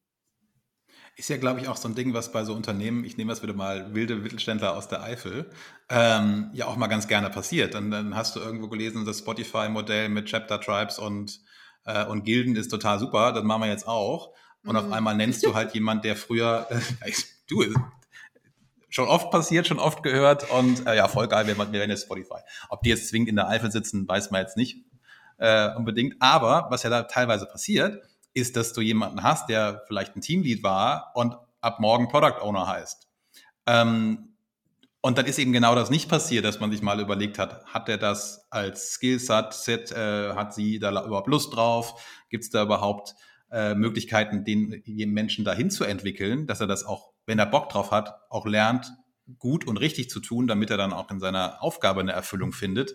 Ist 1.16 1.30
ja, 1.30 1.38
glaube 1.38 1.60
ich, 1.60 1.68
auch 1.68 1.78
so 1.78 1.88
ein 1.88 1.94
Ding, 1.94 2.12
was 2.12 2.30
bei 2.30 2.44
so 2.44 2.52
Unternehmen, 2.52 3.04
ich 3.04 3.16
nehme 3.16 3.32
das 3.32 3.42
wieder 3.42 3.54
mal 3.54 3.94
wilde 3.94 4.16
Mittelständler 4.16 4.76
aus 4.76 4.88
der 4.88 5.02
Eifel, 5.02 5.50
ähm, 5.88 6.50
ja 6.52 6.66
auch 6.66 6.76
mal 6.76 6.88
ganz 6.88 7.08
gerne 7.08 7.30
passiert. 7.30 7.74
Und 7.74 7.90
dann 7.90 8.14
hast 8.14 8.36
du 8.36 8.40
irgendwo 8.40 8.68
gelesen, 8.68 9.06
das 9.06 9.20
Spotify-Modell 9.20 10.10
mit 10.10 10.26
Chapter 10.26 10.60
Tribes 10.60 10.98
und, 10.98 11.40
äh, 11.86 12.04
und 12.04 12.24
Gilden 12.24 12.54
ist 12.54 12.68
total 12.68 12.98
super, 12.98 13.32
das 13.32 13.44
machen 13.44 13.62
wir 13.62 13.68
jetzt 13.68 13.88
auch. 13.88 14.34
Und 14.62 14.72
mhm. 14.72 14.76
auf 14.76 14.92
einmal 14.92 15.16
nennst 15.16 15.42
du 15.46 15.54
halt 15.54 15.72
jemand, 15.72 16.04
der 16.04 16.16
früher, 16.16 16.66
äh, 16.68 17.12
du, 17.48 17.64
schon 18.92 19.08
oft 19.08 19.30
passiert, 19.30 19.66
schon 19.66 19.78
oft 19.78 20.02
gehört 20.02 20.48
und 20.50 20.86
äh, 20.86 20.96
ja, 20.96 21.08
voll 21.08 21.26
geil, 21.26 21.46
wir, 21.46 21.56
wir 21.56 21.72
werden 21.72 21.90
jetzt 21.90 22.04
Spotify. 22.04 22.40
Ob 22.68 22.82
die 22.82 22.90
jetzt 22.90 23.08
zwingend 23.08 23.30
in 23.30 23.36
der 23.36 23.48
Eifel 23.48 23.72
sitzen, 23.72 24.06
weiß 24.06 24.30
man 24.30 24.42
jetzt 24.42 24.56
nicht 24.56 24.84
äh, 25.38 25.74
unbedingt. 25.74 26.16
Aber 26.20 26.66
was 26.70 26.82
ja 26.82 26.90
da 26.90 27.04
teilweise 27.04 27.46
passiert, 27.46 28.02
ist, 28.34 28.56
dass 28.56 28.74
du 28.74 28.82
jemanden 28.82 29.22
hast, 29.22 29.48
der 29.48 29.82
vielleicht 29.86 30.14
ein 30.14 30.20
Teamlead 30.20 30.62
war 30.62 31.12
und 31.14 31.34
ab 31.62 31.80
morgen 31.80 32.08
Product 32.08 32.42
Owner 32.42 32.66
heißt. 32.66 33.08
Ähm, 33.66 34.34
und 35.00 35.16
dann 35.18 35.26
ist 35.26 35.38
eben 35.38 35.52
genau 35.52 35.74
das 35.74 35.88
nicht 35.88 36.08
passiert, 36.08 36.44
dass 36.44 36.60
man 36.60 36.70
sich 36.70 36.82
mal 36.82 37.00
überlegt 37.00 37.38
hat, 37.38 37.64
hat 37.64 37.88
er 37.88 37.98
das 37.98 38.46
als 38.50 38.92
Skillset, 38.92 39.90
äh, 39.90 40.34
hat 40.34 40.54
sie 40.54 40.78
da 40.78 40.90
überhaupt 40.90 41.28
Lust 41.28 41.56
drauf? 41.56 42.00
Gibt 42.28 42.44
es 42.44 42.50
da 42.50 42.62
überhaupt 42.62 43.14
äh, 43.50 43.74
Möglichkeiten, 43.74 44.44
den 44.44 44.82
Menschen 45.12 45.46
dahin 45.46 45.70
zu 45.70 45.84
entwickeln, 45.84 46.46
dass 46.46 46.60
er 46.60 46.66
das 46.66 46.84
auch 46.84 47.11
wenn 47.26 47.38
er 47.38 47.46
Bock 47.46 47.68
drauf 47.68 47.90
hat, 47.90 48.14
auch 48.30 48.46
lernt, 48.46 48.92
gut 49.38 49.66
und 49.66 49.76
richtig 49.76 50.10
zu 50.10 50.20
tun, 50.20 50.46
damit 50.46 50.70
er 50.70 50.76
dann 50.76 50.92
auch 50.92 51.10
in 51.10 51.20
seiner 51.20 51.62
Aufgabe 51.62 52.00
eine 52.00 52.12
Erfüllung 52.12 52.52
findet. 52.52 52.94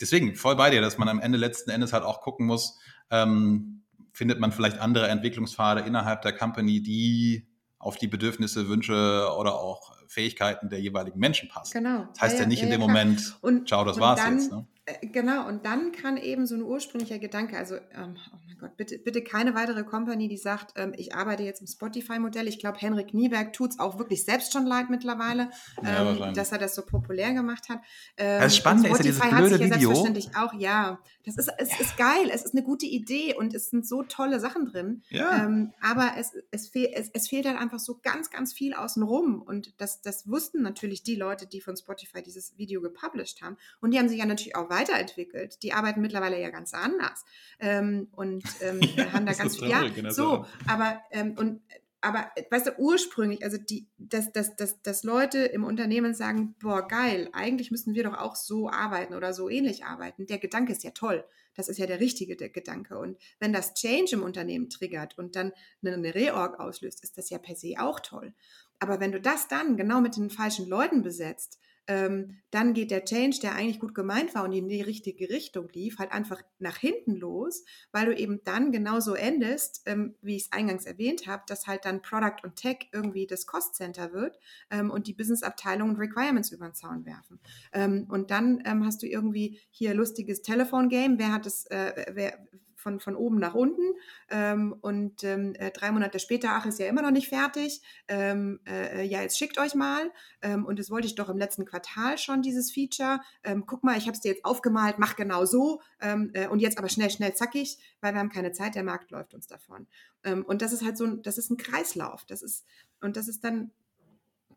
Deswegen 0.00 0.34
voll 0.34 0.56
bei 0.56 0.70
dir, 0.70 0.80
dass 0.80 0.98
man 0.98 1.08
am 1.08 1.20
Ende 1.20 1.38
letzten 1.38 1.70
Endes 1.70 1.92
halt 1.92 2.04
auch 2.04 2.20
gucken 2.20 2.46
muss, 2.46 2.78
ähm, 3.10 3.82
findet 4.12 4.40
man 4.40 4.52
vielleicht 4.52 4.78
andere 4.78 5.08
Entwicklungspfade 5.08 5.82
innerhalb 5.82 6.22
der 6.22 6.32
Company, 6.32 6.82
die 6.82 7.46
auf 7.78 7.96
die 7.96 8.08
Bedürfnisse, 8.08 8.68
Wünsche 8.68 9.28
oder 9.38 9.54
auch 9.54 9.96
Fähigkeiten 10.06 10.68
der 10.68 10.80
jeweiligen 10.80 11.18
Menschen 11.18 11.48
passen. 11.48 11.72
Genau. 11.82 12.06
Das 12.12 12.20
heißt 12.20 12.34
ja, 12.34 12.42
ja 12.42 12.46
nicht 12.46 12.58
ja, 12.60 12.66
in 12.66 12.72
dem 12.72 12.80
Moment, 12.80 13.38
und, 13.40 13.68
ciao, 13.68 13.84
das 13.84 13.98
war's 13.98 14.20
dann, 14.20 14.38
jetzt. 14.38 14.52
Ne? 14.52 14.66
Äh, 14.84 15.06
genau, 15.06 15.46
und 15.46 15.64
dann 15.64 15.92
kann 15.92 16.16
eben 16.16 16.46
so 16.46 16.56
ein 16.56 16.62
ursprünglicher 16.62 17.18
Gedanke, 17.18 17.56
also, 17.56 17.76
ähm, 17.76 18.16
oh 18.32 18.49
Gott, 18.60 18.76
bitte, 18.76 18.98
bitte 18.98 19.22
keine 19.22 19.54
weitere 19.54 19.84
Company, 19.84 20.28
die 20.28 20.36
sagt, 20.36 20.72
ähm, 20.76 20.92
ich 20.96 21.14
arbeite 21.14 21.42
jetzt 21.42 21.60
im 21.60 21.66
Spotify-Modell. 21.66 22.46
Ich 22.48 22.58
glaube, 22.58 22.78
Henrik 22.78 23.14
Nieberg 23.14 23.52
tut 23.52 23.70
es 23.70 23.78
auch 23.78 23.98
wirklich 23.98 24.24
selbst 24.24 24.52
schon 24.52 24.66
leid 24.66 24.90
mittlerweile, 24.90 25.50
ähm, 25.84 26.34
dass 26.34 26.52
er 26.52 26.58
das 26.58 26.74
so 26.74 26.82
populär 26.82 27.32
gemacht 27.32 27.68
hat. 27.68 27.80
Ähm, 28.16 28.40
das 28.40 28.56
Spannende 28.56 28.90
ist 28.90 28.98
ja 28.98 29.02
dieses 29.02 29.20
blöde 29.20 29.36
hat 29.36 29.44
sich 29.48 29.60
ja 29.60 29.66
Video. 29.66 29.78
selbstverständlich 29.78 30.36
auch, 30.36 30.52
ja, 30.54 30.98
das 31.24 31.36
ist, 31.36 31.50
es 31.58 31.80
ist 31.80 31.96
geil, 31.96 32.30
es 32.32 32.44
ist 32.44 32.54
eine 32.54 32.62
gute 32.62 32.86
Idee 32.86 33.34
und 33.34 33.54
es 33.54 33.70
sind 33.70 33.86
so 33.86 34.02
tolle 34.02 34.40
Sachen 34.40 34.66
drin. 34.66 35.02
Ja. 35.08 35.44
Ähm, 35.44 35.72
aber 35.80 36.12
es, 36.18 36.32
es, 36.50 36.68
fehl, 36.68 36.90
es, 36.94 37.10
es 37.12 37.28
fehlt 37.28 37.46
halt 37.46 37.58
einfach 37.58 37.78
so 37.78 37.98
ganz, 38.02 38.30
ganz 38.30 38.52
viel 38.52 38.74
außenrum 38.74 39.42
und 39.42 39.74
das, 39.80 40.02
das 40.02 40.28
wussten 40.28 40.62
natürlich 40.62 41.02
die 41.02 41.16
Leute, 41.16 41.46
die 41.46 41.60
von 41.60 41.76
Spotify 41.76 42.22
dieses 42.22 42.56
Video 42.58 42.80
gepublished 42.80 43.42
haben 43.42 43.56
und 43.80 43.92
die 43.92 43.98
haben 43.98 44.08
sich 44.08 44.18
ja 44.18 44.26
natürlich 44.26 44.56
auch 44.56 44.70
weiterentwickelt. 44.70 45.62
Die 45.62 45.72
arbeiten 45.72 46.00
mittlerweile 46.00 46.40
ja 46.40 46.50
ganz 46.50 46.74
anders 46.74 47.24
ähm, 47.58 48.08
und 48.12 48.44
ähm, 48.60 48.80
haben 49.12 49.26
da 49.26 49.32
ganz 49.32 49.58
viel. 49.58 49.68
Ja, 49.68 50.10
so, 50.10 50.46
aber 50.66 51.00
ähm, 51.10 51.34
und 51.38 51.62
aber 52.02 52.30
weißt 52.50 52.68
du, 52.68 52.78
ursprünglich, 52.78 53.44
also 53.44 53.58
die, 53.58 53.86
dass, 53.98 54.32
dass, 54.32 54.56
dass, 54.56 54.80
dass 54.82 55.04
Leute 55.04 55.38
im 55.40 55.64
Unternehmen 55.64 56.14
sagen, 56.14 56.54
boah, 56.58 56.88
geil, 56.88 57.28
eigentlich 57.32 57.70
müssen 57.70 57.94
wir 57.94 58.04
doch 58.04 58.16
auch 58.16 58.36
so 58.36 58.70
arbeiten 58.70 59.14
oder 59.14 59.34
so 59.34 59.50
ähnlich 59.50 59.84
arbeiten. 59.84 60.26
Der 60.26 60.38
Gedanke 60.38 60.72
ist 60.72 60.82
ja 60.82 60.92
toll. 60.92 61.24
Das 61.54 61.68
ist 61.68 61.78
ja 61.78 61.86
der 61.86 62.00
richtige 62.00 62.36
Gedanke. 62.36 62.98
Und 62.98 63.18
wenn 63.38 63.52
das 63.52 63.74
Change 63.74 64.12
im 64.12 64.22
Unternehmen 64.22 64.70
triggert 64.70 65.18
und 65.18 65.36
dann 65.36 65.52
eine 65.84 66.14
Reorg 66.14 66.58
auslöst, 66.58 67.02
ist 67.02 67.18
das 67.18 67.28
ja 67.28 67.38
per 67.38 67.56
se 67.56 67.74
auch 67.78 68.00
toll. 68.00 68.32
Aber 68.78 68.98
wenn 68.98 69.12
du 69.12 69.20
das 69.20 69.48
dann 69.48 69.76
genau 69.76 70.00
mit 70.00 70.16
den 70.16 70.30
falschen 70.30 70.66
Leuten 70.68 71.02
besetzt, 71.02 71.58
ähm, 71.90 72.36
dann 72.52 72.72
geht 72.72 72.92
der 72.92 73.04
Change, 73.04 73.40
der 73.42 73.56
eigentlich 73.56 73.80
gut 73.80 73.96
gemeint 73.96 74.32
war 74.36 74.44
und 74.44 74.52
in 74.52 74.68
die 74.68 74.80
richtige 74.80 75.28
Richtung 75.28 75.68
lief, 75.72 75.98
halt 75.98 76.12
einfach 76.12 76.40
nach 76.60 76.76
hinten 76.76 77.16
los, 77.16 77.64
weil 77.90 78.06
du 78.06 78.14
eben 78.14 78.44
dann 78.44 78.70
genauso 78.70 79.14
endest, 79.14 79.82
ähm, 79.86 80.14
wie 80.22 80.36
ich 80.36 80.44
es 80.44 80.52
eingangs 80.52 80.86
erwähnt 80.86 81.26
habe, 81.26 81.42
dass 81.48 81.66
halt 81.66 81.84
dann 81.84 82.00
Product 82.00 82.44
und 82.44 82.54
Tech 82.54 82.88
irgendwie 82.92 83.26
das 83.26 83.44
Cost 83.44 83.74
Center 83.74 84.12
wird 84.12 84.38
ähm, 84.70 84.92
und 84.92 85.08
die 85.08 85.14
Business-Abteilungen 85.14 85.96
Requirements 85.96 86.52
über 86.52 86.66
den 86.66 86.74
Zaun 86.74 87.04
werfen. 87.04 87.40
Ähm, 87.72 88.06
und 88.08 88.30
dann 88.30 88.62
ähm, 88.64 88.86
hast 88.86 89.02
du 89.02 89.08
irgendwie 89.08 89.58
hier 89.72 89.92
lustiges 89.92 90.42
Telefon-Game, 90.42 91.18
wer 91.18 91.32
hat 91.32 91.44
es, 91.44 91.66
äh, 91.66 92.06
wer, 92.12 92.38
von, 92.80 93.00
von 93.00 93.14
oben 93.14 93.38
nach 93.38 93.54
unten. 93.54 93.82
Ähm, 94.28 94.74
und 94.80 95.22
ähm, 95.24 95.54
äh, 95.54 95.70
drei 95.70 95.92
Monate 95.92 96.18
später, 96.18 96.50
ach, 96.52 96.66
ist 96.66 96.78
ja 96.78 96.86
immer 96.86 97.02
noch 97.02 97.10
nicht 97.10 97.28
fertig. 97.28 97.82
Ähm, 98.08 98.60
äh, 98.66 99.04
ja, 99.04 99.22
jetzt 99.22 99.38
schickt 99.38 99.58
euch 99.58 99.74
mal. 99.74 100.10
Ähm, 100.42 100.64
und 100.64 100.78
das 100.78 100.90
wollte 100.90 101.06
ich 101.06 101.14
doch 101.14 101.28
im 101.28 101.38
letzten 101.38 101.64
Quartal 101.64 102.18
schon, 102.18 102.42
dieses 102.42 102.72
Feature. 102.72 103.20
Ähm, 103.44 103.64
guck 103.66 103.84
mal, 103.84 103.96
ich 103.98 104.04
habe 104.06 104.12
es 104.12 104.20
dir 104.20 104.32
jetzt 104.32 104.44
aufgemalt, 104.44 104.98
mach 104.98 105.16
genau 105.16 105.44
so. 105.44 105.80
Ähm, 106.00 106.30
äh, 106.34 106.48
und 106.48 106.60
jetzt 106.60 106.78
aber 106.78 106.88
schnell, 106.88 107.10
schnell, 107.10 107.34
zackig, 107.34 107.78
weil 108.00 108.14
wir 108.14 108.20
haben 108.20 108.30
keine 108.30 108.52
Zeit, 108.52 108.74
der 108.74 108.82
Markt 108.82 109.10
läuft 109.10 109.34
uns 109.34 109.46
davon. 109.46 109.86
und 110.22 110.62
das 110.62 110.72
ist 110.72 110.84
halt 110.84 110.98
so 110.98 111.04
ein, 111.04 111.22
das 111.22 111.38
ist 111.38 111.50
ein 111.50 111.56
Kreislauf. 111.56 112.24
Das 112.24 112.42
ist, 112.42 112.66
und 113.00 113.16
das 113.16 113.28
ist 113.28 113.42
dann, 113.44 113.70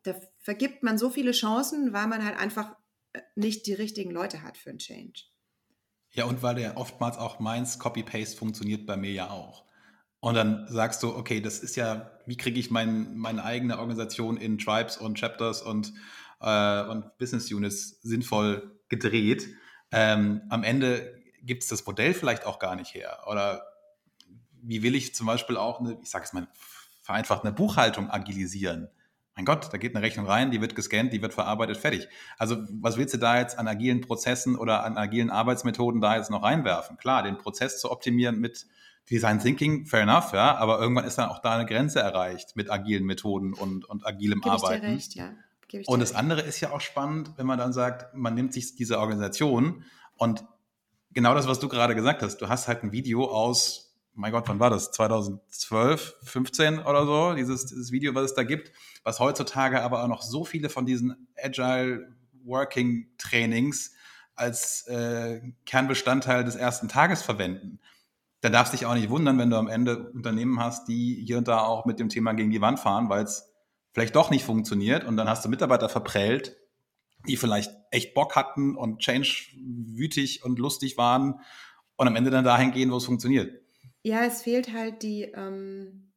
da 0.02 0.14
vergibt 0.38 0.82
man 0.82 0.98
so 0.98 1.10
viele 1.10 1.32
Chancen, 1.32 1.92
weil 1.92 2.06
man 2.06 2.24
halt 2.24 2.38
einfach 2.38 2.76
äh, 3.12 3.22
nicht 3.34 3.66
die 3.66 3.74
richtigen 3.74 4.10
Leute 4.10 4.42
hat 4.42 4.56
für 4.56 4.70
einen 4.70 4.78
Change. 4.78 5.24
Ja, 6.14 6.26
und 6.26 6.42
weil 6.42 6.54
der 6.54 6.76
oftmals 6.76 7.18
auch 7.18 7.40
meins 7.40 7.78
Copy-Paste 7.80 8.36
funktioniert 8.36 8.86
bei 8.86 8.96
mir 8.96 9.12
ja 9.12 9.30
auch. 9.30 9.64
Und 10.20 10.34
dann 10.34 10.66
sagst 10.68 11.02
du, 11.02 11.14
okay, 11.14 11.40
das 11.40 11.58
ist 11.58 11.76
ja, 11.76 12.12
wie 12.24 12.36
kriege 12.36 12.58
ich 12.58 12.70
mein, 12.70 13.16
meine 13.16 13.44
eigene 13.44 13.78
Organisation 13.78 14.36
in 14.36 14.56
Tribes 14.58 14.96
und 14.96 15.18
Chapters 15.18 15.60
und, 15.60 15.92
äh, 16.40 16.82
und 16.84 17.18
Business 17.18 17.52
Units 17.52 18.00
sinnvoll 18.02 18.78
gedreht? 18.88 19.48
Ähm, 19.90 20.42
am 20.48 20.62
Ende 20.62 21.20
gibt 21.42 21.64
es 21.64 21.68
das 21.68 21.84
Modell 21.84 22.14
vielleicht 22.14 22.46
auch 22.46 22.60
gar 22.60 22.76
nicht 22.76 22.94
her. 22.94 23.24
Oder 23.26 23.66
wie 24.62 24.82
will 24.82 24.94
ich 24.94 25.14
zum 25.14 25.26
Beispiel 25.26 25.56
auch, 25.56 25.80
eine, 25.80 25.98
ich 26.00 26.10
sage 26.10 26.24
es 26.24 26.32
mal 26.32 26.48
vereinfacht, 27.02 27.44
eine 27.44 27.52
Buchhaltung 27.52 28.08
agilisieren? 28.08 28.88
Mein 29.36 29.44
Gott, 29.44 29.72
da 29.72 29.78
geht 29.78 29.94
eine 29.94 30.04
Rechnung 30.04 30.26
rein, 30.26 30.50
die 30.50 30.60
wird 30.60 30.76
gescannt, 30.76 31.12
die 31.12 31.20
wird 31.20 31.34
verarbeitet, 31.34 31.76
fertig. 31.76 32.08
Also 32.38 32.56
was 32.80 32.96
willst 32.96 33.14
du 33.14 33.18
da 33.18 33.38
jetzt 33.38 33.58
an 33.58 33.66
agilen 33.66 34.00
Prozessen 34.00 34.56
oder 34.56 34.84
an 34.84 34.96
agilen 34.96 35.30
Arbeitsmethoden 35.30 36.00
da 36.00 36.16
jetzt 36.16 36.30
noch 36.30 36.42
reinwerfen? 36.42 36.96
Klar, 36.96 37.24
den 37.24 37.36
Prozess 37.36 37.80
zu 37.80 37.90
optimieren 37.90 38.38
mit 38.38 38.66
Design 39.10 39.40
Thinking, 39.40 39.86
fair 39.86 40.02
enough, 40.02 40.32
ja, 40.32 40.56
aber 40.56 40.80
irgendwann 40.80 41.04
ist 41.04 41.18
dann 41.18 41.28
auch 41.28 41.40
da 41.40 41.54
eine 41.56 41.66
Grenze 41.66 42.00
erreicht 42.00 42.56
mit 42.56 42.70
agilen 42.70 43.04
Methoden 43.04 43.52
und, 43.52 43.84
und 43.84 44.06
agilem 44.06 44.40
Gib 44.40 44.52
Arbeiten. 44.52 44.86
Ich 44.94 45.08
dir 45.10 45.24
recht, 45.24 45.36
ja. 45.36 45.80
Ich 45.80 45.88
und 45.88 45.98
das 45.98 46.10
recht. 46.10 46.18
andere 46.20 46.40
ist 46.42 46.60
ja 46.60 46.70
auch 46.70 46.80
spannend, 46.80 47.32
wenn 47.36 47.46
man 47.46 47.58
dann 47.58 47.72
sagt, 47.72 48.14
man 48.14 48.34
nimmt 48.34 48.52
sich 48.52 48.76
diese 48.76 49.00
Organisation 49.00 49.84
und 50.16 50.44
genau 51.12 51.34
das, 51.34 51.48
was 51.48 51.58
du 51.58 51.68
gerade 51.68 51.94
gesagt 51.96 52.22
hast, 52.22 52.38
du 52.38 52.48
hast 52.48 52.68
halt 52.68 52.84
ein 52.84 52.92
Video 52.92 53.24
aus 53.24 53.83
mein 54.14 54.32
Gott, 54.32 54.48
wann 54.48 54.60
war 54.60 54.70
das? 54.70 54.92
2012, 54.92 56.16
15 56.22 56.78
oder 56.80 57.04
so, 57.04 57.34
dieses, 57.34 57.66
dieses 57.66 57.92
Video, 57.92 58.14
was 58.14 58.26
es 58.26 58.34
da 58.34 58.44
gibt, 58.44 58.72
was 59.02 59.20
heutzutage 59.20 59.82
aber 59.82 60.02
auch 60.02 60.08
noch 60.08 60.22
so 60.22 60.44
viele 60.44 60.68
von 60.68 60.86
diesen 60.86 61.28
Agile 61.36 62.14
Working 62.44 63.08
Trainings 63.18 63.92
als 64.36 64.86
äh, 64.86 65.40
Kernbestandteil 65.66 66.44
des 66.44 66.56
ersten 66.56 66.88
Tages 66.88 67.22
verwenden. 67.22 67.80
Da 68.40 68.50
darfst 68.50 68.72
du 68.72 68.76
dich 68.76 68.86
auch 68.86 68.94
nicht 68.94 69.10
wundern, 69.10 69.38
wenn 69.38 69.50
du 69.50 69.56
am 69.56 69.68
Ende 69.68 70.10
Unternehmen 70.10 70.60
hast, 70.60 70.86
die 70.88 71.22
hier 71.26 71.38
und 71.38 71.48
da 71.48 71.60
auch 71.60 71.86
mit 71.86 71.98
dem 71.98 72.08
Thema 72.08 72.34
gegen 72.34 72.50
die 72.50 72.60
Wand 72.60 72.78
fahren, 72.78 73.08
weil 73.08 73.24
es 73.24 73.54
vielleicht 73.92 74.14
doch 74.16 74.30
nicht 74.30 74.44
funktioniert 74.44 75.04
und 75.04 75.16
dann 75.16 75.28
hast 75.28 75.44
du 75.44 75.48
Mitarbeiter 75.48 75.88
verprellt, 75.88 76.56
die 77.26 77.36
vielleicht 77.36 77.72
echt 77.90 78.12
Bock 78.12 78.36
hatten 78.36 78.76
und 78.76 78.98
Change 78.98 79.46
wütig 79.56 80.44
und 80.44 80.58
lustig 80.58 80.98
waren 80.98 81.40
und 81.96 82.06
am 82.06 82.16
Ende 82.16 82.30
dann 82.30 82.44
dahin 82.44 82.72
gehen, 82.72 82.90
wo 82.90 82.96
es 82.96 83.06
funktioniert. 83.06 83.63
Ja, 84.06 84.24
es 84.26 84.42
fehlt 84.42 84.72
halt 84.72 85.02
die, 85.02 85.22
ähm, 85.22 86.12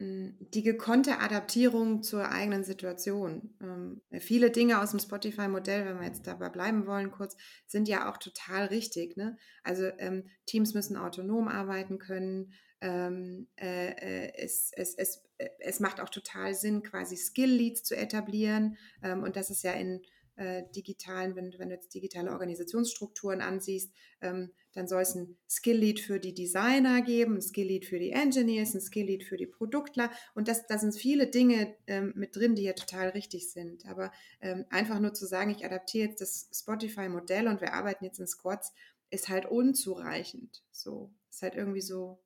die 0.00 0.62
gekonnte 0.62 1.18
Adaptierung 1.18 2.02
zur 2.02 2.30
eigenen 2.30 2.64
Situation. 2.64 3.54
Ähm, 3.60 4.00
viele 4.20 4.50
Dinge 4.50 4.80
aus 4.80 4.92
dem 4.92 5.00
Spotify-Modell, 5.00 5.84
wenn 5.84 5.98
wir 5.98 6.06
jetzt 6.06 6.26
dabei 6.26 6.48
bleiben 6.48 6.86
wollen, 6.86 7.10
kurz, 7.10 7.36
sind 7.66 7.88
ja 7.88 8.10
auch 8.10 8.16
total 8.16 8.66
richtig. 8.66 9.18
Ne? 9.18 9.36
Also 9.62 9.84
ähm, 9.98 10.24
Teams 10.46 10.72
müssen 10.72 10.96
autonom 10.96 11.48
arbeiten 11.48 11.98
können. 11.98 12.54
Ähm, 12.80 13.48
äh, 13.56 13.90
äh 13.90 14.32
es, 14.36 14.72
es, 14.74 14.94
es, 14.94 15.22
äh, 15.36 15.50
es 15.58 15.78
macht 15.78 16.00
auch 16.00 16.08
total 16.08 16.54
Sinn, 16.54 16.82
quasi 16.82 17.18
Skill-Leads 17.18 17.82
zu 17.82 17.94
etablieren. 17.94 18.78
Ähm, 19.02 19.22
und 19.22 19.36
das 19.36 19.50
ist 19.50 19.62
ja 19.62 19.72
in 19.72 20.00
äh, 20.40 20.64
digitalen, 20.74 21.36
wenn, 21.36 21.54
wenn 21.58 21.68
du 21.68 21.74
jetzt 21.74 21.94
digitale 21.94 22.30
Organisationsstrukturen 22.32 23.42
ansiehst, 23.42 23.92
ähm, 24.22 24.52
dann 24.72 24.88
soll 24.88 25.02
es 25.02 25.14
ein 25.14 25.36
Skill-Lead 25.50 26.00
für 26.00 26.18
die 26.18 26.32
Designer 26.32 27.02
geben, 27.02 27.34
ein 27.34 27.42
Skill-Lead 27.42 27.84
für 27.84 27.98
die 27.98 28.12
Engineers, 28.12 28.74
ein 28.74 28.80
Skill-Lead 28.80 29.22
für 29.22 29.36
die 29.36 29.46
Produktler. 29.46 30.10
Und 30.34 30.48
das, 30.48 30.66
da 30.66 30.78
sind 30.78 30.96
viele 30.96 31.26
Dinge 31.26 31.76
ähm, 31.86 32.14
mit 32.16 32.36
drin, 32.36 32.54
die 32.54 32.62
ja 32.62 32.72
total 32.72 33.10
richtig 33.10 33.52
sind. 33.52 33.84
Aber 33.84 34.12
ähm, 34.40 34.64
einfach 34.70 34.98
nur 34.98 35.12
zu 35.12 35.26
sagen, 35.26 35.50
ich 35.50 35.66
adaptiere 35.66 36.08
jetzt 36.08 36.22
das 36.22 36.48
Spotify-Modell 36.54 37.46
und 37.46 37.60
wir 37.60 37.74
arbeiten 37.74 38.06
jetzt 38.06 38.18
in 38.18 38.26
Squads, 38.26 38.72
ist 39.10 39.28
halt 39.28 39.44
unzureichend. 39.44 40.62
So, 40.70 41.12
ist 41.28 41.42
halt 41.42 41.54
irgendwie 41.54 41.82
so, 41.82 42.18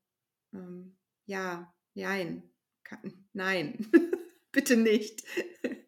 ähm, 0.53 0.95
ja, 1.27 1.75
nein, 1.95 2.45
nein, 3.33 3.89
bitte 4.53 4.77
nicht. 4.77 5.25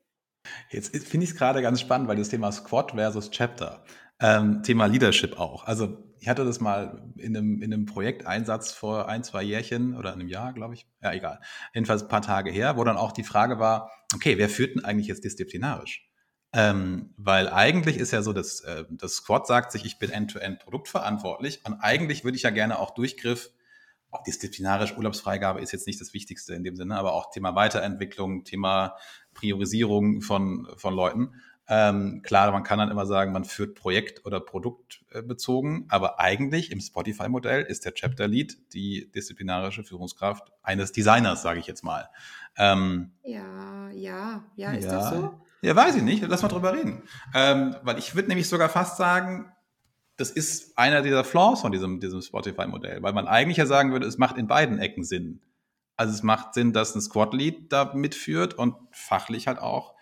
Jetzt 0.71 0.97
finde 1.07 1.25
ich 1.25 1.31
es 1.31 1.37
gerade 1.37 1.63
ganz 1.63 1.81
spannend, 1.81 2.09
weil 2.09 2.17
das 2.17 2.29
Thema 2.29 2.53
Squad 2.53 2.93
versus 2.93 3.31
Chapter, 3.31 3.85
ähm, 4.21 4.63
Thema 4.63 4.87
Leadership 4.87 5.39
auch. 5.39 5.65
Also 5.65 6.07
ich 6.19 6.29
hatte 6.29 6.45
das 6.45 6.61
mal 6.61 7.03
in 7.17 7.37
einem, 7.37 7.63
in 7.63 7.73
einem 7.73 7.87
Projekteinsatz 7.87 8.73
vor 8.73 9.09
ein, 9.09 9.23
zwei 9.23 9.43
Jährchen 9.43 9.97
oder 9.97 10.13
einem 10.13 10.29
Jahr, 10.29 10.53
glaube 10.53 10.75
ich. 10.75 10.87
Ja, 11.03 11.13
egal. 11.13 11.41
Jedenfalls 11.75 12.03
ein 12.03 12.09
paar 12.09 12.23
Tage 12.23 12.51
her, 12.51 12.77
wo 12.77 12.85
dann 12.85 12.97
auch 12.97 13.13
die 13.13 13.23
Frage 13.23 13.59
war, 13.59 13.91
okay, 14.15 14.39
wer 14.39 14.49
führt 14.49 14.75
denn 14.75 14.85
eigentlich 14.85 15.09
jetzt 15.09 15.25
disziplinarisch? 15.25 16.09
Ähm, 16.53 17.13
weil 17.17 17.49
eigentlich 17.51 17.99
ist 17.99 18.13
ja 18.13 18.23
so, 18.23 18.33
dass 18.33 18.61
äh, 18.61 18.85
das 18.91 19.15
Squad 19.17 19.47
sagt 19.47 19.73
sich, 19.73 19.85
ich 19.85 19.99
bin 19.99 20.11
end-to-end 20.11 20.61
-End 20.61 20.65
produktverantwortlich 20.65 21.61
und 21.65 21.75
eigentlich 21.75 22.25
würde 22.25 22.37
ich 22.37 22.45
ja 22.45 22.51
gerne 22.51 22.79
auch 22.79 22.95
Durchgriff 22.95 23.51
auch 24.11 24.23
disziplinarisch 24.23 24.97
Urlaubsfreigabe 24.97 25.61
ist 25.61 25.73
jetzt 25.73 25.87
nicht 25.87 26.01
das 26.01 26.15
Wichtigste 26.15 26.55
in 26.55 26.65
dem 26.65 26.77
Sinne, 26.77 26.97
aber 26.97 27.13
auch 27.13 27.31
Thema 27.31 27.55
Weiterentwicklung, 27.55 28.45
Thema 28.45 28.97
Priorisierung 29.35 30.23
von, 30.23 30.69
von 30.77 30.95
Leuten. 30.95 31.35
Ähm, 31.69 32.23
klar, 32.23 32.53
man 32.53 32.63
kann 32.63 32.79
dann 32.79 32.91
immer 32.91 33.07
sagen, 33.07 33.33
man 33.33 33.45
führt 33.45 33.75
Projekt- 33.75 34.25
oder 34.25 34.39
Produktbezogen, 34.39 35.87
aber 35.89 36.21
eigentlich 36.21 36.71
im 36.71 36.81
Spotify-Modell 36.81 37.63
ist 37.63 37.85
der 37.85 37.93
Chapter 37.95 38.29
Lead 38.29 38.57
die 38.73 39.11
disziplinarische 39.11 39.83
Führungskraft 39.83 40.53
eines 40.63 40.93
Designers, 40.93 41.43
sage 41.43 41.59
ich 41.59 41.67
jetzt 41.67 41.83
mal. 41.83 42.09
Ähm, 42.57 43.13
ja, 43.25 43.91
ja, 43.91 44.45
ja, 44.55 44.73
ist 44.73 44.85
ja, 44.85 44.93
das 44.93 45.11
so? 45.11 45.41
Ja, 45.63 45.75
weiß 45.75 45.97
ich 45.97 46.03
nicht. 46.03 46.25
Lass 46.27 46.43
mal 46.43 46.49
drüber 46.49 46.73
reden. 46.73 47.03
Ähm, 47.35 47.75
weil 47.83 47.99
ich 47.99 48.15
würde 48.15 48.29
nämlich 48.29 48.49
sogar 48.49 48.69
fast 48.69 48.97
sagen, 48.97 49.53
das 50.17 50.31
ist 50.31 50.79
einer 50.79 51.03
dieser 51.03 51.25
Flaws 51.25 51.61
von 51.61 51.73
diesem, 51.73 52.01
diesem 52.01 52.23
Spotify-Modell, 52.23 53.03
weil 53.03 53.13
man 53.13 53.27
eigentlich 53.27 53.59
ja 53.59 53.67
sagen 53.67 53.93
würde, 53.93 54.07
es 54.07 54.19
macht 54.19 54.39
in 54.39 54.47
beiden 54.47 54.79
Ecken 54.79 55.05
Sinn. 55.05 55.43
Also 55.97 56.13
es 56.13 56.23
macht 56.23 56.55
Sinn, 56.55 56.73
dass 56.73 56.95
ein 56.95 57.01
Squad-Lead 57.01 57.73
da 57.73 57.93
mitführt 57.95 58.55
und 58.55 58.75
fachlich 58.93 59.47
halt 59.47 59.59
auch 59.59 59.95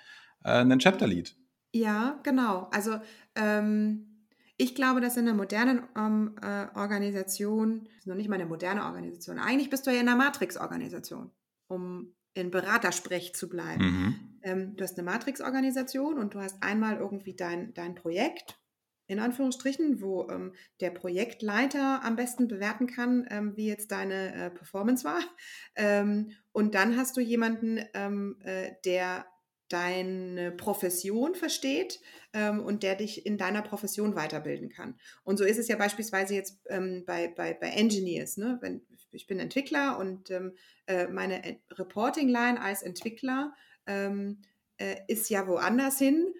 äh, 0.44 0.60
ein 0.60 0.78
Chapter-Lead. 0.78 1.36
Ja, 1.72 2.20
genau. 2.22 2.68
Also 2.72 3.00
ähm, 3.34 4.28
ich 4.56 4.74
glaube, 4.76 5.00
dass 5.00 5.16
in 5.16 5.26
einer 5.26 5.36
modernen 5.36 5.82
ähm, 5.96 6.36
äh, 6.40 6.66
Organisation, 6.78 7.88
ist 7.98 8.06
noch 8.06 8.14
nicht 8.14 8.28
mal 8.28 8.36
eine 8.36 8.46
moderne 8.46 8.84
Organisation, 8.84 9.38
eigentlich 9.38 9.70
bist 9.70 9.86
du 9.86 9.90
ja 9.90 10.00
in 10.00 10.08
einer 10.08 10.16
Matrix-Organisation, 10.16 11.32
um 11.66 12.14
in 12.34 12.50
Beratersprech 12.50 13.34
zu 13.34 13.48
bleiben. 13.48 13.84
Mhm. 13.84 14.14
Ähm, 14.42 14.76
du 14.76 14.84
hast 14.84 14.98
eine 14.98 15.10
Matrix-Organisation 15.10 16.18
und 16.18 16.34
du 16.34 16.40
hast 16.40 16.62
einmal 16.62 16.98
irgendwie 16.98 17.34
dein, 17.34 17.74
dein 17.74 17.94
Projekt, 17.96 18.58
in 19.06 19.18
Anführungsstrichen, 19.18 20.00
wo 20.00 20.28
ähm, 20.30 20.54
der 20.80 20.90
Projektleiter 20.90 22.02
am 22.02 22.16
besten 22.16 22.48
bewerten 22.48 22.86
kann, 22.86 23.26
ähm, 23.30 23.56
wie 23.56 23.68
jetzt 23.68 23.90
deine 23.90 24.34
äh, 24.34 24.50
Performance 24.50 25.04
war. 25.04 25.20
Ähm, 25.76 26.30
und 26.52 26.76
dann 26.76 26.96
hast 26.96 27.16
du 27.16 27.20
jemanden, 27.20 27.80
ähm, 27.94 28.36
äh, 28.44 28.74
der 28.84 29.26
deine 29.68 30.52
Profession 30.52 31.34
versteht 31.34 32.00
ähm, 32.32 32.60
und 32.60 32.84
der 32.84 32.94
dich 32.94 33.26
in 33.26 33.38
deiner 33.38 33.60
Profession 33.60 34.14
weiterbilden 34.14 34.68
kann. 34.68 34.94
Und 35.24 35.36
so 35.36 35.44
ist 35.44 35.58
es 35.58 35.66
ja 35.66 35.74
beispielsweise 35.74 36.34
jetzt 36.36 36.60
ähm, 36.68 37.02
bei, 37.04 37.26
bei, 37.26 37.54
bei 37.54 37.70
Engineers. 37.70 38.36
Ne? 38.36 38.58
Wenn, 38.60 38.82
ich 39.10 39.26
bin 39.26 39.40
Entwickler 39.40 39.98
und 39.98 40.30
äh, 40.30 41.08
meine 41.08 41.58
Reporting-Line 41.72 42.60
als 42.60 42.82
Entwickler 42.82 43.52
äh, 43.86 44.96
ist 45.08 45.28
ja 45.28 45.48
woanders 45.48 45.98
hin 45.98 46.34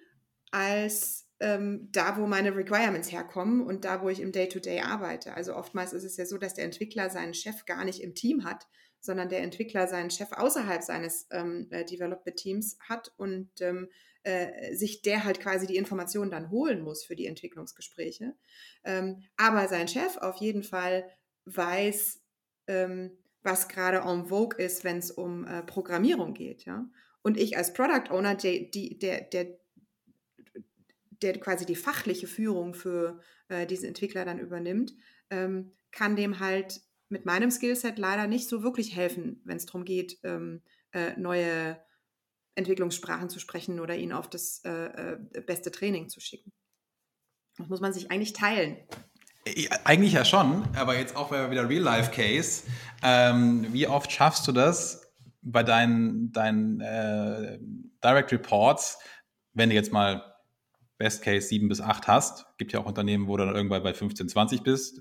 als 0.51 1.24
ähm, 1.45 1.91
da, 1.93 2.17
wo 2.17 2.27
meine 2.27 2.57
Requirements 2.57 3.13
herkommen 3.13 3.61
und 3.61 3.85
da, 3.85 4.01
wo 4.01 4.09
ich 4.09 4.21
im 4.21 4.33
Day-to-Day 4.33 4.81
-Day 4.81 4.85
arbeite. 4.85 5.35
Also 5.35 5.55
oftmals 5.55 5.93
ist 5.93 6.05
es 6.05 6.17
ja 6.17 6.25
so, 6.25 6.39
dass 6.39 6.55
der 6.55 6.65
Entwickler 6.65 7.11
seinen 7.11 7.35
Chef 7.35 7.67
gar 7.67 7.85
nicht 7.85 8.01
im 8.01 8.15
Team 8.15 8.45
hat, 8.45 8.67
sondern 8.99 9.29
der 9.29 9.43
Entwickler 9.43 9.87
seinen 9.87 10.11
Chef 10.11 10.33
außerhalb 10.33 10.83
seines 10.83 11.27
ähm, 11.31 11.69
äh, 11.71 11.85
Development-Teams 11.85 12.79
hat 12.89 13.13
und 13.19 13.51
ähm, 13.61 13.91
äh, 14.23 14.75
sich 14.75 15.03
der 15.03 15.25
halt 15.25 15.39
quasi 15.39 15.67
die 15.67 15.77
Informationen 15.77 16.31
dann 16.31 16.51
holen 16.51 16.81
muss 16.81 17.05
für 17.05 17.15
die 17.15 17.27
Entwicklungsgespräche. 17.27 18.35
Ähm, 18.83 19.23
aber 19.37 19.69
sein 19.69 19.87
Chef 19.87 20.17
auf 20.17 20.37
jeden 20.37 20.63
Fall 20.63 21.05
weiß, 21.45 22.23
ähm, 22.69 23.19
was 23.43 23.69
gerade 23.69 23.99
en 23.99 24.25
vogue 24.25 24.57
ist, 24.57 24.83
wenn 24.83 24.97
es 24.97 25.11
um 25.11 25.47
äh, 25.47 25.63
Programmierung 25.63 26.33
geht. 26.33 26.65
Ja? 26.65 26.89
Und 27.21 27.37
ich 27.37 27.59
als 27.59 27.75
Product 27.75 28.11
Owner, 28.11 28.35
die, 28.35 28.99
der, 28.99 29.21
der 29.21 29.59
der 31.23 31.39
quasi 31.39 31.67
die 31.67 31.77
fachliche 31.77 32.27
Führung 32.27 32.75
für 32.75 33.21
äh, 33.49 33.67
diesen 33.67 33.87
Entwickler 33.87 34.25
dann 34.25 34.39
übernimmt, 34.39 34.95
ähm, 35.31 35.73
kann 35.91 36.17
dem 36.17 36.41
halt 36.41 36.81
mit 37.09 37.27
meinem 37.27 37.51
Skillset 37.51 37.99
leider 37.99 38.27
nicht 38.27 38.49
so 38.49 38.63
wirklich 38.63 38.97
helfen, 38.97 39.41
wenn 39.45 39.57
es 39.57 39.67
darum 39.67 39.85
geht, 39.85 40.19
ähm, 40.25 40.63
äh, 40.93 41.17
neue 41.17 41.79
Entwicklungssprachen 42.57 43.29
zu 43.29 43.39
sprechen 43.39 43.81
oder 43.81 43.97
ihn 43.97 44.13
auf 44.13 44.29
das 44.29 44.63
äh, 44.65 44.71
äh 44.71 45.41
beste 45.41 45.71
Training 45.71 46.09
zu 46.09 46.21
schicken. 46.21 46.53
Das 47.57 47.69
muss 47.69 47.81
man 47.81 47.93
sich 47.93 48.11
eigentlich 48.11 48.33
teilen. 48.33 48.77
Eigentlich 49.85 50.15
ja 50.15 50.25
schon, 50.25 50.67
aber 50.75 50.97
jetzt 50.97 51.17
auch 51.17 51.31
wieder 51.31 51.69
Real-Life-Case. 51.69 52.65
Ähm, 53.03 53.67
wie 53.73 53.87
oft 53.87 54.11
schaffst 54.11 54.49
du 54.49 54.53
das 54.53 55.13
bei 55.43 55.63
deinen, 55.63 56.33
deinen 56.33 56.81
äh, 56.81 57.59
Direct 58.03 58.33
Reports, 58.33 58.99
wenn 59.53 59.69
du 59.69 59.75
jetzt 59.75 59.93
mal 59.93 60.34
Best 60.99 61.23
Case 61.23 61.49
7 61.49 61.69
bis 61.69 61.81
8 61.81 62.09
hast. 62.09 62.47
Gibt 62.59 62.73
ja 62.73 62.81
auch 62.81 62.87
Unternehmen, 62.87 63.27
wo 63.27 63.37
du 63.37 63.45
dann 63.45 63.55
irgendwann 63.55 63.83
bei 63.83 63.95
15, 63.95 64.29
20 64.29 64.63
bist. 64.63 65.01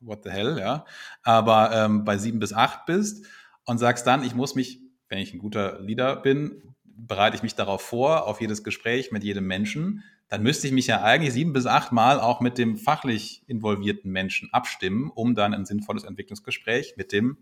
What 0.00 0.24
the 0.24 0.30
hell, 0.30 0.58
ja. 0.58 0.84
Aber 1.22 1.72
ähm, 1.72 2.04
bei 2.04 2.18
7 2.18 2.38
bis 2.38 2.52
8 2.52 2.86
bist 2.86 3.26
und 3.64 3.78
sagst 3.78 4.06
dann, 4.06 4.22
ich 4.22 4.34
muss 4.34 4.54
mich, 4.54 4.80
wenn 5.08 5.18
ich 5.18 5.32
ein 5.32 5.38
guter 5.38 5.80
Leader 5.80 6.16
bin, 6.16 6.74
bereite 6.84 7.36
ich 7.36 7.42
mich 7.42 7.54
darauf 7.54 7.82
vor, 7.82 8.26
auf 8.26 8.40
jedes 8.40 8.64
Gespräch 8.64 9.12
mit 9.12 9.24
jedem 9.24 9.46
Menschen, 9.46 10.02
dann 10.28 10.42
müsste 10.42 10.66
ich 10.66 10.72
mich 10.72 10.88
ja 10.88 11.02
eigentlich 11.02 11.32
sieben 11.32 11.52
bis 11.52 11.66
acht 11.66 11.92
Mal 11.92 12.18
auch 12.18 12.40
mit 12.40 12.58
dem 12.58 12.76
fachlich 12.76 13.44
involvierten 13.46 14.10
Menschen 14.10 14.48
abstimmen, 14.52 15.10
um 15.14 15.34
dann 15.34 15.54
ein 15.54 15.66
sinnvolles 15.66 16.04
Entwicklungsgespräch 16.04 16.94
mit 16.96 17.12
dem 17.12 17.38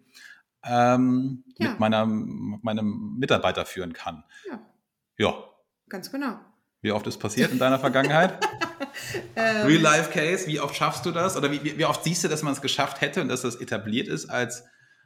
ähm, 0.65 1.45
ja. 1.59 1.71
mit 1.71 1.81
meiner, 1.81 2.07
meinem 2.07 3.17
Mitarbeiter 3.19 3.65
führen 3.65 3.93
kann. 3.93 4.25
Ja. 4.49 4.61
Ja. 5.17 5.35
Ganz 5.89 6.11
genau. 6.11 6.39
Wie 6.85 6.93
oft 6.93 7.07
ist 7.07 7.17
passiert 7.17 7.51
in 7.51 7.59
deiner 7.59 7.79
Vergangenheit? 7.79 8.39
Ähm. 9.37 9.67
Real-Life-Case, 9.67 10.47
wie 10.47 10.61
oft 10.61 10.77
schaffst 10.77 11.05
du 11.05 11.11
das? 11.11 11.37
Oder 11.37 11.51
wie, 11.51 11.77
wie 11.77 11.85
oft 11.85 12.05
siehst 12.05 12.23
du, 12.23 12.29
dass 12.29 12.43
man 12.43 12.53
es 12.53 12.61
geschafft 12.61 13.01
hätte 13.01 13.21
und 13.21 13.29
dass 13.29 13.43
das 13.43 13.57
etabliert 13.57 14.07
ist 14.07 14.31
als, 14.31 14.65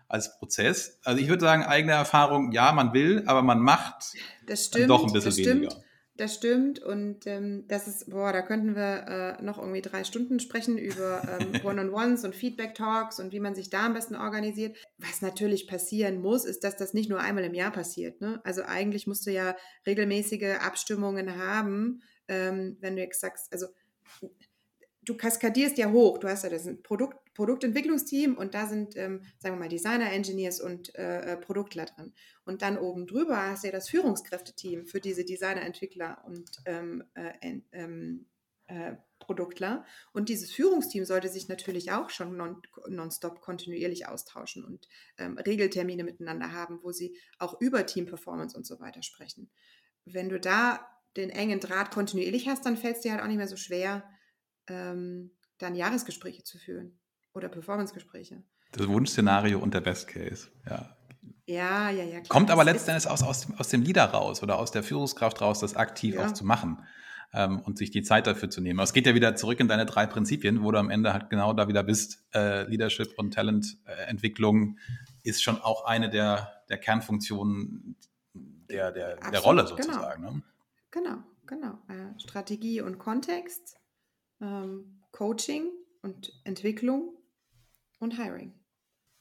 als 0.08 0.38
Prozess? 0.38 0.98
Also 1.04 1.20
ich 1.20 1.28
würde 1.28 1.40
sagen, 1.40 1.62
eigene 1.64 1.92
Erfahrung, 1.92 2.52
ja, 2.52 2.72
man 2.72 2.92
will, 2.92 3.22
aber 3.26 3.42
man 3.42 3.60
macht 3.60 4.12
doch 4.86 5.06
ein 5.06 5.12
bisschen 5.12 5.36
weniger. 5.36 5.74
Das 6.18 6.34
stimmt 6.34 6.80
und 6.80 7.28
ähm, 7.28 7.64
das 7.68 7.86
ist, 7.86 8.10
boah, 8.10 8.32
da 8.32 8.42
könnten 8.42 8.74
wir 8.74 9.38
äh, 9.38 9.42
noch 9.42 9.56
irgendwie 9.56 9.82
drei 9.82 10.02
Stunden 10.02 10.40
sprechen 10.40 10.76
über 10.76 11.22
ähm, 11.38 11.52
One-on-Ones 11.64 12.24
und 12.24 12.34
Feedback-Talks 12.34 13.20
und 13.20 13.32
wie 13.32 13.38
man 13.38 13.54
sich 13.54 13.70
da 13.70 13.86
am 13.86 13.94
besten 13.94 14.16
organisiert. 14.16 14.76
Was 14.98 15.22
natürlich 15.22 15.68
passieren 15.68 16.20
muss, 16.20 16.44
ist, 16.44 16.64
dass 16.64 16.76
das 16.76 16.92
nicht 16.92 17.08
nur 17.08 17.20
einmal 17.20 17.44
im 17.44 17.54
Jahr 17.54 17.70
passiert. 17.70 18.20
Ne? 18.20 18.40
Also 18.42 18.62
eigentlich 18.62 19.06
musst 19.06 19.28
du 19.28 19.30
ja 19.30 19.54
regelmäßige 19.86 20.58
Abstimmungen 20.60 21.36
haben, 21.38 22.02
ähm, 22.26 22.78
wenn 22.80 22.96
du 22.96 23.02
jetzt 23.02 23.20
sagst, 23.20 23.52
also 23.52 23.68
du 25.08 25.16
kaskadierst 25.16 25.78
ja 25.78 25.90
hoch. 25.90 26.18
Du 26.18 26.28
hast 26.28 26.44
ja 26.44 26.50
das 26.50 26.68
Produkt, 26.82 27.16
Produktentwicklungsteam 27.34 28.36
und 28.36 28.54
da 28.54 28.66
sind, 28.66 28.96
ähm, 28.96 29.22
sagen 29.38 29.56
wir 29.56 29.60
mal, 29.60 29.68
Designer, 29.68 30.12
Engineers 30.12 30.60
und 30.60 30.94
äh, 30.96 31.32
äh, 31.32 31.36
Produktler 31.36 31.86
drin. 31.86 32.12
Und 32.44 32.62
dann 32.62 32.78
oben 32.78 33.06
drüber 33.06 33.36
hast 33.36 33.62
du 33.62 33.68
ja 33.68 33.72
das 33.72 33.88
Führungskräfteteam 33.88 34.86
für 34.86 35.00
diese 35.00 35.24
Designer, 35.24 35.62
Entwickler 35.62 36.22
und 36.26 36.50
ähm, 36.66 37.04
äh, 37.14 37.60
ähm, 37.72 38.26
äh, 38.66 38.96
Top-Produktler. 39.28 39.84
Und 40.12 40.28
dieses 40.28 40.50
Führungsteam 40.50 41.04
sollte 41.04 41.28
sich 41.28 41.48
natürlich 41.48 41.92
auch 41.92 42.10
schon 42.10 42.36
non, 42.36 42.62
nonstop 42.88 43.40
kontinuierlich 43.40 44.08
austauschen 44.08 44.64
und 44.64 44.88
ähm, 45.18 45.38
Regeltermine 45.38 46.04
miteinander 46.04 46.52
haben, 46.52 46.80
wo 46.82 46.92
sie 46.92 47.16
auch 47.38 47.60
über 47.60 47.84
Team-Performance 47.86 48.56
und 48.56 48.66
so 48.66 48.80
weiter 48.80 49.02
sprechen. 49.02 49.50
Wenn 50.04 50.28
du 50.28 50.40
da 50.40 50.86
den 51.16 51.30
engen 51.30 51.60
Draht 51.60 51.90
kontinuierlich 51.90 52.48
hast, 52.48 52.64
dann 52.64 52.76
fällt 52.76 52.96
es 52.96 53.02
dir 53.02 53.12
halt 53.12 53.22
auch 53.22 53.26
nicht 53.26 53.36
mehr 53.36 53.48
so 53.48 53.56
schwer, 53.56 54.08
ähm, 54.68 55.30
dann 55.58 55.74
Jahresgespräche 55.74 56.42
zu 56.44 56.58
führen 56.58 56.98
oder 57.32 57.48
Performance-Gespräche. 57.48 58.42
Das 58.72 58.86
Wunschszenario 58.88 59.58
und 59.58 59.74
der 59.74 59.80
Best 59.80 60.08
Case, 60.08 60.48
ja. 60.68 60.96
Ja, 61.46 61.90
ja, 61.90 62.04
ja. 62.04 62.20
Klar. 62.20 62.28
Kommt 62.28 62.50
aber 62.50 62.64
letztendlich 62.64 63.10
aus, 63.10 63.22
aus, 63.22 63.48
aus 63.56 63.68
dem 63.68 63.82
Leader 63.82 64.04
raus 64.04 64.42
oder 64.42 64.58
aus 64.58 64.70
der 64.70 64.82
Führungskraft 64.82 65.40
raus, 65.40 65.60
das 65.60 65.76
aktiv 65.76 66.14
ja. 66.14 66.26
auch 66.26 66.32
zu 66.32 66.44
machen 66.44 66.82
ähm, 67.32 67.60
und 67.60 67.78
sich 67.78 67.90
die 67.90 68.02
Zeit 68.02 68.26
dafür 68.26 68.50
zu 68.50 68.60
nehmen. 68.60 68.78
Aber 68.78 68.84
es 68.84 68.92
geht 68.92 69.06
ja 69.06 69.14
wieder 69.14 69.36
zurück 69.36 69.60
in 69.60 69.68
deine 69.68 69.86
drei 69.86 70.06
Prinzipien, 70.06 70.62
wo 70.62 70.70
du 70.72 70.78
am 70.78 70.90
Ende 70.90 71.12
halt 71.12 71.30
genau 71.30 71.52
da 71.52 71.68
wieder 71.68 71.82
bist. 71.82 72.24
Äh, 72.34 72.64
Leadership 72.64 73.18
und 73.18 73.32
Talententwicklung 73.32 74.76
äh, 75.24 75.28
ist 75.28 75.42
schon 75.42 75.60
auch 75.60 75.84
eine 75.84 76.10
der, 76.10 76.62
der 76.68 76.78
Kernfunktionen 76.78 77.96
der, 78.34 78.92
der, 78.92 79.16
der 79.16 79.40
Rolle 79.40 79.64
genau. 79.64 79.76
sozusagen. 79.76 80.22
Genau, 80.90 81.14
ne? 81.14 81.22
genau. 81.46 81.78
genau. 81.78 81.78
Äh, 81.88 82.20
Strategie 82.20 82.80
und 82.80 82.98
Kontext, 82.98 83.76
ähm, 84.40 85.02
Coaching 85.12 85.70
und 86.02 86.32
Entwicklung 86.44 87.16
und 87.98 88.16
Hiring. 88.16 88.52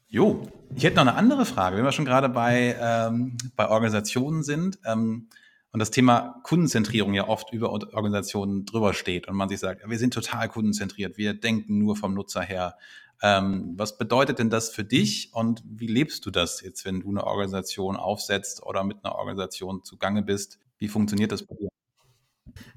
Jo, 0.10 0.48
ich 0.76 0.84
hätte 0.84 0.96
noch 0.96 1.02
eine 1.02 1.16
andere 1.16 1.46
Frage, 1.46 1.76
wenn 1.76 1.84
wir 1.84 1.92
schon 1.92 2.06
gerade 2.06 2.30
bei, 2.30 2.78
ähm, 2.80 3.38
bei 3.56 3.68
Organisationen 3.70 4.42
sind 4.42 4.80
ähm, 4.86 5.28
und 5.74 5.80
das 5.80 5.92
Thema 5.92 6.40
Kundenzentrierung 6.44 7.14
ja 7.14 7.28
oft 7.28 7.52
über 7.52 7.72
Organisationen 7.72 8.66
drüber 8.66 8.94
steht 8.94 9.28
und 9.28 9.36
man 9.36 9.50
sich 9.50 9.60
sagt, 9.60 9.88
wir 9.88 9.98
sind 9.98 10.14
total 10.14 10.48
kundenzentriert, 10.48 11.18
wir 11.18 11.34
denken 11.34 11.78
nur 11.78 11.98
vom 11.98 12.14
Nutzer 12.14 12.42
her. 12.42 12.78
Ähm, 13.22 13.74
was 13.76 13.98
bedeutet 13.98 14.40
denn 14.40 14.50
das 14.50 14.70
für 14.70 14.86
dich 14.86 15.34
und 15.34 15.62
wie 15.66 15.88
lebst 15.88 16.26
du 16.26 16.32
das 16.32 16.62
jetzt, 16.62 16.86
wenn 16.86 17.02
du 17.02 17.10
eine 17.10 17.26
Organisation 17.26 17.98
aufsetzt 17.98 18.64
oder 18.64 18.84
mit 18.84 19.04
einer 19.04 19.16
Organisation 19.16 19.84
zugange 19.84 20.22
bist? 20.22 20.60
Wie 20.78 20.88
funktioniert 20.88 21.32
das 21.32 21.44
bei 21.44 21.56
dir? 21.56 21.70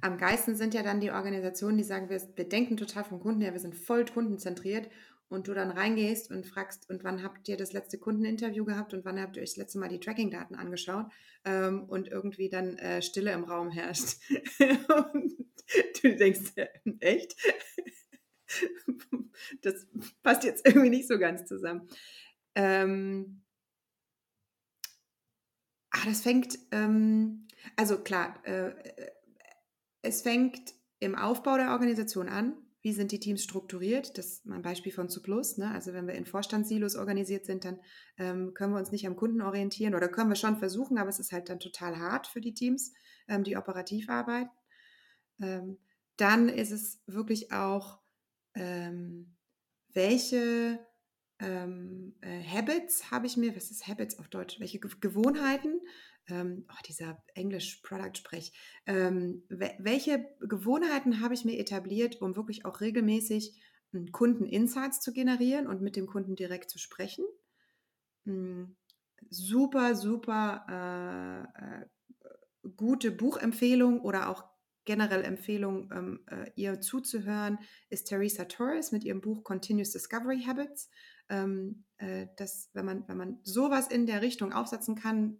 Am 0.00 0.18
geilsten 0.18 0.56
sind 0.56 0.74
ja 0.74 0.82
dann 0.82 1.00
die 1.00 1.10
Organisationen, 1.10 1.78
die 1.78 1.84
sagen, 1.84 2.08
wir, 2.08 2.20
wir 2.36 2.48
denken 2.48 2.76
total 2.76 3.04
vom 3.04 3.20
Kunden 3.20 3.40
her, 3.40 3.52
wir 3.52 3.60
sind 3.60 3.74
voll 3.74 4.04
kundenzentriert 4.04 4.88
und 5.30 5.46
du 5.46 5.54
dann 5.54 5.70
reingehst 5.70 6.30
und 6.30 6.44
fragst, 6.44 6.90
und 6.90 7.04
wann 7.04 7.22
habt 7.22 7.48
ihr 7.48 7.56
das 7.56 7.72
letzte 7.72 7.98
Kundeninterview 7.98 8.64
gehabt 8.64 8.92
und 8.94 9.04
wann 9.04 9.20
habt 9.20 9.36
ihr 9.36 9.42
euch 9.42 9.50
das 9.50 9.56
letzte 9.56 9.78
Mal 9.78 9.88
die 9.88 10.00
Tracking-Daten 10.00 10.56
angeschaut 10.56 11.06
ähm, 11.44 11.84
und 11.84 12.08
irgendwie 12.08 12.48
dann 12.48 12.76
äh, 12.78 13.00
Stille 13.00 13.32
im 13.32 13.44
Raum 13.44 13.70
herrscht. 13.70 14.18
und 15.12 15.34
du 16.02 16.16
denkst, 16.16 16.52
äh, 16.56 16.68
echt? 16.98 17.36
das 19.62 19.86
passt 20.22 20.44
jetzt 20.44 20.66
irgendwie 20.66 20.90
nicht 20.90 21.06
so 21.06 21.18
ganz 21.18 21.46
zusammen. 21.46 21.88
Ähm, 22.56 23.42
ah, 25.90 26.04
das 26.06 26.22
fängt, 26.22 26.58
ähm, 26.72 27.46
also 27.76 27.98
klar, 27.98 28.42
äh, 28.44 28.70
äh 28.70 29.10
es 30.02 30.22
fängt 30.22 30.74
im 30.98 31.14
Aufbau 31.14 31.56
der 31.56 31.72
Organisation 31.72 32.28
an. 32.28 32.54
Wie 32.82 32.92
sind 32.92 33.12
die 33.12 33.20
Teams 33.20 33.42
strukturiert? 33.42 34.16
Das 34.16 34.26
ist 34.26 34.46
mein 34.46 34.62
Beispiel 34.62 34.92
von 34.92 35.10
Zuplus. 35.10 35.58
Ne? 35.58 35.70
Also 35.70 35.92
wenn 35.92 36.06
wir 36.06 36.14
in 36.14 36.24
Vorstandssilos 36.24 36.96
organisiert 36.96 37.44
sind, 37.44 37.64
dann 37.64 37.78
ähm, 38.16 38.54
können 38.54 38.72
wir 38.72 38.78
uns 38.78 38.90
nicht 38.90 39.06
am 39.06 39.16
Kunden 39.16 39.42
orientieren 39.42 39.94
oder 39.94 40.08
können 40.08 40.30
wir 40.30 40.36
schon 40.36 40.58
versuchen, 40.58 40.96
aber 40.96 41.10
es 41.10 41.18
ist 41.18 41.32
halt 41.32 41.50
dann 41.50 41.60
total 41.60 41.98
hart 41.98 42.26
für 42.26 42.40
die 42.40 42.54
Teams, 42.54 42.94
ähm, 43.28 43.44
die 43.44 43.56
operativ 43.56 44.08
arbeiten. 44.08 44.50
Ähm, 45.42 45.78
dann 46.16 46.48
ist 46.48 46.70
es 46.70 47.02
wirklich 47.06 47.52
auch, 47.52 47.98
ähm, 48.54 49.36
welche 49.92 50.78
ähm, 51.38 52.14
äh, 52.20 52.42
Habits 52.42 53.10
habe 53.10 53.26
ich 53.26 53.36
mir, 53.36 53.56
was 53.56 53.70
ist 53.70 53.88
Habits 53.88 54.18
auf 54.18 54.28
Deutsch? 54.28 54.60
Welche 54.60 54.78
Gewohnheiten 54.78 55.80
ähm, 56.30 56.66
oh, 56.68 56.82
dieser 56.86 57.22
Englisch-Product-Sprech, 57.34 58.52
ähm, 58.86 59.44
welche 59.48 60.26
Gewohnheiten 60.40 61.20
habe 61.20 61.34
ich 61.34 61.44
mir 61.44 61.58
etabliert, 61.58 62.20
um 62.20 62.36
wirklich 62.36 62.64
auch 62.64 62.80
regelmäßig 62.80 63.60
hm, 63.92 64.12
Kunden-Insights 64.12 65.00
zu 65.00 65.12
generieren 65.12 65.66
und 65.66 65.82
mit 65.82 65.96
dem 65.96 66.06
Kunden 66.06 66.36
direkt 66.36 66.70
zu 66.70 66.78
sprechen? 66.78 67.24
Hm, 68.24 68.76
super, 69.28 69.94
super 69.94 71.48
äh, 71.58 71.82
äh, 71.82 71.86
gute 72.76 73.10
Buchempfehlung 73.10 74.00
oder 74.00 74.28
auch 74.28 74.44
generell 74.84 75.24
Empfehlung, 75.24 75.90
ähm, 75.92 76.20
äh, 76.30 76.50
ihr 76.56 76.80
zuzuhören, 76.80 77.58
ist 77.90 78.04
Teresa 78.04 78.46
Torres 78.46 78.92
mit 78.92 79.04
ihrem 79.04 79.20
Buch 79.20 79.44
Continuous 79.44 79.92
Discovery 79.92 80.42
Habits. 80.42 80.90
Ähm, 81.28 81.84
äh, 81.98 82.26
das, 82.36 82.70
wenn, 82.72 82.86
man, 82.86 83.06
wenn 83.06 83.16
man 83.16 83.38
sowas 83.44 83.88
in 83.88 84.06
der 84.06 84.22
Richtung 84.22 84.52
aufsetzen 84.52 84.96
kann, 84.96 85.38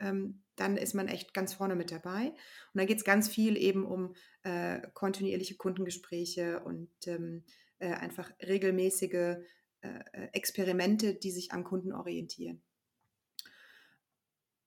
ähm, 0.00 0.42
dann 0.56 0.76
ist 0.76 0.94
man 0.94 1.08
echt 1.08 1.32
ganz 1.32 1.54
vorne 1.54 1.76
mit 1.76 1.90
dabei. 1.90 2.28
Und 2.28 2.80
da 2.80 2.84
geht 2.84 2.98
es 2.98 3.04
ganz 3.04 3.28
viel 3.28 3.56
eben 3.56 3.84
um 3.84 4.14
äh, 4.42 4.80
kontinuierliche 4.94 5.56
Kundengespräche 5.56 6.60
und 6.60 6.90
ähm, 7.06 7.44
äh, 7.78 7.92
einfach 7.92 8.30
regelmäßige 8.42 9.36
äh, 9.82 10.00
äh, 10.12 10.28
Experimente, 10.32 11.14
die 11.14 11.30
sich 11.30 11.52
am 11.52 11.64
Kunden 11.64 11.92
orientieren. 11.92 12.62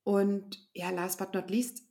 Und 0.04 0.68
ja, 0.74 0.90
last 0.90 1.20
but 1.20 1.34
not 1.34 1.50
least, 1.50 1.84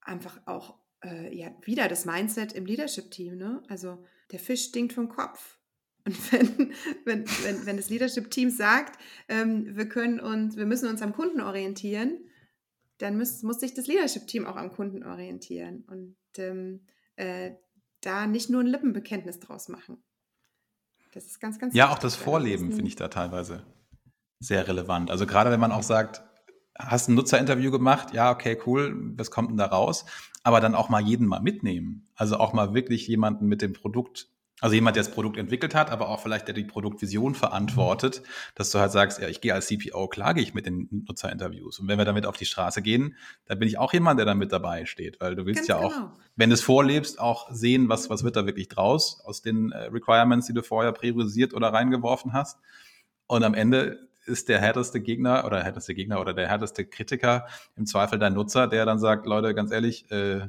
einfach 0.00 0.40
auch 0.46 0.78
äh, 1.04 1.36
ja, 1.36 1.54
wieder 1.62 1.88
das 1.88 2.06
Mindset 2.06 2.52
im 2.52 2.66
Leadership-Team. 2.66 3.36
Ne? 3.36 3.62
Also 3.68 4.04
der 4.32 4.38
Fisch 4.38 4.64
stinkt 4.64 4.94
vom 4.94 5.08
Kopf. 5.08 5.55
Und 6.06 6.32
wenn, 6.32 6.72
wenn, 7.04 7.24
wenn, 7.44 7.66
wenn 7.66 7.76
das 7.76 7.90
Leadership-Team 7.90 8.50
sagt, 8.50 8.98
ähm, 9.28 9.76
wir 9.76 9.88
können 9.88 10.20
uns, 10.20 10.56
wir 10.56 10.66
müssen 10.66 10.88
uns 10.88 11.02
am 11.02 11.12
Kunden 11.12 11.40
orientieren, 11.40 12.20
dann 12.98 13.18
muss, 13.18 13.42
muss 13.42 13.60
sich 13.60 13.74
das 13.74 13.86
Leadership-Team 13.88 14.46
auch 14.46 14.56
am 14.56 14.72
Kunden 14.72 15.02
orientieren 15.02 15.84
und 15.88 16.16
ähm, 16.38 16.86
äh, 17.16 17.52
da 18.00 18.26
nicht 18.26 18.50
nur 18.50 18.60
ein 18.62 18.66
Lippenbekenntnis 18.66 19.40
draus 19.40 19.68
machen. 19.68 20.02
Das 21.12 21.26
ist 21.26 21.40
ganz, 21.40 21.58
ganz 21.58 21.74
Ja, 21.74 21.84
wichtig. 21.84 21.96
auch 21.96 22.02
das 22.02 22.14
Vorleben 22.14 22.72
finde 22.72 22.88
ich 22.88 22.96
da 22.96 23.08
teilweise 23.08 23.64
sehr 24.38 24.68
relevant. 24.68 25.10
Also 25.10 25.26
gerade 25.26 25.50
wenn 25.50 25.60
man 25.60 25.72
auch 25.72 25.82
sagt, 25.82 26.22
hast 26.78 27.08
ein 27.08 27.14
Nutzerinterview 27.14 27.70
gemacht, 27.70 28.12
ja, 28.12 28.30
okay, 28.30 28.58
cool, 28.66 29.14
was 29.16 29.30
kommt 29.30 29.50
denn 29.50 29.56
da 29.56 29.66
raus? 29.66 30.04
Aber 30.42 30.60
dann 30.60 30.74
auch 30.74 30.88
mal 30.88 31.02
jeden 31.02 31.26
mal 31.26 31.40
mitnehmen. 31.40 32.08
Also 32.14 32.36
auch 32.36 32.52
mal 32.52 32.74
wirklich 32.74 33.08
jemanden 33.08 33.46
mit 33.46 33.62
dem 33.62 33.72
Produkt 33.72 34.28
also 34.60 34.74
jemand, 34.74 34.96
der 34.96 35.02
das 35.02 35.12
Produkt 35.12 35.36
entwickelt 35.36 35.74
hat, 35.74 35.90
aber 35.90 36.08
auch 36.08 36.20
vielleicht 36.20 36.46
der 36.46 36.54
die 36.54 36.64
Produktvision 36.64 37.34
verantwortet, 37.34 38.22
dass 38.54 38.70
du 38.70 38.78
halt 38.78 38.90
sagst, 38.90 39.20
ja, 39.20 39.28
ich 39.28 39.42
gehe 39.42 39.52
als 39.52 39.66
CPO, 39.66 40.08
klage 40.08 40.40
ich 40.40 40.54
mit 40.54 40.64
den 40.64 41.04
Nutzerinterviews. 41.06 41.78
Und 41.78 41.88
wenn 41.88 41.98
wir 41.98 42.06
damit 42.06 42.24
auf 42.24 42.38
die 42.38 42.46
Straße 42.46 42.80
gehen, 42.80 43.16
dann 43.44 43.58
bin 43.58 43.68
ich 43.68 43.76
auch 43.76 43.92
jemand, 43.92 44.18
der 44.18 44.24
da 44.24 44.34
mit 44.34 44.52
dabei 44.52 44.86
steht, 44.86 45.20
weil 45.20 45.36
du 45.36 45.44
willst 45.44 45.66
Ganz 45.66 45.68
ja 45.68 45.76
auch, 45.76 45.92
genau. 45.92 46.12
wenn 46.36 46.48
du 46.48 46.54
es 46.54 46.62
vorlebst, 46.62 47.20
auch 47.20 47.52
sehen, 47.52 47.90
was, 47.90 48.08
was 48.08 48.24
wird 48.24 48.36
da 48.36 48.46
wirklich 48.46 48.68
draus 48.68 49.20
aus 49.24 49.42
den 49.42 49.72
äh, 49.72 49.88
Requirements, 49.88 50.46
die 50.46 50.54
du 50.54 50.62
vorher 50.62 50.92
priorisiert 50.92 51.52
oder 51.52 51.72
reingeworfen 51.72 52.32
hast. 52.32 52.58
Und 53.26 53.44
am 53.44 53.52
Ende 53.52 54.08
ist 54.24 54.48
der 54.48 54.58
härteste 54.58 55.00
Gegner 55.00 55.44
oder 55.44 55.62
härteste 55.62 55.94
Gegner 55.94 56.18
oder 56.20 56.32
der 56.32 56.48
härteste 56.48 56.86
Kritiker 56.86 57.46
im 57.76 57.84
Zweifel 57.84 58.18
dein 58.18 58.32
Nutzer, 58.32 58.66
der 58.66 58.86
dann 58.86 58.98
sagt, 58.98 59.26
Leute, 59.26 59.54
ganz 59.54 59.70
ehrlich, 59.70 60.10
äh, 60.10 60.48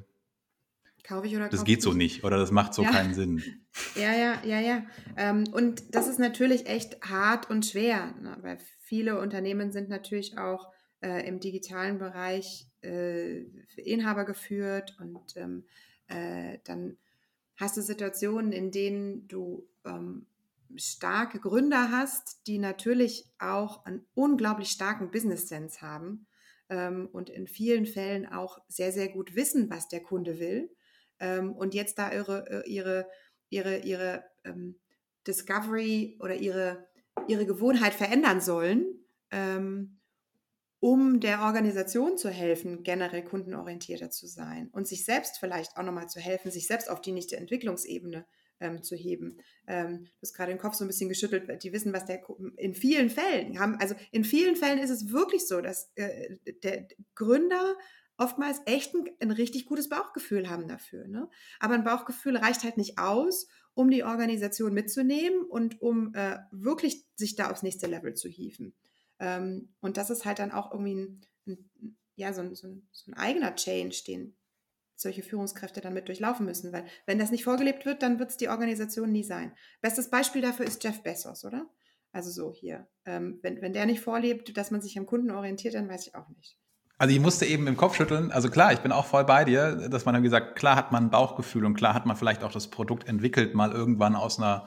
Kaufe 1.08 1.28
ich 1.28 1.36
oder 1.38 1.48
Das 1.48 1.64
geht 1.64 1.82
so 1.82 1.94
nicht 1.94 2.26
oder 2.26 2.38
das 2.38 2.52
macht 2.52 2.74
so 2.74 2.84
ja. 2.84 2.92
keinen 2.92 3.14
Sinn. 3.14 3.42
Ja, 3.96 4.12
ja, 4.12 4.42
ja, 4.44 4.60
ja. 4.60 4.86
Ähm, 5.18 5.44
und 5.52 5.94
das 5.94 6.08
ist 6.08 6.18
natürlich 6.18 6.66
echt 6.66 7.00
hart 7.02 7.48
und 7.52 7.64
schwer, 7.64 8.16
ne? 8.20 8.36
weil 8.42 8.58
viele 8.80 9.20
Unternehmen 9.20 9.72
sind 9.72 9.88
natürlich 9.88 10.40
auch 10.40 10.72
äh, 11.02 11.28
im 11.28 11.40
digitalen 11.40 12.00
Bereich 12.00 12.68
äh, 12.82 13.44
Inhaber 13.76 14.26
geführt 14.26 14.98
und 15.00 15.36
ähm, 15.36 15.66
äh, 16.08 16.58
dann 16.64 16.98
hast 17.56 17.78
du 17.78 17.82
Situationen, 17.82 18.52
in 18.52 18.72
denen 18.72 19.28
du 19.28 19.68
ähm, 19.86 20.26
starke 20.76 21.40
Gründer 21.40 21.92
hast, 21.92 22.48
die 22.48 22.58
natürlich 22.58 23.30
auch 23.38 23.86
einen 23.86 24.08
unglaublich 24.16 24.70
starken 24.70 25.12
Business 25.12 25.48
Sense 25.48 25.82
haben 25.82 26.26
ähm, 26.70 27.08
und 27.12 27.30
in 27.30 27.46
vielen 27.46 27.86
Fällen 27.86 28.26
auch 28.26 28.58
sehr, 28.68 28.92
sehr 28.92 29.10
gut 29.10 29.36
wissen, 29.36 29.70
was 29.70 29.88
der 29.88 30.02
Kunde 30.02 30.40
will 30.40 30.72
ähm, 31.20 31.54
und 31.54 31.74
jetzt 31.74 31.98
da 32.00 32.12
ihre, 32.12 32.50
äh, 32.50 32.70
ihre, 32.70 33.08
ihre, 33.50 33.78
ihre 33.80 34.24
ähm, 34.44 34.80
Discovery 35.26 36.18
oder 36.20 36.36
ihre, 36.36 36.88
ihre 37.28 37.46
Gewohnheit 37.46 37.94
verändern 37.94 38.42
sollen, 38.42 38.86
ähm, 39.32 40.00
um 40.80 41.20
der 41.20 41.42
Organisation 41.42 42.18
zu 42.18 42.30
helfen, 42.30 42.84
generell 42.84 43.24
kundenorientierter 43.24 44.10
zu 44.10 44.28
sein 44.28 44.70
und 44.72 44.88
sich 44.88 45.06
selbst 45.06 45.40
vielleicht 45.40 45.76
auch 45.76 45.84
nochmal 45.84 46.08
zu 46.08 46.20
helfen, 46.20 46.52
sich 46.52 46.68
selbst 46.68 46.90
auf 46.90 47.02
die 47.02 47.12
nächste 47.12 47.38
Entwicklungsebene 47.38 48.26
ähm, 48.60 48.84
zu 48.84 48.96
heben. 48.96 49.38
Ähm, 49.68 50.06
du 50.06 50.22
hast 50.22 50.34
gerade 50.34 50.52
den 50.52 50.60
Kopf 50.60 50.76
so 50.76 50.84
ein 50.84 50.88
bisschen 50.88 51.10
geschüttelt, 51.10 51.64
die 51.64 51.74
wissen, 51.74 51.94
was 51.94 52.06
der 52.06 52.22
in 52.58 52.74
vielen 52.74 53.10
Fällen 53.10 53.60
haben. 53.60 53.76
Also 53.80 53.96
in 54.12 54.24
vielen 54.24 54.56
Fällen 54.56 54.80
ist 54.80 54.90
es 54.90 55.12
wirklich 55.12 55.48
so, 55.48 55.62
dass 55.62 55.92
äh, 55.96 56.38
der 56.64 56.88
Gründer 57.16 57.76
oftmals 58.18 58.62
echt 58.66 58.94
ein, 58.94 59.06
ein 59.20 59.32
richtig 59.32 59.66
gutes 59.66 59.90
Bauchgefühl 59.90 60.50
haben 60.50 60.68
dafür. 60.68 61.08
Ne? 61.08 61.30
Aber 61.60 61.76
ein 61.76 61.84
Bauchgefühl 61.84 62.38
reicht 62.38 62.64
halt 62.64 62.78
nicht 62.78 62.98
aus, 62.98 63.48
um 63.74 63.90
die 63.90 64.04
Organisation 64.04 64.74
mitzunehmen 64.74 65.44
und 65.44 65.82
um 65.82 66.14
äh, 66.16 66.40
wirklich 66.52 67.06
sich 67.16 67.36
da 67.36 67.52
aufs 67.52 67.64
nächste 67.64 67.88
Level 67.88 68.16
zu 68.16 68.28
hieven. 68.28 68.74
Ähm, 69.20 69.74
und 69.80 69.98
das 69.98 70.10
ist 70.10 70.26
halt 70.26 70.40
dann 70.40 70.52
auch 70.52 70.72
irgendwie 70.72 70.96
ein, 70.96 71.26
ein 71.48 71.98
ja, 72.16 72.34
so 72.34 72.42
ein, 72.42 72.56
so, 72.56 72.68
ein, 72.68 72.88
so 72.92 73.12
ein 73.12 73.14
eigener 73.14 73.56
Change, 73.56 74.04
den 74.08 74.36
solche 74.96 75.22
Führungskräfte 75.22 75.80
dann 75.80 75.94
mit 75.94 76.08
durchlaufen 76.08 76.46
müssen. 76.46 76.74
Weil 76.74 76.86
wenn 77.06 77.20
das 77.20 77.30
nicht 77.30 77.44
vorgelebt 77.44 77.86
wird, 77.86 78.02
dann 78.02 78.18
wird 78.20 78.32
es 78.32 78.38
die 78.38 78.50
Organisation 78.50 79.12
nie 79.12 79.24
sein. 79.24 79.56
Bestes 79.82 80.10
Beispiel 80.10 80.42
dafür 80.42 80.66
ist 80.66 80.84
Jeff 80.84 81.04
Bezos, 81.04 81.46
oder? 81.46 81.70
Also 82.12 82.32
so 82.32 82.52
hier. 82.52 82.88
Ähm, 83.06 83.40
wenn, 83.44 83.62
wenn 83.62 83.74
der 83.74 83.86
nicht 83.86 84.02
vorlebt, 84.02 84.58
dass 84.58 84.72
man 84.72 84.82
sich 84.82 84.98
am 84.98 85.06
Kunden 85.06 85.30
orientiert, 85.30 85.76
dann 85.76 85.88
weiß 85.88 86.08
ich 86.08 86.16
auch 86.16 86.28
nicht. 86.30 86.58
Also 87.00 87.14
ich 87.14 87.22
musste 87.22 87.46
eben 87.46 87.68
im 87.68 87.78
Kopf 87.78 87.96
schütteln. 87.96 88.32
Also 88.32 88.50
klar, 88.50 88.74
ich 88.74 88.80
bin 88.80 88.92
auch 88.92 89.06
voll 89.06 89.24
bei 89.24 89.46
dir, 89.46 89.88
dass 89.90 90.06
man 90.06 90.16
dann 90.16 90.24
gesagt, 90.24 90.56
klar 90.56 90.76
hat 90.76 90.92
man 90.92 91.06
ein 91.06 91.10
Bauchgefühl 91.12 91.66
und 91.66 91.76
klar 91.76 91.94
hat 91.94 92.08
man 92.08 92.16
vielleicht 92.16 92.44
auch 92.44 92.52
das 92.52 92.70
Produkt 92.70 93.08
entwickelt, 93.08 93.54
mal 93.54 93.72
irgendwann 93.72 94.16
aus 94.16 94.40
einer 94.40 94.66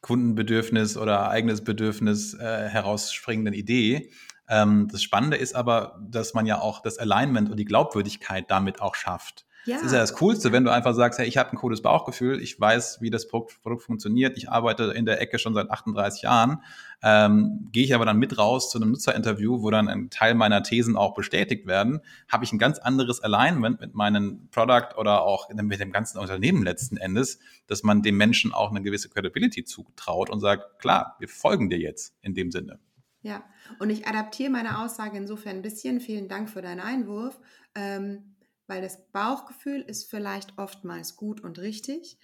Kundenbedürfnis 0.00 0.96
oder 0.96 1.30
eigenes 1.30 1.62
Bedürfnis 1.62 2.34
äh, 2.34 2.68
herausspringenden 2.68 3.54
Idee. 3.54 4.10
Ähm, 4.48 4.88
das 4.90 5.02
Spannende 5.02 5.36
ist 5.36 5.54
aber, 5.54 6.00
dass 6.02 6.34
man 6.34 6.46
ja 6.46 6.60
auch 6.60 6.82
das 6.82 6.98
Alignment 6.98 7.50
und 7.50 7.58
die 7.58 7.64
Glaubwürdigkeit 7.64 8.50
damit 8.50 8.80
auch 8.80 8.96
schafft. 8.96 9.46
Ja. 9.68 9.76
Das 9.76 9.84
ist 9.84 9.92
ja 9.92 9.98
das 9.98 10.14
Coolste, 10.14 10.50
wenn 10.50 10.64
du 10.64 10.72
einfach 10.72 10.94
sagst, 10.94 11.18
hey, 11.18 11.28
ich 11.28 11.36
habe 11.36 11.50
ein 11.52 11.58
cooles 11.58 11.82
Bauchgefühl, 11.82 12.40
ich 12.40 12.58
weiß, 12.58 13.02
wie 13.02 13.10
das 13.10 13.28
Produkt, 13.28 13.60
Produkt 13.62 13.82
funktioniert, 13.82 14.38
ich 14.38 14.48
arbeite 14.48 14.84
in 14.84 15.04
der 15.04 15.20
Ecke 15.20 15.38
schon 15.38 15.52
seit 15.52 15.70
38 15.70 16.22
Jahren, 16.22 16.62
ähm, 17.02 17.68
gehe 17.70 17.84
ich 17.84 17.94
aber 17.94 18.06
dann 18.06 18.16
mit 18.16 18.38
raus 18.38 18.70
zu 18.70 18.78
einem 18.78 18.92
Nutzerinterview, 18.92 19.60
wo 19.60 19.70
dann 19.70 19.88
ein 19.88 20.08
Teil 20.08 20.34
meiner 20.34 20.62
Thesen 20.62 20.96
auch 20.96 21.12
bestätigt 21.12 21.66
werden, 21.66 22.00
habe 22.32 22.44
ich 22.46 22.52
ein 22.54 22.58
ganz 22.58 22.78
anderes 22.78 23.22
Alignment 23.22 23.78
mit 23.82 23.94
meinem 23.94 24.48
Product 24.52 24.96
oder 24.96 25.20
auch 25.20 25.50
mit 25.50 25.78
dem 25.80 25.92
ganzen 25.92 26.16
Unternehmen 26.16 26.62
letzten 26.62 26.96
Endes, 26.96 27.38
dass 27.66 27.82
man 27.82 28.00
dem 28.00 28.16
Menschen 28.16 28.54
auch 28.54 28.70
eine 28.70 28.80
gewisse 28.80 29.10
Credibility 29.10 29.64
zutraut 29.64 30.30
und 30.30 30.40
sagt, 30.40 30.78
klar, 30.78 31.16
wir 31.18 31.28
folgen 31.28 31.68
dir 31.68 31.78
jetzt 31.78 32.14
in 32.22 32.32
dem 32.32 32.50
Sinne. 32.50 32.78
Ja, 33.20 33.44
und 33.80 33.90
ich 33.90 34.06
adaptiere 34.06 34.48
meine 34.48 34.82
Aussage 34.82 35.18
insofern 35.18 35.56
ein 35.56 35.62
bisschen. 35.62 36.00
Vielen 36.00 36.26
Dank 36.26 36.48
für 36.48 36.62
deinen 36.62 36.80
Einwurf. 36.80 37.38
Ähm, 37.74 38.36
weil 38.68 38.82
das 38.82 39.10
Bauchgefühl 39.10 39.80
ist 39.80 40.08
vielleicht 40.08 40.56
oftmals 40.58 41.16
gut 41.16 41.40
und 41.40 41.58
richtig, 41.58 42.18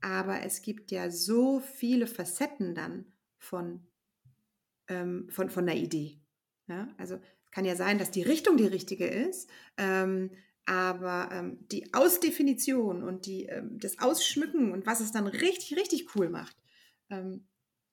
aber 0.00 0.42
es 0.42 0.62
gibt 0.62 0.90
ja 0.90 1.10
so 1.10 1.60
viele 1.60 2.06
Facetten 2.06 2.74
dann 2.74 3.04
von, 3.38 3.86
ähm, 4.88 5.28
von, 5.30 5.50
von 5.50 5.66
der 5.66 5.76
Idee. 5.76 6.18
Ja? 6.66 6.88
Also 6.96 7.16
es 7.16 7.50
kann 7.52 7.64
ja 7.64 7.76
sein, 7.76 7.98
dass 7.98 8.10
die 8.10 8.22
Richtung 8.22 8.56
die 8.56 8.66
richtige 8.66 9.06
ist, 9.06 9.50
ähm, 9.76 10.30
aber 10.64 11.28
ähm, 11.32 11.58
die 11.70 11.92
Ausdefinition 11.92 13.02
und 13.02 13.26
die, 13.26 13.44
ähm, 13.46 13.78
das 13.78 13.98
Ausschmücken 13.98 14.72
und 14.72 14.86
was 14.86 15.00
es 15.00 15.12
dann 15.12 15.26
richtig, 15.26 15.76
richtig 15.76 16.14
cool 16.14 16.30
macht, 16.30 16.56
ähm, 17.10 17.46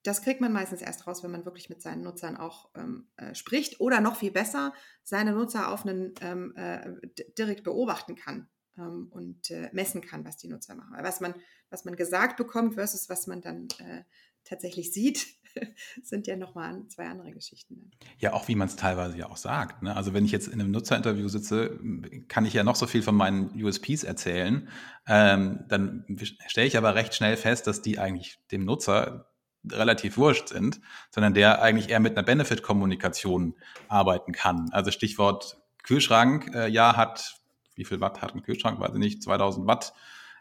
das 0.08 0.22
kriegt 0.22 0.40
man 0.40 0.54
meistens 0.54 0.82
erst 0.82 1.06
raus, 1.06 1.22
wenn 1.22 1.32
man 1.32 1.44
wirklich 1.44 1.70
mit 1.70 1.82
seinen 1.82 2.02
Nutzern 2.02 2.38
auch 2.38 2.70
ähm, 2.76 3.10
äh, 3.18 3.36
spricht 3.36 3.82
oder 3.82 4.00
noch 4.00 4.16
viel 4.16 4.32
besser 4.32 4.74
seine 5.04 5.34
Nutzer 5.34 5.70
auf 5.70 5.86
einen 5.86 6.14
ähm, 6.22 6.56
äh, 6.56 6.92
direkt 7.38 7.66
beobachten 7.66 8.16
kann 8.16 8.48
ähm, 8.78 9.08
und 9.12 9.52
äh, 9.52 9.70
messen 9.74 10.00
kann, 10.00 10.24
was 10.24 10.38
die 10.38 10.48
Nutzer 10.48 10.76
machen. 10.76 10.96
Was 11.02 11.20
man, 11.20 11.36
was 11.70 11.84
man 11.84 11.98
gesagt 11.98 12.38
bekommt 12.38 12.76
versus 12.76 13.10
was 13.10 13.28
man 13.28 13.42
dann 13.42 13.68
äh, 13.80 14.04
tatsächlich 14.46 14.94
sieht, 14.94 15.28
sind 16.04 16.26
ja 16.26 16.38
nochmal 16.38 16.88
zwei 16.88 17.08
andere 17.08 17.32
Geschichten. 17.32 17.92
Ja, 18.18 18.32
auch 18.32 18.48
wie 18.48 18.56
man 18.56 18.70
es 18.70 18.78
teilweise 18.78 19.18
ja 19.18 19.30
auch 19.30 19.36
sagt. 19.36 19.84
Ne? 19.84 19.94
Also 19.94 20.14
wenn 20.14 20.24
ich 20.24 20.32
jetzt 20.32 20.48
in 20.48 20.62
einem 20.62 20.72
Nutzerinterview 20.72 21.28
sitze, 21.28 21.82
kann 22.30 22.46
ich 22.46 22.54
ja 22.54 22.64
noch 22.64 22.78
so 22.78 22.88
viel 22.88 23.04
von 23.04 23.16
meinen 23.16 23.62
USPs 23.62 24.06
erzählen. 24.06 24.70
Ähm, 25.06 25.66
dann 25.68 26.06
stelle 26.48 26.68
ich 26.68 26.78
aber 26.78 26.96
recht 26.96 27.14
schnell 27.14 27.36
fest, 27.36 27.68
dass 27.68 27.82
die 27.82 28.00
eigentlich 28.00 28.40
dem 28.52 28.64
Nutzer 28.64 29.34
relativ 29.74 30.18
wurscht 30.18 30.50
sind, 30.50 30.80
sondern 31.12 31.34
der 31.34 31.62
eigentlich 31.62 31.90
eher 31.90 32.00
mit 32.00 32.18
einer 32.18 32.26
Benefit-Kommunikation 32.26 33.56
arbeiten 33.88 34.32
kann. 34.32 34.70
Also 34.72 34.92
Stichwort 34.92 35.58
Kühlschrank, 35.84 36.52
äh, 36.54 36.70
ja, 36.70 36.96
hat, 36.96 37.40
wie 37.76 37.86
viel 37.86 38.02
Watt 38.02 38.22
hat 38.22 38.36
ein 38.36 38.44
Kühlschrank, 38.44 38.80
weiß 38.80 38.92
ich 38.94 39.00
nicht, 39.00 39.24
2000 39.24 39.68
Watt, 39.68 39.94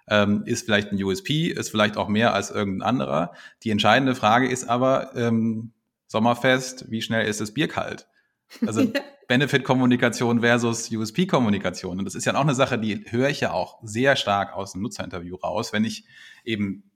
ähm, 0.09 0.43
ist 0.47 0.65
vielleicht 0.65 0.93
ein 0.93 1.03
USP, 1.03 1.49
ist 1.49 1.71
vielleicht 1.71 1.97
auch 1.97 2.09
mehr 2.09 2.35
als 2.35 2.51
irgendein 2.51 2.89
anderer. 2.89 3.33
Die 3.63 3.71
entscheidende 3.71 4.15
Frage 4.15 4.49
ist 4.49 4.69
aber, 4.69 5.15
ähm, 5.17 5.73
Sommerfest, 6.07 6.91
wie 6.91 7.03
schnell 7.03 7.27
ist 7.27 7.41
das 7.41 7.53
Bier 7.53 7.69
kalt? 7.69 8.07
Also 8.65 8.93
Benefit-Kommunikation 9.29 10.41
versus 10.41 10.91
USP-Kommunikation. 10.91 11.99
Und 11.99 12.05
das 12.05 12.15
ist 12.15 12.25
ja 12.25 12.35
auch 12.35 12.41
eine 12.41 12.55
Sache, 12.55 12.79
die 12.79 13.05
höre 13.09 13.29
ich 13.29 13.41
ja 13.41 13.53
auch 13.53 13.81
sehr 13.83 14.15
stark 14.17 14.55
aus 14.55 14.73
dem 14.73 14.83
Nutzerinterview 14.83 15.37
raus, 15.37 15.73
wenn 15.73 15.85
ich 15.85 16.05
eben 16.45 16.91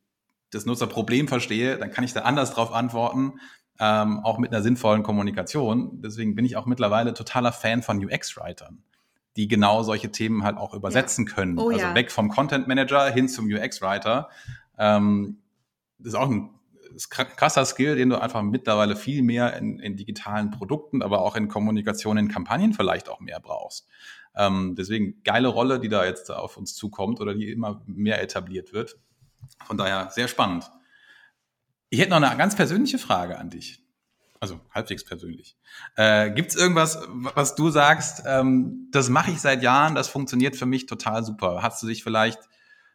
das 0.50 0.66
Nutzerproblem 0.66 1.28
verstehe, 1.28 1.78
dann 1.78 1.90
kann 1.90 2.04
ich 2.04 2.12
da 2.12 2.22
anders 2.22 2.52
drauf 2.52 2.72
antworten, 2.72 3.34
ähm, 3.78 4.20
auch 4.24 4.38
mit 4.38 4.52
einer 4.52 4.62
sinnvollen 4.62 5.02
Kommunikation. 5.02 6.02
Deswegen 6.02 6.34
bin 6.34 6.44
ich 6.44 6.56
auch 6.56 6.66
mittlerweile 6.66 7.14
totaler 7.14 7.52
Fan 7.52 7.82
von 7.82 8.04
UX-Writern, 8.04 8.82
die 9.36 9.48
genau 9.48 9.82
solche 9.82 10.10
Themen 10.10 10.44
halt 10.44 10.58
auch 10.58 10.74
übersetzen 10.74 11.26
ja. 11.26 11.34
können. 11.34 11.58
Oh, 11.58 11.70
also 11.70 11.80
ja. 11.80 11.94
weg 11.94 12.10
vom 12.10 12.28
Content 12.28 12.68
Manager 12.68 13.10
hin 13.10 13.28
zum 13.28 13.46
UX-Writer. 13.46 14.28
Ähm, 14.78 15.38
das 15.98 16.08
ist 16.08 16.14
auch 16.14 16.30
ein 16.30 16.50
krasser 17.08 17.64
Skill, 17.64 17.96
den 17.96 18.10
du 18.10 18.20
einfach 18.20 18.42
mittlerweile 18.42 18.96
viel 18.96 19.22
mehr 19.22 19.56
in, 19.56 19.78
in, 19.78 19.96
digitalen 19.96 20.50
Produkten, 20.50 21.02
aber 21.02 21.22
auch 21.22 21.36
in 21.36 21.48
Kommunikation, 21.48 22.18
in 22.18 22.28
Kampagnen 22.28 22.74
vielleicht 22.74 23.08
auch 23.08 23.20
mehr 23.20 23.40
brauchst. 23.40 23.86
Ähm, 24.36 24.74
deswegen 24.76 25.22
geile 25.24 25.48
Rolle, 25.48 25.80
die 25.80 25.88
da 25.88 26.04
jetzt 26.04 26.30
auf 26.30 26.56
uns 26.56 26.74
zukommt 26.74 27.20
oder 27.20 27.34
die 27.34 27.50
immer 27.50 27.82
mehr 27.86 28.22
etabliert 28.22 28.72
wird. 28.72 28.98
Von 29.64 29.76
daher 29.76 30.10
sehr 30.10 30.28
spannend. 30.28 30.70
Ich 31.88 32.00
hätte 32.00 32.10
noch 32.10 32.22
eine 32.22 32.36
ganz 32.36 32.56
persönliche 32.56 32.98
Frage 32.98 33.38
an 33.38 33.50
dich. 33.50 33.82
Also 34.40 34.58
halbwegs 34.70 35.04
persönlich. 35.04 35.58
Äh, 35.96 36.30
Gibt 36.30 36.50
es 36.50 36.56
irgendwas, 36.56 36.98
was 37.08 37.56
du 37.56 37.68
sagst, 37.68 38.22
ähm, 38.26 38.88
das 38.90 39.10
mache 39.10 39.30
ich 39.30 39.40
seit 39.40 39.62
Jahren, 39.62 39.94
das 39.94 40.08
funktioniert 40.08 40.56
für 40.56 40.64
mich 40.64 40.86
total 40.86 41.24
super? 41.24 41.62
Hast 41.62 41.82
du 41.82 41.86
dich 41.86 42.02
vielleicht, 42.02 42.40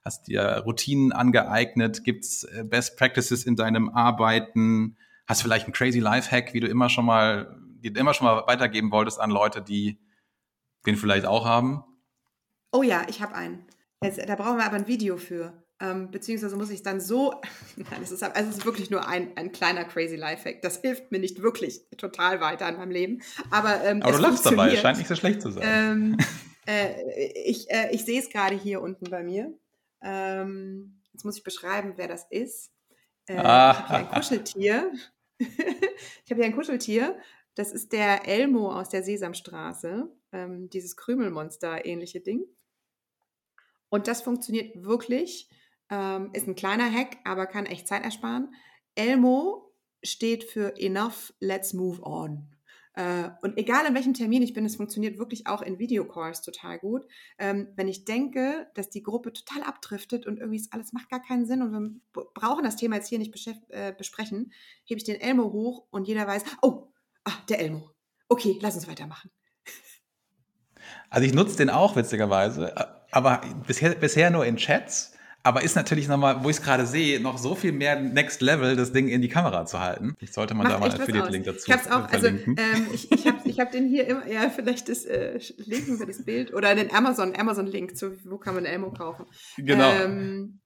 hast 0.03 0.27
dir 0.27 0.63
Routinen 0.65 1.11
angeeignet? 1.11 2.03
Gibt 2.03 2.25
es 2.25 2.45
äh, 2.45 2.63
Best 2.63 2.97
Practices 2.97 3.45
in 3.45 3.55
deinem 3.55 3.89
Arbeiten? 3.89 4.97
Hast 5.27 5.41
du 5.41 5.43
vielleicht 5.43 5.65
einen 5.65 5.73
crazy 5.73 5.99
Life-Hack, 5.99 6.55
wie 6.55 6.61
du 6.61 6.67
immer 6.67 6.89
schon 6.89 7.05
mal, 7.05 7.55
die 7.83 7.93
du 7.93 7.99
immer 7.99 8.15
schon 8.15 8.25
mal 8.25 8.47
weitergeben 8.47 8.91
wolltest 8.91 9.19
an 9.19 9.29
Leute, 9.29 9.61
die 9.61 9.99
den 10.87 10.97
vielleicht 10.97 11.27
auch 11.27 11.45
haben? 11.45 11.83
Oh 12.71 12.81
ja, 12.81 13.03
ich 13.07 13.21
habe 13.21 13.35
einen. 13.35 13.67
Jetzt, 14.03 14.17
da 14.17 14.35
brauchen 14.35 14.57
wir 14.57 14.65
aber 14.65 14.77
ein 14.77 14.87
Video 14.87 15.17
für. 15.17 15.64
Ähm, 15.81 16.09
beziehungsweise 16.09 16.55
muss 16.55 16.69
ich 16.69 16.83
dann 16.83 17.01
so, 17.01 17.41
nein, 17.75 18.01
es 18.01 18.11
ist, 18.11 18.23
also 18.23 18.49
es 18.49 18.57
ist 18.57 18.65
wirklich 18.65 18.89
nur 18.89 19.07
ein, 19.07 19.35
ein 19.35 19.51
kleiner 19.51 19.83
crazy 19.83 20.15
Lifehack. 20.15 20.61
Das 20.61 20.79
hilft 20.81 21.11
mir 21.11 21.19
nicht 21.19 21.41
wirklich 21.41 21.81
total 21.97 22.39
weiter 22.39 22.69
in 22.69 22.77
meinem 22.77 22.91
Leben. 22.91 23.21
Aber, 23.51 23.83
ähm, 23.83 24.01
Aber 24.01 24.13
du 24.13 24.19
lachst 24.19 24.45
dabei, 24.45 24.73
es 24.73 24.79
scheint 24.79 24.97
nicht 24.97 25.07
so 25.07 25.15
schlecht 25.15 25.41
zu 25.41 25.51
sein. 25.51 25.63
Ähm, 25.65 26.17
äh, 26.65 27.29
ich 27.45 27.69
äh, 27.69 27.89
ich 27.91 28.05
sehe 28.05 28.21
es 28.21 28.29
gerade 28.29 28.55
hier 28.55 28.81
unten 28.81 29.09
bei 29.09 29.21
mir. 29.21 29.53
Ähm, 30.01 31.01
jetzt 31.11 31.25
muss 31.25 31.37
ich 31.37 31.43
beschreiben, 31.43 31.93
wer 31.97 32.07
das 32.07 32.25
ist. 32.29 32.71
Äh, 33.27 33.37
ah. 33.37 33.71
Ich 33.71 33.77
habe 33.79 33.87
hier 33.87 33.97
ein 33.97 34.11
Kuscheltier. 34.15 34.91
ich 35.39 36.31
habe 36.31 36.35
hier 36.35 36.45
ein 36.45 36.55
Kuscheltier. 36.55 37.19
Das 37.55 37.71
ist 37.71 37.91
der 37.91 38.27
Elmo 38.27 38.71
aus 38.71 38.89
der 38.89 39.03
Sesamstraße. 39.03 40.09
Ähm, 40.31 40.69
dieses 40.69 40.95
Krümelmonster-ähnliche 40.95 42.21
Ding. 42.21 42.45
Und 43.89 44.07
das 44.07 44.21
funktioniert 44.21 44.83
wirklich 44.83 45.49
ähm, 45.89 46.29
ist 46.33 46.47
ein 46.47 46.55
kleiner 46.55 46.91
Hack, 46.91 47.17
aber 47.23 47.45
kann 47.45 47.65
echt 47.65 47.87
Zeit 47.87 48.03
ersparen. 48.03 48.53
Elmo 48.95 49.73
steht 50.03 50.43
für 50.43 50.77
Enough, 50.77 51.33
let's 51.39 51.73
move 51.73 52.01
on. 52.01 52.55
Äh, 52.93 53.29
und 53.41 53.57
egal 53.57 53.85
in 53.85 53.93
welchem 53.93 54.13
Termin 54.13 54.41
ich 54.41 54.53
bin, 54.53 54.65
es 54.65 54.77
funktioniert 54.77 55.17
wirklich 55.17 55.47
auch 55.47 55.61
in 55.61 55.79
Videocalls 55.79 56.41
total 56.41 56.79
gut. 56.79 57.03
Ähm, 57.37 57.67
wenn 57.75 57.89
ich 57.89 58.05
denke, 58.05 58.67
dass 58.73 58.89
die 58.89 59.03
Gruppe 59.03 59.33
total 59.33 59.63
abdriftet 59.63 60.25
und 60.25 60.37
irgendwie 60.37 60.57
ist 60.57 60.71
alles 60.71 60.93
macht 60.93 61.09
gar 61.09 61.21
keinen 61.21 61.45
Sinn 61.45 61.61
und 61.61 61.71
wir 61.71 62.25
brauchen 62.33 62.63
das 62.63 62.77
Thema 62.77 62.95
jetzt 62.95 63.09
hier 63.09 63.19
nicht 63.19 63.35
äh, 63.69 63.91
besprechen, 63.91 64.53
hebe 64.85 64.97
ich 64.97 65.03
den 65.03 65.19
Elmo 65.19 65.51
hoch 65.51 65.87
und 65.91 66.07
jeder 66.07 66.25
weiß, 66.25 66.43
oh, 66.61 66.87
ah, 67.25 67.33
der 67.49 67.59
Elmo. 67.59 67.91
Okay, 68.29 68.57
lass 68.61 68.75
uns 68.75 68.87
weitermachen. 68.87 69.29
Also 71.09 71.27
ich 71.27 71.33
nutze 71.33 71.57
den 71.57 71.69
auch 71.69 71.95
witzigerweise, 71.95 72.73
aber 73.11 73.41
bisher, 73.67 73.95
bisher 73.95 74.29
nur 74.29 74.45
in 74.45 74.57
Chats 74.57 75.14
aber 75.45 75.61
ist 75.61 75.75
natürlich 75.75 76.07
nochmal, 76.07 76.43
wo 76.43 76.49
ich 76.49 76.57
es 76.57 76.61
gerade 76.63 76.87
sehe, 76.87 77.19
noch 77.19 77.37
so 77.37 77.53
viel 77.53 77.71
mehr 77.71 77.99
Next 78.01 78.41
Level, 78.41 78.75
das 78.75 78.91
Ding 78.91 79.09
in 79.09 79.21
die 79.21 79.29
Kamera 79.29 79.67
zu 79.67 79.79
halten. 79.79 80.15
Ich 80.19 80.33
sollte 80.33 80.55
man 80.55 80.63
Macht 80.63 80.73
da 80.73 80.79
mal 80.79 80.89
einen 80.89 80.99
Affiliate-Link 80.99 81.45
dazu 81.45 81.67
Ich 81.67 81.71
habe 81.71 81.95
auch, 81.95 82.11
also 82.11 82.27
ähm, 82.27 82.87
ich, 82.91 83.11
ich 83.11 83.27
habe 83.27 83.37
ich 83.47 83.59
hab 83.59 83.71
den 83.71 83.87
hier 83.87 84.07
immer, 84.07 84.27
ja, 84.27 84.49
vielleicht 84.49 84.89
das 84.89 85.05
äh, 85.05 85.39
linken 85.57 85.99
wir 85.99 86.07
das 86.07 86.25
Bild 86.25 86.51
oder 86.51 86.73
den 86.73 86.91
Amazon, 86.91 87.35
Amazon-Link 87.35 87.95
zu, 87.95 88.17
wo 88.25 88.39
kann 88.39 88.55
man 88.55 88.65
Elmo 88.65 88.91
kaufen. 88.91 89.27
Genau. 89.57 89.87
Ähm, 89.91 90.61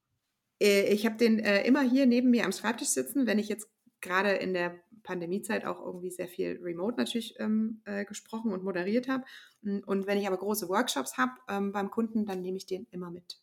äh, 0.62 0.94
ich 0.94 1.06
habe 1.06 1.18
den 1.18 1.40
äh, 1.40 1.68
immer 1.68 1.82
hier 1.82 2.06
neben 2.06 2.30
mir 2.30 2.46
am 2.46 2.54
Schreibtisch 2.54 2.88
sitzen, 2.88 3.28
wenn 3.28 3.38
ich 3.38 3.50
jetzt 3.50 3.68
gerade 4.00 4.32
in 4.32 4.54
der 4.54 4.80
Pandemiezeit 5.04 5.66
auch 5.66 5.86
irgendwie 5.86 6.12
sehr 6.12 6.30
viel 6.30 6.58
remote 6.64 6.96
natürlich 6.96 7.36
ähm, 7.40 7.82
äh, 7.84 8.06
gesprochen 8.06 8.54
und 8.54 8.64
moderiert 8.64 9.10
habe. 9.10 9.26
Und 9.62 10.08
wenn 10.08 10.18
ich 10.18 10.26
aber 10.26 10.38
große 10.38 10.70
Workshops 10.70 11.18
habe 11.18 11.34
ähm, 11.50 11.74
beim 11.74 11.92
Kunden, 11.92 12.26
dann 12.26 12.42
nehme 12.42 12.56
ich 12.56 12.66
den 12.66 12.88
immer 12.92 13.12
mit. 13.12 13.42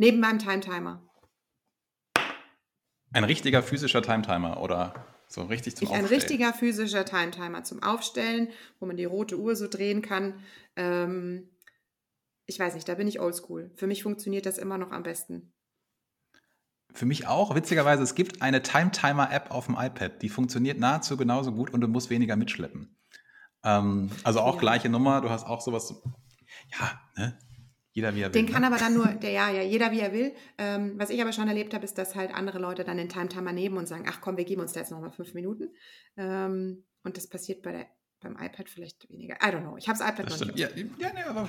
Neben 0.00 0.18
meinem 0.18 0.38
Timetimer. 0.38 1.06
Ein 3.12 3.24
richtiger 3.24 3.62
physischer 3.62 4.00
Timetimer 4.00 4.62
oder 4.62 4.94
so 5.28 5.42
richtig 5.42 5.76
zum 5.76 5.84
ich, 5.84 5.90
Aufstellen? 5.90 6.06
Ein 6.06 6.14
richtiger 6.14 6.54
physischer 6.54 7.04
Timetimer 7.04 7.64
zum 7.64 7.82
Aufstellen, 7.82 8.48
wo 8.78 8.86
man 8.86 8.96
die 8.96 9.04
rote 9.04 9.38
Uhr 9.38 9.56
so 9.56 9.68
drehen 9.68 10.00
kann. 10.00 10.42
Ähm, 10.74 11.50
ich 12.46 12.58
weiß 12.58 12.76
nicht, 12.76 12.88
da 12.88 12.94
bin 12.94 13.08
ich 13.08 13.20
oldschool. 13.20 13.72
Für 13.74 13.86
mich 13.86 14.02
funktioniert 14.02 14.46
das 14.46 14.56
immer 14.56 14.78
noch 14.78 14.90
am 14.90 15.02
besten. 15.02 15.52
Für 16.94 17.04
mich 17.04 17.26
auch. 17.26 17.54
Witzigerweise, 17.54 18.02
es 18.02 18.14
gibt 18.14 18.40
eine 18.40 18.62
Time-Timer-App 18.62 19.50
auf 19.50 19.66
dem 19.66 19.76
iPad, 19.78 20.22
die 20.22 20.30
funktioniert 20.30 20.78
nahezu 20.78 21.18
genauso 21.18 21.52
gut 21.52 21.74
und 21.74 21.82
du 21.82 21.88
musst 21.88 22.08
weniger 22.08 22.36
mitschleppen. 22.36 22.96
Ähm, 23.64 24.10
also 24.24 24.40
auch 24.40 24.54
ja. 24.54 24.60
gleiche 24.60 24.88
Nummer, 24.88 25.20
du 25.20 25.28
hast 25.28 25.44
auch 25.44 25.60
sowas. 25.60 25.94
Ja, 26.72 26.98
ne? 27.18 27.38
Jeder 27.92 28.14
wie 28.14 28.20
er 28.20 28.32
will. 28.32 28.40
Den 28.42 28.50
kann 28.50 28.62
ne? 28.62 28.68
aber 28.68 28.76
dann 28.76 28.94
nur, 28.94 29.06
der, 29.06 29.30
ja, 29.30 29.50
ja, 29.50 29.62
jeder 29.62 29.90
wie 29.90 30.00
er 30.00 30.12
will. 30.12 30.32
Ähm, 30.58 30.94
was 30.96 31.10
ich 31.10 31.20
aber 31.20 31.32
schon 31.32 31.48
erlebt 31.48 31.74
habe, 31.74 31.84
ist, 31.84 31.98
dass 31.98 32.14
halt 32.14 32.32
andere 32.34 32.58
Leute 32.58 32.84
dann 32.84 32.96
den 32.96 33.08
Time-Timer 33.08 33.52
nehmen 33.52 33.76
und 33.76 33.88
sagen, 33.88 34.04
ach 34.08 34.20
komm, 34.20 34.36
wir 34.36 34.44
geben 34.44 34.60
uns 34.60 34.72
da 34.72 34.80
jetzt 34.80 34.90
nochmal 34.90 35.10
fünf 35.10 35.34
Minuten. 35.34 35.70
Ähm, 36.16 36.84
und 37.02 37.16
das 37.16 37.28
passiert 37.28 37.62
bei 37.62 37.72
der, 37.72 37.86
beim 38.20 38.36
iPad 38.40 38.68
vielleicht 38.68 39.10
weniger. 39.10 39.34
I 39.36 39.48
don't 39.48 39.62
know. 39.62 39.76
Ich 39.76 39.88
habe 39.88 39.98
das 39.98 40.08
iPad 40.08 40.26
das 40.26 40.40
noch 40.40 40.50
stimmt. 40.50 40.56
nicht. 40.76 41.00
Ja, 41.00 41.08
ja, 41.08 41.14
nee, 41.14 41.22
aber 41.22 41.48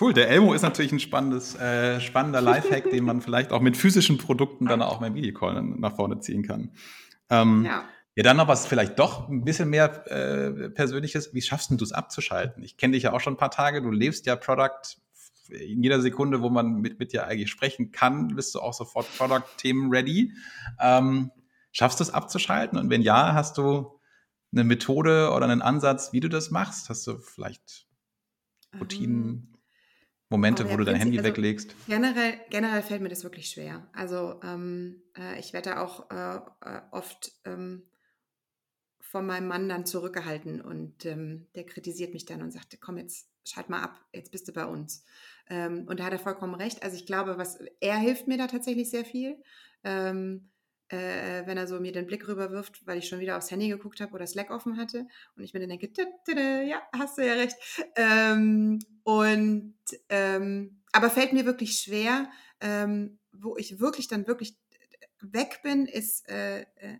Cool, 0.00 0.12
der 0.12 0.28
Elmo 0.28 0.54
ist 0.54 0.62
natürlich 0.62 0.92
ein 0.92 1.00
spannendes, 1.00 1.54
äh, 1.56 2.00
spannender 2.00 2.40
Lifehack, 2.40 2.90
den 2.90 3.04
man 3.04 3.20
vielleicht 3.20 3.52
auch 3.52 3.60
mit 3.60 3.76
physischen 3.76 4.18
Produkten 4.18 4.66
dann 4.66 4.82
auch 4.82 5.00
beim 5.00 5.14
Videocall 5.14 5.62
nach 5.62 5.94
vorne 5.96 6.18
ziehen 6.20 6.42
kann. 6.42 6.72
Ähm, 7.30 7.64
ja. 7.64 7.84
Ja, 8.14 8.22
dann 8.22 8.38
noch 8.38 8.48
was 8.48 8.66
vielleicht 8.66 8.98
doch 8.98 9.28
ein 9.28 9.44
bisschen 9.44 9.68
mehr 9.68 10.10
äh, 10.10 10.70
Persönliches. 10.70 11.34
Wie 11.34 11.42
schaffst 11.42 11.70
du 11.70 11.84
es 11.84 11.92
abzuschalten? 11.92 12.62
Ich 12.62 12.78
kenne 12.78 12.94
dich 12.94 13.02
ja 13.02 13.12
auch 13.12 13.20
schon 13.20 13.34
ein 13.34 13.38
paar 13.38 13.50
Tage. 13.50 13.82
Du 13.82 13.90
lebst 13.90 14.24
ja 14.24 14.36
Product 14.36 14.96
in 15.50 15.82
jeder 15.82 16.00
Sekunde, 16.00 16.42
wo 16.42 16.50
man 16.50 16.80
mit, 16.80 16.98
mit 16.98 17.12
dir 17.12 17.26
eigentlich 17.26 17.50
sprechen 17.50 17.92
kann, 17.92 18.28
bist 18.28 18.54
du 18.54 18.60
auch 18.60 18.74
sofort 18.74 19.06
Product-Themen 19.16 19.90
ready. 19.90 20.32
Ähm, 20.80 21.30
schaffst 21.72 22.00
du 22.00 22.04
es 22.04 22.10
abzuschalten? 22.10 22.78
Und 22.78 22.90
wenn 22.90 23.02
ja, 23.02 23.34
hast 23.34 23.58
du 23.58 24.00
eine 24.52 24.64
Methode 24.64 25.32
oder 25.32 25.46
einen 25.46 25.62
Ansatz, 25.62 26.12
wie 26.12 26.20
du 26.20 26.28
das 26.28 26.50
machst? 26.50 26.88
Hast 26.88 27.06
du 27.06 27.18
vielleicht 27.18 27.86
Routinen? 28.80 29.24
Ähm, 29.24 29.56
Momente, 30.28 30.64
oh, 30.64 30.66
ja, 30.66 30.72
wo 30.72 30.76
du 30.78 30.84
dein 30.84 30.96
Handy 30.96 31.18
also 31.18 31.28
weglegst? 31.28 31.74
Generell, 31.86 32.40
generell 32.50 32.82
fällt 32.82 33.00
mir 33.00 33.08
das 33.08 33.22
wirklich 33.22 33.48
schwer. 33.48 33.88
Also 33.92 34.40
ähm, 34.42 35.02
äh, 35.16 35.38
ich 35.38 35.52
werde 35.52 35.70
da 35.70 35.80
auch 35.80 36.10
äh, 36.10 36.36
äh, 36.68 36.80
oft 36.90 37.32
ähm, 37.44 37.84
von 38.98 39.24
meinem 39.24 39.46
Mann 39.46 39.68
dann 39.68 39.86
zurückgehalten 39.86 40.60
und 40.60 41.06
ähm, 41.06 41.46
der 41.54 41.64
kritisiert 41.64 42.12
mich 42.12 42.24
dann 42.24 42.42
und 42.42 42.50
sagte, 42.50 42.76
komm 42.76 42.98
jetzt, 42.98 43.28
schalt 43.44 43.68
mal 43.68 43.82
ab, 43.82 44.04
jetzt 44.12 44.32
bist 44.32 44.48
du 44.48 44.52
bei 44.52 44.64
uns. 44.66 45.04
Ähm, 45.48 45.86
und 45.88 46.00
da 46.00 46.04
hat 46.04 46.12
er 46.12 46.18
vollkommen 46.18 46.54
recht. 46.54 46.82
Also 46.82 46.96
ich 46.96 47.06
glaube, 47.06 47.38
was 47.38 47.58
er 47.80 47.96
hilft 47.96 48.28
mir 48.28 48.38
da 48.38 48.46
tatsächlich 48.46 48.90
sehr 48.90 49.04
viel. 49.04 49.42
Ähm, 49.84 50.50
äh, 50.88 51.44
wenn 51.46 51.56
er 51.56 51.66
so 51.66 51.80
mir 51.80 51.92
den 51.92 52.06
Blick 52.06 52.28
rüberwirft, 52.28 52.86
weil 52.86 52.98
ich 52.98 53.08
schon 53.08 53.18
wieder 53.18 53.36
aufs 53.36 53.50
Handy 53.50 53.68
geguckt 53.68 54.00
habe 54.00 54.12
oder 54.12 54.26
Slack 54.26 54.50
offen 54.50 54.76
hatte 54.76 55.06
und 55.36 55.42
ich 55.42 55.52
mir 55.52 55.60
dann 55.60 55.70
denke, 55.70 55.90
ja, 56.64 56.82
hast 56.92 57.18
du 57.18 57.26
ja 57.26 57.34
recht. 57.34 57.56
Ähm, 57.96 58.78
und 59.02 59.74
ähm, 60.08 60.82
aber 60.92 61.10
fällt 61.10 61.32
mir 61.32 61.44
wirklich 61.44 61.78
schwer, 61.80 62.30
ähm, 62.60 63.18
wo 63.32 63.56
ich 63.56 63.80
wirklich 63.80 64.08
dann 64.08 64.26
wirklich 64.26 64.56
weg 65.20 65.60
bin, 65.62 65.86
ist 65.86 66.28
äh, 66.28 66.60
äh, 66.76 66.98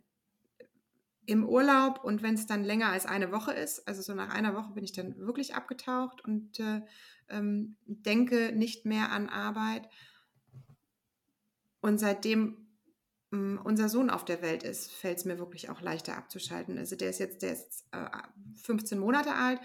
im 1.26 1.44
Urlaub 1.44 2.02
und 2.04 2.22
wenn 2.22 2.34
es 2.34 2.46
dann 2.46 2.64
länger 2.64 2.90
als 2.90 3.06
eine 3.06 3.32
Woche 3.32 3.52
ist, 3.52 3.86
also 3.86 4.00
so 4.00 4.14
nach 4.14 4.32
einer 4.32 4.54
Woche 4.54 4.72
bin 4.72 4.84
ich 4.84 4.92
dann 4.92 5.18
wirklich 5.18 5.54
abgetaucht 5.54 6.24
und 6.24 6.58
äh, 6.60 6.82
ähm, 7.28 7.76
denke 7.84 8.52
nicht 8.52 8.86
mehr 8.86 9.10
an 9.10 9.28
Arbeit. 9.28 9.88
Und 11.80 11.98
seitdem 11.98 12.66
unser 13.30 13.88
Sohn 13.88 14.08
auf 14.08 14.24
der 14.24 14.40
Welt 14.40 14.62
ist, 14.62 14.92
fällt 14.92 15.18
es 15.18 15.24
mir 15.24 15.38
wirklich 15.38 15.68
auch 15.68 15.80
leichter 15.80 16.16
abzuschalten. 16.16 16.78
Also 16.78 16.96
der 16.96 17.10
ist 17.10 17.18
jetzt, 17.18 17.42
der 17.42 17.52
ist 17.52 17.84
äh, 17.90 18.08
15 18.62 18.98
Monate 18.98 19.34
alt, 19.34 19.60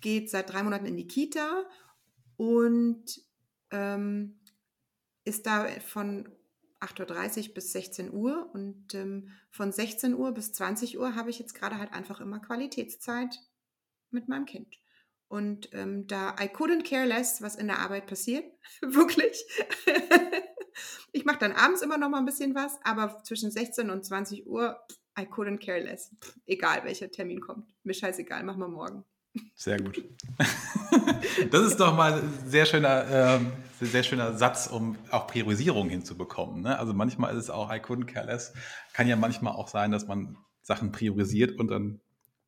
geht 0.00 0.30
seit 0.30 0.52
drei 0.52 0.62
Monaten 0.62 0.86
in 0.86 0.96
die 0.96 1.06
Kita 1.06 1.64
und 2.36 3.04
ähm, 3.70 4.40
ist 5.24 5.46
da 5.46 5.66
von 5.86 6.28
8.30 6.80 7.48
Uhr 7.48 7.54
bis 7.54 7.72
16 7.72 8.12
Uhr 8.12 8.50
und 8.52 8.94
ähm, 8.94 9.30
von 9.50 9.72
16 9.72 10.14
Uhr 10.14 10.32
bis 10.32 10.52
20 10.52 10.98
Uhr 10.98 11.14
habe 11.14 11.30
ich 11.30 11.38
jetzt 11.38 11.54
gerade 11.54 11.78
halt 11.78 11.92
einfach 11.92 12.20
immer 12.20 12.40
Qualitätszeit 12.40 13.38
mit 14.10 14.28
meinem 14.28 14.46
Kind. 14.46 14.78
Und 15.28 15.70
ähm, 15.72 16.06
da 16.06 16.36
I 16.40 16.44
couldn't 16.44 16.88
care 16.88 17.06
less, 17.06 17.42
was 17.42 17.56
in 17.56 17.66
der 17.66 17.80
Arbeit 17.80 18.06
passiert, 18.06 18.44
wirklich. 18.80 19.44
Ich 21.12 21.24
mache 21.24 21.38
dann 21.38 21.52
abends 21.52 21.80
immer 21.80 21.96
noch 21.96 22.10
mal 22.10 22.18
ein 22.18 22.26
bisschen 22.26 22.54
was, 22.54 22.78
aber 22.84 23.22
zwischen 23.24 23.50
16 23.50 23.90
und 23.90 24.04
20 24.04 24.46
Uhr, 24.46 24.78
I 25.18 25.22
couldn't 25.22 25.64
care 25.64 25.80
less. 25.80 26.14
egal, 26.44 26.84
welcher 26.84 27.10
Termin 27.10 27.40
kommt. 27.40 27.74
Mir 27.84 27.94
scheißegal, 27.94 28.44
machen 28.44 28.60
wir 28.60 28.68
morgen. 28.68 29.04
Sehr 29.54 29.80
gut. 29.80 30.02
Das 31.50 31.62
ist 31.66 31.78
doch 31.78 31.94
mal 31.94 32.14
ein 32.14 32.32
sehr 32.46 32.66
schöner, 32.66 33.38
äh, 33.80 33.84
sehr 33.84 34.02
schöner 34.02 34.36
Satz, 34.36 34.66
um 34.66 34.96
auch 35.10 35.26
Priorisierung 35.26 35.88
hinzubekommen. 35.88 36.62
Ne? 36.62 36.78
Also 36.78 36.94
manchmal 36.94 37.32
ist 37.36 37.44
es 37.44 37.50
auch 37.50 37.70
I 37.70 37.76
couldn't 37.76 38.06
care 38.06 38.26
less. 38.26 38.54
Kann 38.94 39.06
ja 39.06 39.16
manchmal 39.16 39.54
auch 39.54 39.68
sein, 39.68 39.90
dass 39.90 40.06
man 40.06 40.36
Sachen 40.62 40.92
priorisiert 40.92 41.58
und 41.58 41.68
dann 41.68 42.00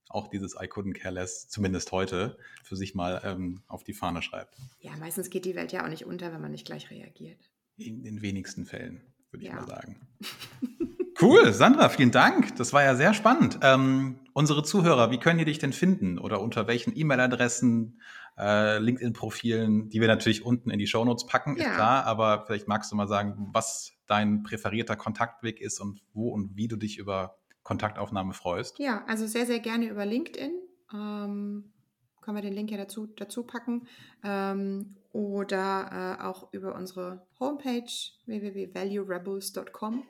auch 0.08 0.28
dieses 0.28 0.54
I 0.54 0.66
couldn't 0.66 0.94
care 0.94 1.14
less, 1.14 1.48
zumindest 1.48 1.92
heute, 1.92 2.38
für 2.64 2.76
sich 2.76 2.94
mal 2.94 3.20
ähm, 3.24 3.62
auf 3.68 3.84
die 3.84 3.92
Fahne 3.92 4.22
schreibt. 4.22 4.56
Ja, 4.80 4.96
meistens 4.96 5.30
geht 5.30 5.44
die 5.44 5.54
Welt 5.54 5.72
ja 5.72 5.84
auch 5.84 5.88
nicht 5.88 6.06
unter, 6.06 6.32
wenn 6.32 6.40
man 6.40 6.52
nicht 6.52 6.66
gleich 6.66 6.90
reagiert. 6.90 7.50
In 7.76 8.02
den 8.02 8.22
wenigsten 8.22 8.64
Fällen, 8.64 9.02
würde 9.30 9.44
ich 9.44 9.50
ja. 9.50 9.56
mal 9.56 9.66
sagen. 9.66 10.00
Cool, 11.20 11.52
Sandra, 11.52 11.88
vielen 11.88 12.12
Dank. 12.12 12.54
Das 12.56 12.72
war 12.72 12.84
ja 12.84 12.94
sehr 12.94 13.12
spannend. 13.12 13.58
Ähm, 13.62 14.20
unsere 14.34 14.62
Zuhörer, 14.62 15.10
wie 15.10 15.18
können 15.18 15.38
die 15.38 15.44
dich 15.44 15.58
denn 15.58 15.72
finden 15.72 16.18
oder 16.18 16.40
unter 16.40 16.68
welchen 16.68 16.96
E-Mail-Adressen, 16.96 18.00
äh, 18.38 18.78
LinkedIn-Profilen, 18.78 19.88
die 19.88 20.00
wir 20.00 20.06
natürlich 20.06 20.44
unten 20.44 20.70
in 20.70 20.78
die 20.78 20.86
Shownotes 20.86 21.26
packen, 21.26 21.56
ja. 21.56 21.64
ist 21.64 21.74
klar, 21.74 22.04
aber 22.06 22.44
vielleicht 22.46 22.68
magst 22.68 22.92
du 22.92 22.96
mal 22.96 23.08
sagen, 23.08 23.48
was 23.52 23.94
dein 24.06 24.44
präferierter 24.44 24.94
Kontaktweg 24.94 25.60
ist 25.60 25.80
und 25.80 26.02
wo 26.12 26.28
und 26.28 26.56
wie 26.56 26.68
du 26.68 26.76
dich 26.76 26.98
über 26.98 27.36
Kontaktaufnahme 27.64 28.32
freust. 28.32 28.78
Ja, 28.78 29.04
also 29.08 29.26
sehr, 29.26 29.44
sehr 29.44 29.58
gerne 29.58 29.88
über 29.88 30.06
LinkedIn. 30.06 30.52
Ähm, 30.94 31.72
können 32.20 32.36
wir 32.36 32.42
den 32.42 32.52
Link 32.52 32.70
ja 32.70 32.76
dazu, 32.76 33.06
dazu 33.06 33.42
packen. 33.42 33.88
Ähm, 34.22 34.96
oder 35.12 36.18
äh, 36.20 36.22
auch 36.22 36.52
über 36.52 36.74
unsere 36.74 37.26
Homepage 37.40 37.90
www.valuerebels.com. 38.26 40.04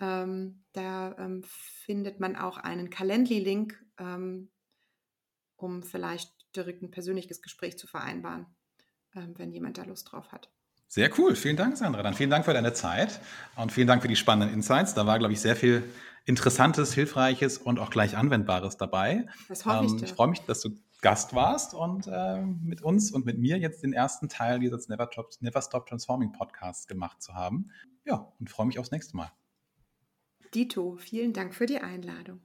Ähm, 0.00 0.64
da 0.72 1.16
ähm, 1.18 1.42
findet 1.44 2.20
man 2.20 2.36
auch 2.36 2.58
einen 2.58 2.90
Calendly-Link, 2.90 3.80
ähm, 3.98 4.50
um 5.56 5.82
vielleicht 5.82 6.32
direkt 6.56 6.82
ein 6.82 6.90
persönliches 6.90 7.42
Gespräch 7.42 7.78
zu 7.78 7.86
vereinbaren, 7.86 8.46
ähm, 9.14 9.34
wenn 9.36 9.52
jemand 9.52 9.78
da 9.78 9.84
Lust 9.84 10.10
drauf 10.10 10.32
hat. 10.32 10.50
Sehr 10.88 11.10
cool. 11.18 11.34
Vielen 11.34 11.56
Dank, 11.56 11.76
Sandra. 11.76 12.02
Dann 12.02 12.14
vielen 12.14 12.30
Dank 12.30 12.44
für 12.44 12.52
deine 12.52 12.72
Zeit 12.72 13.20
und 13.56 13.72
vielen 13.72 13.86
Dank 13.86 14.02
für 14.02 14.08
die 14.08 14.16
spannenden 14.16 14.54
Insights. 14.54 14.94
Da 14.94 15.06
war, 15.06 15.18
glaube 15.18 15.32
ich, 15.32 15.40
sehr 15.40 15.56
viel 15.56 15.82
Interessantes, 16.24 16.94
Hilfreiches 16.94 17.58
und 17.58 17.78
auch 17.78 17.90
gleich 17.90 18.16
Anwendbares 18.16 18.76
dabei. 18.76 19.26
Das 19.48 19.64
hoffe 19.64 19.86
ich. 19.86 19.92
Ähm, 19.92 20.04
ich 20.04 20.12
freue 20.12 20.28
mich, 20.28 20.40
dass 20.40 20.60
du 20.60 20.70
Gast 21.00 21.34
warst 21.34 21.74
und 21.74 22.06
äh, 22.06 22.40
mit 22.40 22.80
uns 22.82 23.12
und 23.12 23.26
mit 23.26 23.38
mir 23.38 23.58
jetzt 23.58 23.82
den 23.82 23.92
ersten 23.92 24.28
Teil 24.28 24.58
dieses 24.58 24.88
Never, 24.88 25.10
Never 25.40 25.62
Stop 25.62 25.86
Transforming 25.86 26.32
Podcasts 26.32 26.86
gemacht 26.86 27.22
zu 27.22 27.34
haben. 27.34 27.70
Ja, 28.04 28.32
und 28.40 28.48
freue 28.48 28.66
mich 28.66 28.78
aufs 28.78 28.90
nächste 28.90 29.16
Mal. 29.16 29.30
Dito, 30.54 30.96
vielen 30.96 31.32
Dank 31.32 31.54
für 31.54 31.66
die 31.66 31.80
Einladung. 31.80 32.40